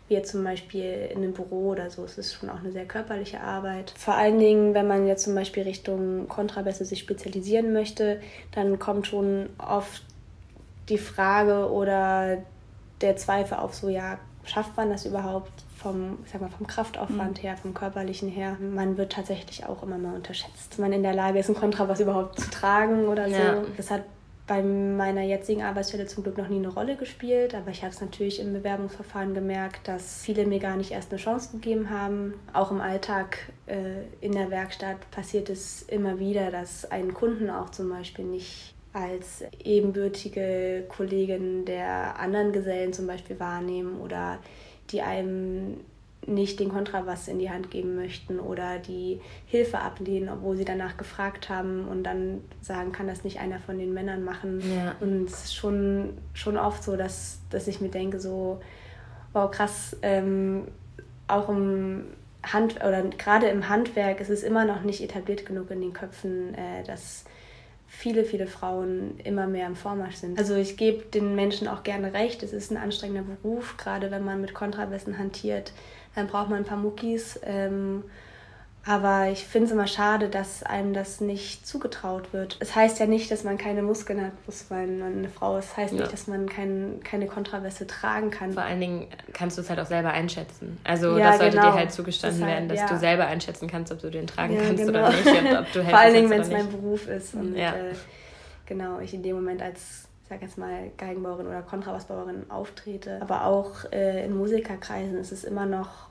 wie 0.09 0.15
jetzt 0.15 0.33
zum 0.33 0.45
Beispiel 0.45 1.09
in 1.13 1.19
einem 1.19 1.33
Büro 1.33 1.71
oder 1.71 1.91
so. 1.91 2.05
Es 2.05 2.19
ist 2.19 2.35
schon 2.35 2.49
auch 2.51 2.61
eine 2.61 2.73
sehr 2.73 2.87
körperliche 2.87 3.41
Arbeit. 3.41 3.93
Vor 3.97 4.15
allen 4.15 4.39
Dingen, 4.39 4.75
wenn 4.75 4.87
man 4.87 5.07
jetzt 5.07 5.25
zum 5.25 5.35
Beispiel 5.35 5.65
Richtung 5.65 6.29
Kontrabässe 6.29 6.85
sich 6.85 7.01
spezialisieren 7.01 7.73
möchte, 7.73 8.21
dann 8.53 8.79
kommt 8.79 9.07
schon 9.07 9.51
oft 9.59 10.03
die 10.89 10.99
Frage 10.99 11.71
oder 11.71 12.39
der 13.01 13.17
Zweifel 13.17 13.59
auf 13.59 13.75
so, 13.75 13.89
ja, 13.89 14.19
schafft 14.45 14.77
man 14.77 14.91
das 14.91 15.05
überhaupt? 15.05 15.53
Vom, 15.79 16.19
sag 16.31 16.41
mal, 16.41 16.51
vom 16.51 16.67
Kraftaufwand 16.67 17.39
mhm. 17.39 17.43
her, 17.43 17.57
vom 17.57 17.73
körperlichen 17.73 18.29
her. 18.29 18.57
Man 18.61 18.97
wird 18.97 19.13
tatsächlich 19.13 19.65
auch 19.67 19.83
immer 19.83 19.99
mal 19.99 20.15
unterschätzt. 20.15 20.73
Dass 20.73 20.79
man 20.79 20.93
in 20.93 21.03
der 21.03 21.15
Lage 21.15 21.39
ist, 21.39 21.49
einen 21.49 21.59
Kontrabass 21.59 22.01
überhaupt 22.01 22.41
zu 22.41 22.51
tragen 22.51 23.07
oder 23.07 23.29
so. 23.29 23.35
Ja. 23.35 23.63
Das 23.77 23.91
hat 23.91 24.03
bei 24.49 24.63
meiner 24.63 25.23
jetzigen 25.23 25.63
Arbeitsstelle 25.63 26.07
zum 26.07 26.25
Glück 26.25 26.39
noch 26.39 26.49
nie 26.49 26.57
eine 26.57 26.69
Rolle 26.69 26.97
gespielt, 26.97 27.55
aber 27.55 27.71
ich 27.71 27.83
habe 27.83 27.93
es 27.93 28.01
natürlich 28.01 28.41
im 28.41 28.55
Bewerbungsverfahren 28.55 29.35
gemerkt, 29.35 29.87
dass 29.87 30.23
viele 30.23 30.47
mir 30.47 30.59
gar 30.59 30.77
nicht 30.77 30.91
erst 30.91 31.13
eine 31.13 31.21
Chance 31.21 31.51
gegeben 31.53 31.91
haben. 31.91 32.33
Auch 32.55 32.71
im 32.71 32.81
Alltag 32.81 33.53
äh, 33.67 34.05
in 34.21 34.33
der 34.33 34.51
Werkstatt 34.51 35.11
passiert 35.11 35.51
es 35.51 35.83
immer 35.83 36.19
wieder, 36.19 36.51
dass 36.51 36.91
einen 36.91 37.13
Kunden 37.13 37.51
auch 37.51 37.71
zum 37.71 37.91
Beispiel 37.91 38.25
nicht 38.25 38.75
als 38.95 39.45
ebenbürtige 39.63 40.87
Kollegin 40.89 41.67
der 41.67 42.19
anderen 42.19 42.53
Gesellen 42.53 42.95
zum 42.95 43.07
Beispiel 43.07 43.39
wahrnehmen 43.39 44.01
oder 44.01 44.39
die 44.91 45.03
einem 45.03 45.81
nicht 46.27 46.61
den 46.61 46.69
Kontrabass 46.69 47.29
in 47.29 47.39
die 47.39 47.51
Hand 47.51 47.71
geben 47.71 47.95
möchten 47.95 48.39
oder 48.39 48.79
die 48.79 49.21
Hilfe 49.47 49.79
ablehnen, 49.79 50.29
obwohl 50.29 50.57
sie 50.57 50.65
danach 50.65 50.97
gefragt 50.97 51.49
haben 51.49 51.89
und 51.89 52.05
dann 52.05 52.43
sagen, 52.61 52.93
kann 52.93 53.07
das 53.07 53.25
nicht 53.25 53.41
einer 53.41 53.59
von 53.61 53.79
den 53.79 53.95
Männern 53.95 54.25
machen. 54.25 54.61
Ja. 54.61 54.95
Und 55.01 55.25
es 55.25 55.45
ist 55.45 55.57
schon, 55.57 56.19
schon 56.35 56.57
oft 56.57 56.83
so, 56.83 56.97
dass, 56.97 57.41
dass 57.51 57.67
ich 57.67 57.81
mir 57.81 57.89
denke, 57.89 58.21
so, 58.21 58.61
wow, 59.33 59.51
krass, 59.51 59.97
ähm, 60.03 60.69
auch 61.29 61.49
im 61.49 62.05
Hand 62.43 62.77
oder 62.77 63.03
gerade 63.03 63.49
im 63.49 63.69
Handwerk 63.69 64.21
ist 64.21 64.31
es 64.31 64.43
immer 64.43 64.65
noch 64.65 64.83
nicht 64.83 65.03
etabliert 65.03 65.47
genug 65.47 65.71
in 65.71 65.81
den 65.81 65.93
Köpfen, 65.93 66.55
äh, 66.55 66.83
dass 66.85 67.25
viele, 67.89 68.25
viele 68.25 68.47
Frauen 68.47 69.19
immer 69.25 69.47
mehr 69.47 69.67
im 69.67 69.75
Vormarsch 69.75 70.17
sind. 70.17 70.39
Also 70.39 70.55
ich 70.55 70.77
gebe 70.77 71.05
den 71.07 71.35
Menschen 71.35 71.67
auch 71.67 71.83
gerne 71.83 72.13
recht, 72.13 72.43
es 72.43 72.53
ist 72.53 72.71
ein 72.71 72.77
anstrengender 72.77 73.23
Beruf, 73.23 73.77
gerade 73.79 74.11
wenn 74.11 74.25
man 74.25 74.41
mit 74.41 74.55
Kontrabässen 74.55 75.19
hantiert, 75.19 75.73
dann 76.15 76.27
braucht 76.27 76.51
man 76.51 76.59
ein 76.59 76.65
paar 76.65 76.79
Muckis. 76.79 77.41
Ähm, 77.43 78.05
aber 78.85 79.29
ich 79.31 79.45
finde 79.45 79.67
es 79.67 79.73
immer 79.73 79.87
schade, 79.87 80.29
dass 80.29 80.63
einem 80.63 80.95
das 80.95 81.21
nicht 81.21 81.67
zugetraut 81.67 82.33
wird. 82.33 82.57
Es 82.61 82.75
heißt 82.75 82.99
ja 83.01 83.07
nicht, 83.07 83.31
dass 83.31 83.45
man 83.45 83.59
keine 83.59 83.83
Muskeln 83.83 84.25
hat, 84.25 84.43
bloß 84.45 84.67
weil 84.71 84.87
man 84.87 85.19
eine 85.19 85.29
Frau 85.29 85.59
ist. 85.59 85.67
Es 85.67 85.77
heißt 85.77 85.93
ja. 85.93 86.01
nicht, 86.01 86.13
dass 86.13 86.27
man 86.27 86.49
kein, 86.49 87.01
keine 87.05 87.27
Kontraverse 87.27 87.87
tragen 87.87 88.31
kann. 88.31 88.53
Vor 88.53 88.63
allen 88.63 88.81
Dingen 88.81 89.07
kannst 89.35 89.59
du 89.59 89.63
es 89.63 89.69
halt 89.69 89.79
auch 89.79 89.87
selber 89.87 90.11
einschätzen. 90.11 90.79
Also 90.85 91.19
ja, 91.19 91.31
das 91.31 91.39
sollte 91.39 91.57
genau. 91.57 91.71
dir 91.71 91.79
halt 91.79 91.93
zugestanden 91.93 92.41
das 92.41 92.49
werden, 92.49 92.69
dass 92.69 92.79
ja. 92.79 92.89
du 92.89 92.99
selber 92.99 93.27
einschätzen 93.27 93.69
kannst, 93.69 93.93
ob 93.93 94.01
du 94.01 94.11
den 94.11 94.27
tragen 94.27 94.57
kannst 94.57 94.87
genau. 94.87 95.01
oder 95.01 95.11
nicht. 95.11 95.27
Und 95.27 95.59
ob 95.59 95.73
du 95.73 95.85
Vor 95.89 95.99
allen 95.99 96.15
Dingen, 96.15 96.31
wenn 96.31 96.41
es 96.41 96.51
mein 96.51 96.71
Beruf 96.71 97.09
ist. 97.09 97.35
Und 97.35 97.57
äh, 97.57 97.73
genau, 98.65 99.01
ich 99.01 99.13
in 99.13 99.23
dem 99.23 99.37
Moment 99.37 99.61
als 99.61 100.09
ich 100.29 100.31
sag 100.31 100.43
jetzt 100.43 100.59
mal, 100.59 100.91
Geigenbauerin 100.99 101.47
oder 101.47 101.63
Kontrabassbauerin 101.63 102.51
auftrete. 102.51 103.19
Aber 103.23 103.47
auch 103.47 103.91
äh, 103.93 104.27
in 104.27 104.37
Musikerkreisen 104.37 105.17
ist 105.17 105.33
es 105.33 105.43
immer 105.43 105.65
noch 105.65 106.09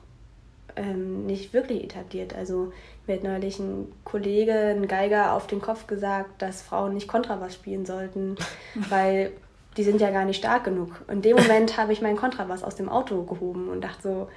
ähm, 0.76 1.26
nicht 1.26 1.52
wirklich 1.52 1.84
etabliert. 1.84 2.34
Also 2.34 2.72
mir 3.06 3.16
hat 3.16 3.24
neulich 3.24 3.58
ein 3.58 3.92
Kollege, 4.04 4.52
ein 4.52 4.86
Geiger, 4.86 5.32
auf 5.32 5.46
den 5.46 5.60
Kopf 5.60 5.86
gesagt, 5.86 6.42
dass 6.42 6.62
Frauen 6.62 6.94
nicht 6.94 7.08
Kontrabass 7.08 7.54
spielen 7.54 7.86
sollten, 7.86 8.36
weil 8.88 9.32
die 9.76 9.84
sind 9.84 10.00
ja 10.00 10.10
gar 10.10 10.24
nicht 10.24 10.38
stark 10.38 10.64
genug. 10.64 11.04
In 11.08 11.22
dem 11.22 11.36
Moment 11.36 11.76
habe 11.76 11.92
ich 11.92 12.02
meinen 12.02 12.16
Kontrabass 12.16 12.62
aus 12.62 12.74
dem 12.74 12.88
Auto 12.88 13.22
gehoben 13.22 13.68
und 13.68 13.82
dachte 13.82 14.02
so, 14.02 14.28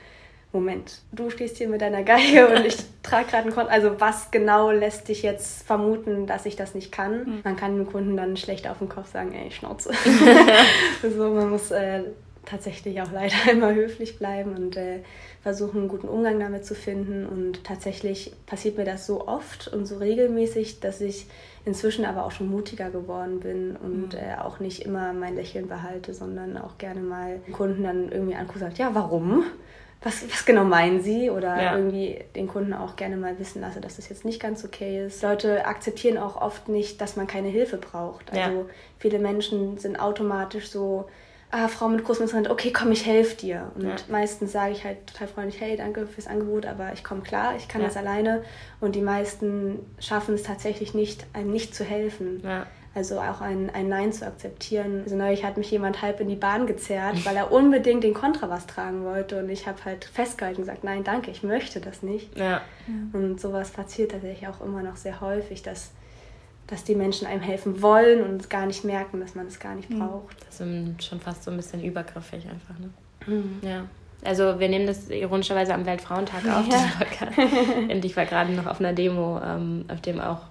Moment, 0.54 1.00
du 1.14 1.30
stehst 1.30 1.58
hier 1.58 1.70
mit 1.70 1.82
deiner 1.82 2.04
Geige 2.04 2.48
und 2.56 2.66
ich 2.66 2.78
trage 3.04 3.26
gerade 3.26 3.44
einen 3.44 3.54
Kontrabass. 3.54 3.84
Also 3.84 4.00
was 4.00 4.32
genau 4.32 4.72
lässt 4.72 5.08
dich 5.08 5.24
jetzt 5.24 5.64
vermuten, 5.66 6.28
dass 6.28 6.46
ich 6.46 6.56
das 6.56 6.76
nicht 6.76 6.92
kann? 6.92 7.24
Mhm. 7.26 7.40
Man 7.44 7.56
kann 7.56 7.78
dem 7.78 7.88
Kunden 7.88 8.18
dann 8.18 8.38
schlecht 8.38 8.68
auf 8.68 8.80
den 8.80 8.90
Kopf 8.90 9.12
sagen, 9.12 9.34
ey, 9.34 9.50
Schnauze. 9.52 9.92
so, 11.02 11.30
man 11.30 11.50
muss 11.50 11.72
äh, 11.72 12.04
tatsächlich 12.46 13.02
auch 13.02 13.12
leider 13.12 13.36
immer 13.52 13.74
höflich 13.74 14.18
bleiben 14.18 14.56
und 14.56 14.78
äh, 14.78 15.00
versuchen, 15.42 15.82
einen 15.82 15.88
guten 15.88 16.08
Umgang 16.08 16.40
damit 16.40 16.66
zu 16.66 16.76
finden. 16.76 17.26
Und 17.26 17.64
tatsächlich 17.64 18.34
passiert 18.46 18.78
mir 18.78 18.86
das 18.86 19.06
so 19.06 19.28
oft 19.28 19.68
und 19.68 19.86
so 19.86 19.98
regelmäßig, 19.98 20.80
dass 20.80 21.02
ich 21.02 21.28
inzwischen 21.66 22.06
aber 22.06 22.26
auch 22.26 22.32
schon 22.32 22.50
mutiger 22.50 22.90
geworden 22.90 23.40
bin 23.40 23.76
und 23.76 24.14
mhm. 24.14 24.20
äh, 24.20 24.42
auch 24.42 24.60
nicht 24.60 24.84
immer 24.84 25.14
mein 25.14 25.36
Lächeln 25.36 25.68
behalte, 25.68 26.14
sondern 26.14 26.58
auch 26.58 26.78
gerne 26.78 27.02
mal 27.02 27.40
Kunden 27.52 27.84
dann 27.84 28.12
irgendwie 28.12 28.36
angucke 28.36 28.60
und 28.66 28.72
sage, 28.72 28.76
ja, 28.78 28.96
warum? 28.96 29.44
Was, 30.04 30.28
was 30.32 30.46
genau 30.46 30.64
meinen 30.64 31.02
Sie? 31.02 31.30
Oder 31.30 31.62
ja. 31.62 31.78
irgendwie 31.78 32.20
den 32.36 32.48
Kunden 32.48 32.74
auch 32.74 32.96
gerne 32.96 33.18
mal 33.18 33.38
wissen 33.38 33.62
lasse, 33.62 33.82
dass 33.82 33.98
das 33.98 34.10
jetzt 34.10 34.26
nicht 34.26 34.42
ganz 34.42 34.66
okay 34.66 35.06
ist. 35.06 35.22
Leute 35.22 35.66
akzeptieren 35.66 36.18
auch 36.18 36.42
oft 36.42 36.70
nicht, 36.70 37.00
dass 37.02 37.16
man 37.16 37.28
keine 37.28 37.50
Hilfe 37.50 37.78
braucht. 37.78 38.32
Also 38.32 38.58
ja. 38.62 38.66
viele 38.98 39.20
Menschen 39.20 39.78
sind 39.78 40.00
automatisch 40.00 40.70
so, 40.70 41.08
ah, 41.52 41.68
Frau 41.68 41.88
mit 41.90 42.04
großem 42.04 42.28
Interesse, 42.28 42.50
okay, 42.50 42.72
komm, 42.72 42.92
ich 42.92 43.06
helfe 43.06 43.36
dir. 43.36 43.72
Und 43.76 43.84
ja. 43.84 43.96
meistens 44.10 44.52
sage 44.52 44.72
ich 44.72 44.84
halt 44.84 45.08
total 45.08 45.28
freundlich, 45.28 45.62
hey, 45.62 45.76
danke 45.78 46.08
fürs 46.08 46.28
Angebot, 46.28 46.66
aber 46.66 46.94
ich 46.94 47.04
komme 47.04 47.22
klar, 47.22 47.56
ich 47.56 47.68
kann 47.68 47.82
ja. 47.82 47.88
das 47.88 47.98
alleine. 47.98 48.44
Und 48.80 48.96
die 48.96 49.02
meisten 49.02 49.80
schaffen 50.00 50.36
es 50.36 50.44
tatsächlich 50.44 50.94
nicht, 50.94 51.26
einem 51.34 51.52
nicht 51.52 51.76
zu 51.76 51.84
helfen. 51.84 52.42
Ja. 52.44 52.66
Also 52.94 53.20
auch 53.20 53.40
ein, 53.40 53.70
ein 53.70 53.88
Nein 53.88 54.12
zu 54.12 54.26
akzeptieren. 54.26 55.04
Also 55.04 55.16
neulich 55.16 55.46
hat 55.46 55.56
mich 55.56 55.72
jemand 55.72 56.02
halb 56.02 56.20
in 56.20 56.28
die 56.28 56.36
Bahn 56.36 56.68
gezerrt, 56.68 57.26
weil 57.26 57.38
er 57.38 57.50
unbedingt 57.54 58.04
den 58.04 58.14
Kontrabass 58.14 58.68
tragen 58.68 59.06
wollte. 59.06 59.40
Und 59.40 59.50
ich 59.50 59.66
habe 59.66 59.86
halt 59.86 60.04
festgehalten 60.04 60.58
und 60.58 60.68
gesagt, 60.68 60.84
nein, 60.84 61.06
danke, 61.06 61.32
ich 61.32 61.42
möchte 61.42 61.80
das 61.80 62.04
nicht. 62.04 62.38
Ja. 62.38 62.62
Und 63.14 63.40
sowas 63.40 63.72
passiert 63.72 64.12
tatsächlich 64.12 64.50
auch 64.50 64.60
immer 64.60 64.84
noch 64.84 64.98
sehr 64.98 65.22
häufig, 65.22 65.64
dass 65.64 65.92
dass 66.72 66.86
die 66.86 66.96
Menschen 66.96 67.28
einem 67.28 67.42
helfen 67.42 67.82
wollen 67.82 68.24
und 68.24 68.50
gar 68.50 68.66
nicht 68.66 68.86
merken, 68.86 69.20
dass 69.20 69.36
man 69.36 69.46
es 69.46 69.60
gar 69.60 69.76
nicht 69.76 69.90
mhm. 69.90 70.00
braucht. 70.00 70.38
Das 70.48 70.62
ist 70.62 71.04
schon 71.04 71.20
fast 71.20 71.44
so 71.44 71.52
ein 71.52 71.58
bisschen 71.58 71.84
übergriffig 71.84 72.48
einfach, 72.48 72.80
ne? 72.80 72.90
Mhm. 73.28 73.60
Ja. 73.62 73.84
Also 74.24 74.58
wir 74.60 74.70
nehmen 74.70 74.88
das 74.88 75.10
ironischerweise 75.10 75.74
am 75.74 75.86
Weltfrauentag 75.86 76.46
auf, 76.46 76.66
ja. 76.68 76.78
diesen 76.78 76.92
Podcast. 76.92 77.38
und 77.90 78.06
ich 78.06 78.16
war 78.16 78.26
gerade 78.26 78.54
noch 78.54 78.68
auf 78.68 78.80
einer 78.80 78.94
Demo, 78.94 79.42
ähm, 79.44 79.84
auf 79.92 80.00
dem 80.00 80.22
auch 80.22 80.44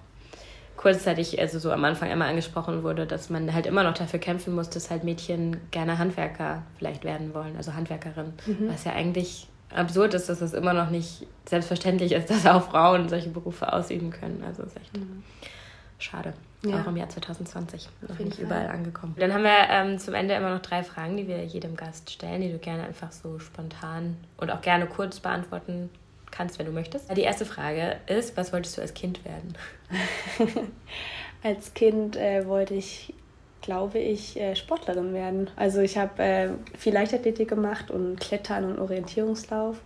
kurzzeitig, 0.77 1.39
also 1.39 1.57
so 1.57 1.71
am 1.71 1.83
Anfang 1.85 2.11
immer 2.11 2.25
angesprochen 2.25 2.83
wurde, 2.83 3.07
dass 3.07 3.31
man 3.31 3.51
halt 3.51 3.65
immer 3.65 3.83
noch 3.83 3.93
dafür 3.95 4.19
kämpfen 4.19 4.53
muss, 4.53 4.69
dass 4.69 4.91
halt 4.91 5.03
Mädchen 5.03 5.57
gerne 5.71 5.97
Handwerker 5.97 6.63
vielleicht 6.77 7.03
werden 7.03 7.33
wollen, 7.33 7.57
also 7.57 7.73
Handwerkerin. 7.73 8.33
Mhm. 8.45 8.69
Was 8.69 8.83
ja 8.83 8.93
eigentlich 8.93 9.47
absurd 9.73 10.13
ist, 10.13 10.29
dass 10.29 10.41
es 10.41 10.53
immer 10.53 10.73
noch 10.73 10.91
nicht 10.91 11.25
selbstverständlich 11.45 12.11
ist, 12.11 12.29
dass 12.29 12.45
auch 12.45 12.69
Frauen 12.69 13.09
solche 13.09 13.29
Berufe 13.29 13.73
ausüben 13.73 14.11
können. 14.11 14.43
Also 14.45 14.63
ist 14.63 14.77
echt. 14.77 14.95
Mhm. 14.95 15.23
Schade. 16.01 16.33
Ja. 16.65 16.81
Auch 16.81 16.87
im 16.87 16.97
Jahr 16.97 17.09
2020 17.09 17.89
noch 18.07 18.19
nicht 18.19 18.35
Fall. 18.35 18.45
überall 18.45 18.67
angekommen. 18.67 19.15
Dann 19.17 19.33
haben 19.33 19.43
wir 19.43 19.69
ähm, 19.69 19.97
zum 19.97 20.13
Ende 20.13 20.35
immer 20.35 20.53
noch 20.53 20.61
drei 20.61 20.83
Fragen, 20.83 21.17
die 21.17 21.27
wir 21.27 21.43
jedem 21.43 21.75
Gast 21.75 22.11
stellen, 22.11 22.41
die 22.41 22.51
du 22.51 22.59
gerne 22.59 22.83
einfach 22.83 23.11
so 23.11 23.39
spontan 23.39 24.17
und 24.37 24.51
auch 24.51 24.61
gerne 24.61 24.85
kurz 24.85 25.19
beantworten 25.19 25.89
kannst, 26.29 26.59
wenn 26.59 26.65
du 26.65 26.71
möchtest. 26.71 27.15
Die 27.15 27.21
erste 27.21 27.45
Frage 27.45 27.97
ist, 28.07 28.37
was 28.37 28.53
wolltest 28.53 28.77
du 28.77 28.81
als 28.81 28.93
Kind 28.93 29.23
werden? 29.25 29.53
als 31.43 31.73
Kind 31.73 32.15
äh, 32.15 32.47
wollte 32.47 32.73
ich, 32.73 33.13
glaube 33.61 33.99
ich, 33.99 34.39
äh, 34.39 34.55
Sportlerin 34.55 35.13
werden. 35.13 35.49
Also 35.55 35.81
ich 35.81 35.97
habe 35.97 36.21
äh, 36.21 36.49
viel 36.77 36.93
Leichtathletik 36.93 37.49
gemacht 37.49 37.91
und 37.91 38.19
Klettern 38.19 38.65
und 38.65 38.79
Orientierungslauf 38.79 39.77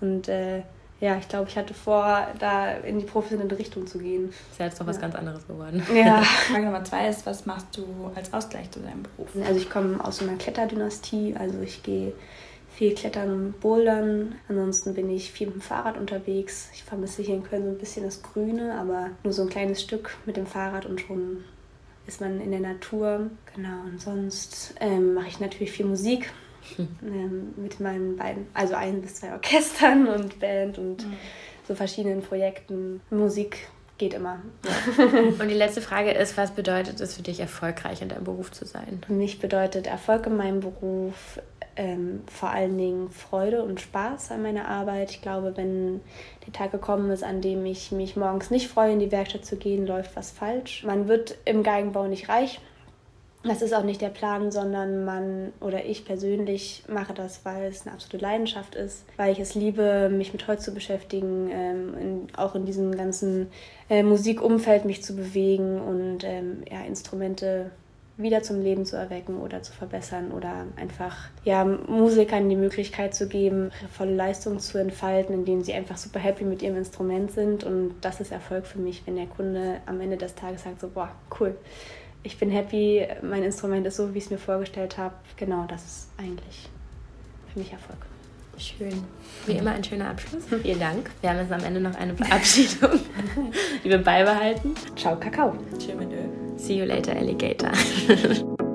und 0.00 0.28
äh, 0.28 0.62
ja, 1.00 1.18
ich 1.18 1.28
glaube, 1.28 1.48
ich 1.48 1.56
hatte 1.56 1.74
vor, 1.74 2.26
da 2.38 2.72
in 2.72 2.98
die 2.98 3.04
professionelle 3.04 3.58
Richtung 3.58 3.86
zu 3.86 3.98
gehen. 3.98 4.30
Ist 4.30 4.58
ja 4.58 4.66
jetzt 4.66 4.80
doch 4.80 4.86
was 4.86 4.96
ja. 4.96 5.02
ganz 5.02 5.14
anderes 5.14 5.46
geworden. 5.46 5.82
Ja. 5.94 6.22
Frage 6.48 6.64
Nummer 6.64 6.84
zwei 6.84 7.08
ist, 7.08 7.26
was 7.26 7.44
machst 7.44 7.76
du 7.76 8.10
als 8.14 8.32
Ausgleich 8.32 8.70
zu 8.70 8.80
deinem 8.80 9.02
Beruf? 9.02 9.28
Also 9.46 9.60
ich 9.60 9.68
komme 9.68 10.02
aus 10.02 10.22
einer 10.22 10.36
Kletterdynastie, 10.36 11.34
also 11.38 11.60
ich 11.60 11.82
gehe 11.82 12.12
viel 12.76 12.94
Klettern 12.94 13.32
und 13.32 13.60
Bouldern. 13.60 14.36
Ansonsten 14.48 14.94
bin 14.94 15.10
ich 15.10 15.30
viel 15.32 15.48
mit 15.48 15.56
dem 15.56 15.62
Fahrrad 15.62 15.98
unterwegs. 15.98 16.68
Ich 16.72 16.84
vermisse 16.84 17.22
hier 17.22 17.34
in 17.34 17.42
Köln 17.42 17.64
so 17.64 17.70
ein 17.70 17.78
bisschen 17.78 18.04
das 18.04 18.22
Grüne, 18.22 18.78
aber 18.78 19.10
nur 19.22 19.32
so 19.32 19.42
ein 19.42 19.48
kleines 19.48 19.82
Stück 19.82 20.16
mit 20.24 20.36
dem 20.36 20.46
Fahrrad 20.46 20.86
und 20.86 21.00
schon 21.00 21.44
ist 22.06 22.20
man 22.20 22.40
in 22.40 22.50
der 22.50 22.60
Natur. 22.60 23.30
Genau, 23.54 23.82
und 23.84 24.00
sonst 24.00 24.74
ähm, 24.80 25.14
mache 25.14 25.28
ich 25.28 25.40
natürlich 25.40 25.72
viel 25.72 25.86
Musik. 25.86 26.32
ähm, 27.02 27.54
mit 27.56 27.80
meinen 27.80 28.16
beiden, 28.16 28.46
also 28.54 28.74
ein 28.74 29.02
bis 29.02 29.16
zwei 29.16 29.32
Orchestern 29.32 30.06
und 30.08 30.38
Band 30.40 30.78
und 30.78 31.06
mhm. 31.06 31.12
so 31.66 31.74
verschiedenen 31.74 32.22
Projekten. 32.22 33.00
Musik 33.10 33.68
geht 33.98 34.14
immer. 34.14 34.40
Ja. 34.64 35.04
Und 35.40 35.48
die 35.48 35.54
letzte 35.54 35.80
Frage 35.80 36.10
ist, 36.10 36.36
was 36.36 36.50
bedeutet 36.50 37.00
es 37.00 37.14
für 37.14 37.22
dich, 37.22 37.40
erfolgreich 37.40 38.02
in 38.02 38.10
deinem 38.10 38.24
Beruf 38.24 38.52
zu 38.52 38.66
sein? 38.66 39.00
Für 39.06 39.14
mich 39.14 39.38
bedeutet 39.38 39.86
Erfolg 39.86 40.26
in 40.26 40.36
meinem 40.36 40.60
Beruf 40.60 41.40
ähm, 41.76 42.22
vor 42.26 42.50
allen 42.50 42.76
Dingen 42.76 43.10
Freude 43.10 43.62
und 43.62 43.80
Spaß 43.80 44.32
an 44.32 44.42
meiner 44.42 44.68
Arbeit. 44.68 45.10
Ich 45.10 45.22
glaube, 45.22 45.56
wenn 45.56 46.00
der 46.46 46.52
Tag 46.52 46.72
gekommen 46.72 47.10
ist, 47.10 47.22
an 47.22 47.40
dem 47.40 47.64
ich 47.66 47.92
mich 47.92 48.16
morgens 48.16 48.50
nicht 48.50 48.68
freue, 48.68 48.92
in 48.92 48.98
die 48.98 49.12
Werkstatt 49.12 49.44
zu 49.44 49.56
gehen, 49.56 49.86
läuft 49.86 50.16
was 50.16 50.30
falsch. 50.30 50.84
Man 50.84 51.08
wird 51.08 51.36
im 51.44 51.62
Geigenbau 51.62 52.06
nicht 52.06 52.28
reich. 52.28 52.60
Das 53.42 53.62
ist 53.62 53.74
auch 53.74 53.84
nicht 53.84 54.00
der 54.00 54.08
Plan, 54.08 54.50
sondern 54.50 55.04
man 55.04 55.52
oder 55.60 55.84
ich 55.84 56.04
persönlich 56.04 56.82
mache 56.88 57.14
das, 57.14 57.44
weil 57.44 57.66
es 57.66 57.86
eine 57.86 57.94
absolute 57.94 58.18
Leidenschaft 58.18 58.74
ist, 58.74 59.04
weil 59.16 59.32
ich 59.32 59.38
es 59.38 59.54
liebe, 59.54 60.08
mich 60.08 60.32
mit 60.32 60.46
Holz 60.48 60.64
zu 60.64 60.74
beschäftigen, 60.74 61.48
ähm, 61.52 61.94
in, 61.98 62.26
auch 62.36 62.54
in 62.54 62.66
diesem 62.66 62.96
ganzen 62.96 63.48
äh, 63.88 64.02
Musikumfeld 64.02 64.84
mich 64.84 65.02
zu 65.02 65.14
bewegen 65.14 65.80
und 65.80 66.24
ähm, 66.24 66.62
ja, 66.70 66.80
Instrumente 66.84 67.70
wieder 68.18 68.42
zum 68.42 68.62
Leben 68.62 68.86
zu 68.86 68.96
erwecken 68.96 69.38
oder 69.40 69.62
zu 69.62 69.72
verbessern 69.72 70.32
oder 70.32 70.64
einfach 70.76 71.28
ja, 71.44 71.64
Musikern 71.64 72.48
die 72.48 72.56
Möglichkeit 72.56 73.14
zu 73.14 73.28
geben, 73.28 73.70
volle 73.90 74.14
Leistung 74.14 74.58
zu 74.58 74.78
entfalten, 74.78 75.34
indem 75.34 75.62
sie 75.62 75.74
einfach 75.74 75.98
super 75.98 76.18
happy 76.18 76.44
mit 76.44 76.62
ihrem 76.62 76.78
Instrument 76.78 77.30
sind. 77.30 77.62
Und 77.62 77.94
das 78.00 78.20
ist 78.20 78.32
Erfolg 78.32 78.66
für 78.66 78.78
mich, 78.78 79.02
wenn 79.04 79.16
der 79.16 79.26
Kunde 79.26 79.82
am 79.84 80.00
Ende 80.00 80.16
des 80.16 80.34
Tages 80.34 80.64
sagt, 80.64 80.80
so, 80.80 80.88
boah, 80.88 81.10
cool 81.38 81.54
ich 82.22 82.38
bin 82.38 82.50
happy, 82.50 83.06
mein 83.22 83.42
Instrument 83.42 83.86
ist 83.86 83.96
so, 83.96 84.12
wie 84.14 84.18
ich 84.18 84.24
es 84.24 84.30
mir 84.30 84.38
vorgestellt 84.38 84.98
habe. 84.98 85.14
Genau, 85.36 85.64
das 85.68 85.84
ist 85.84 86.08
eigentlich 86.18 86.68
für 87.52 87.58
mich 87.58 87.72
Erfolg. 87.72 87.98
Schön. 88.58 89.04
Wie 89.46 89.52
immer 89.52 89.72
ein 89.72 89.84
schöner 89.84 90.10
Abschluss. 90.10 90.44
Vielen 90.62 90.80
Dank. 90.80 91.10
Wir 91.20 91.30
haben 91.30 91.38
jetzt 91.38 91.52
am 91.52 91.62
Ende 91.62 91.80
noch 91.80 91.94
eine 91.94 92.14
Verabschiedung, 92.14 93.00
die 93.84 93.90
wir 93.90 94.02
beibehalten. 94.02 94.74
Ciao, 94.96 95.16
Kakao. 95.18 95.54
Tschüss, 95.78 95.94
See 96.56 96.78
you 96.78 96.86
later, 96.86 97.14
Alligator. 97.14 97.70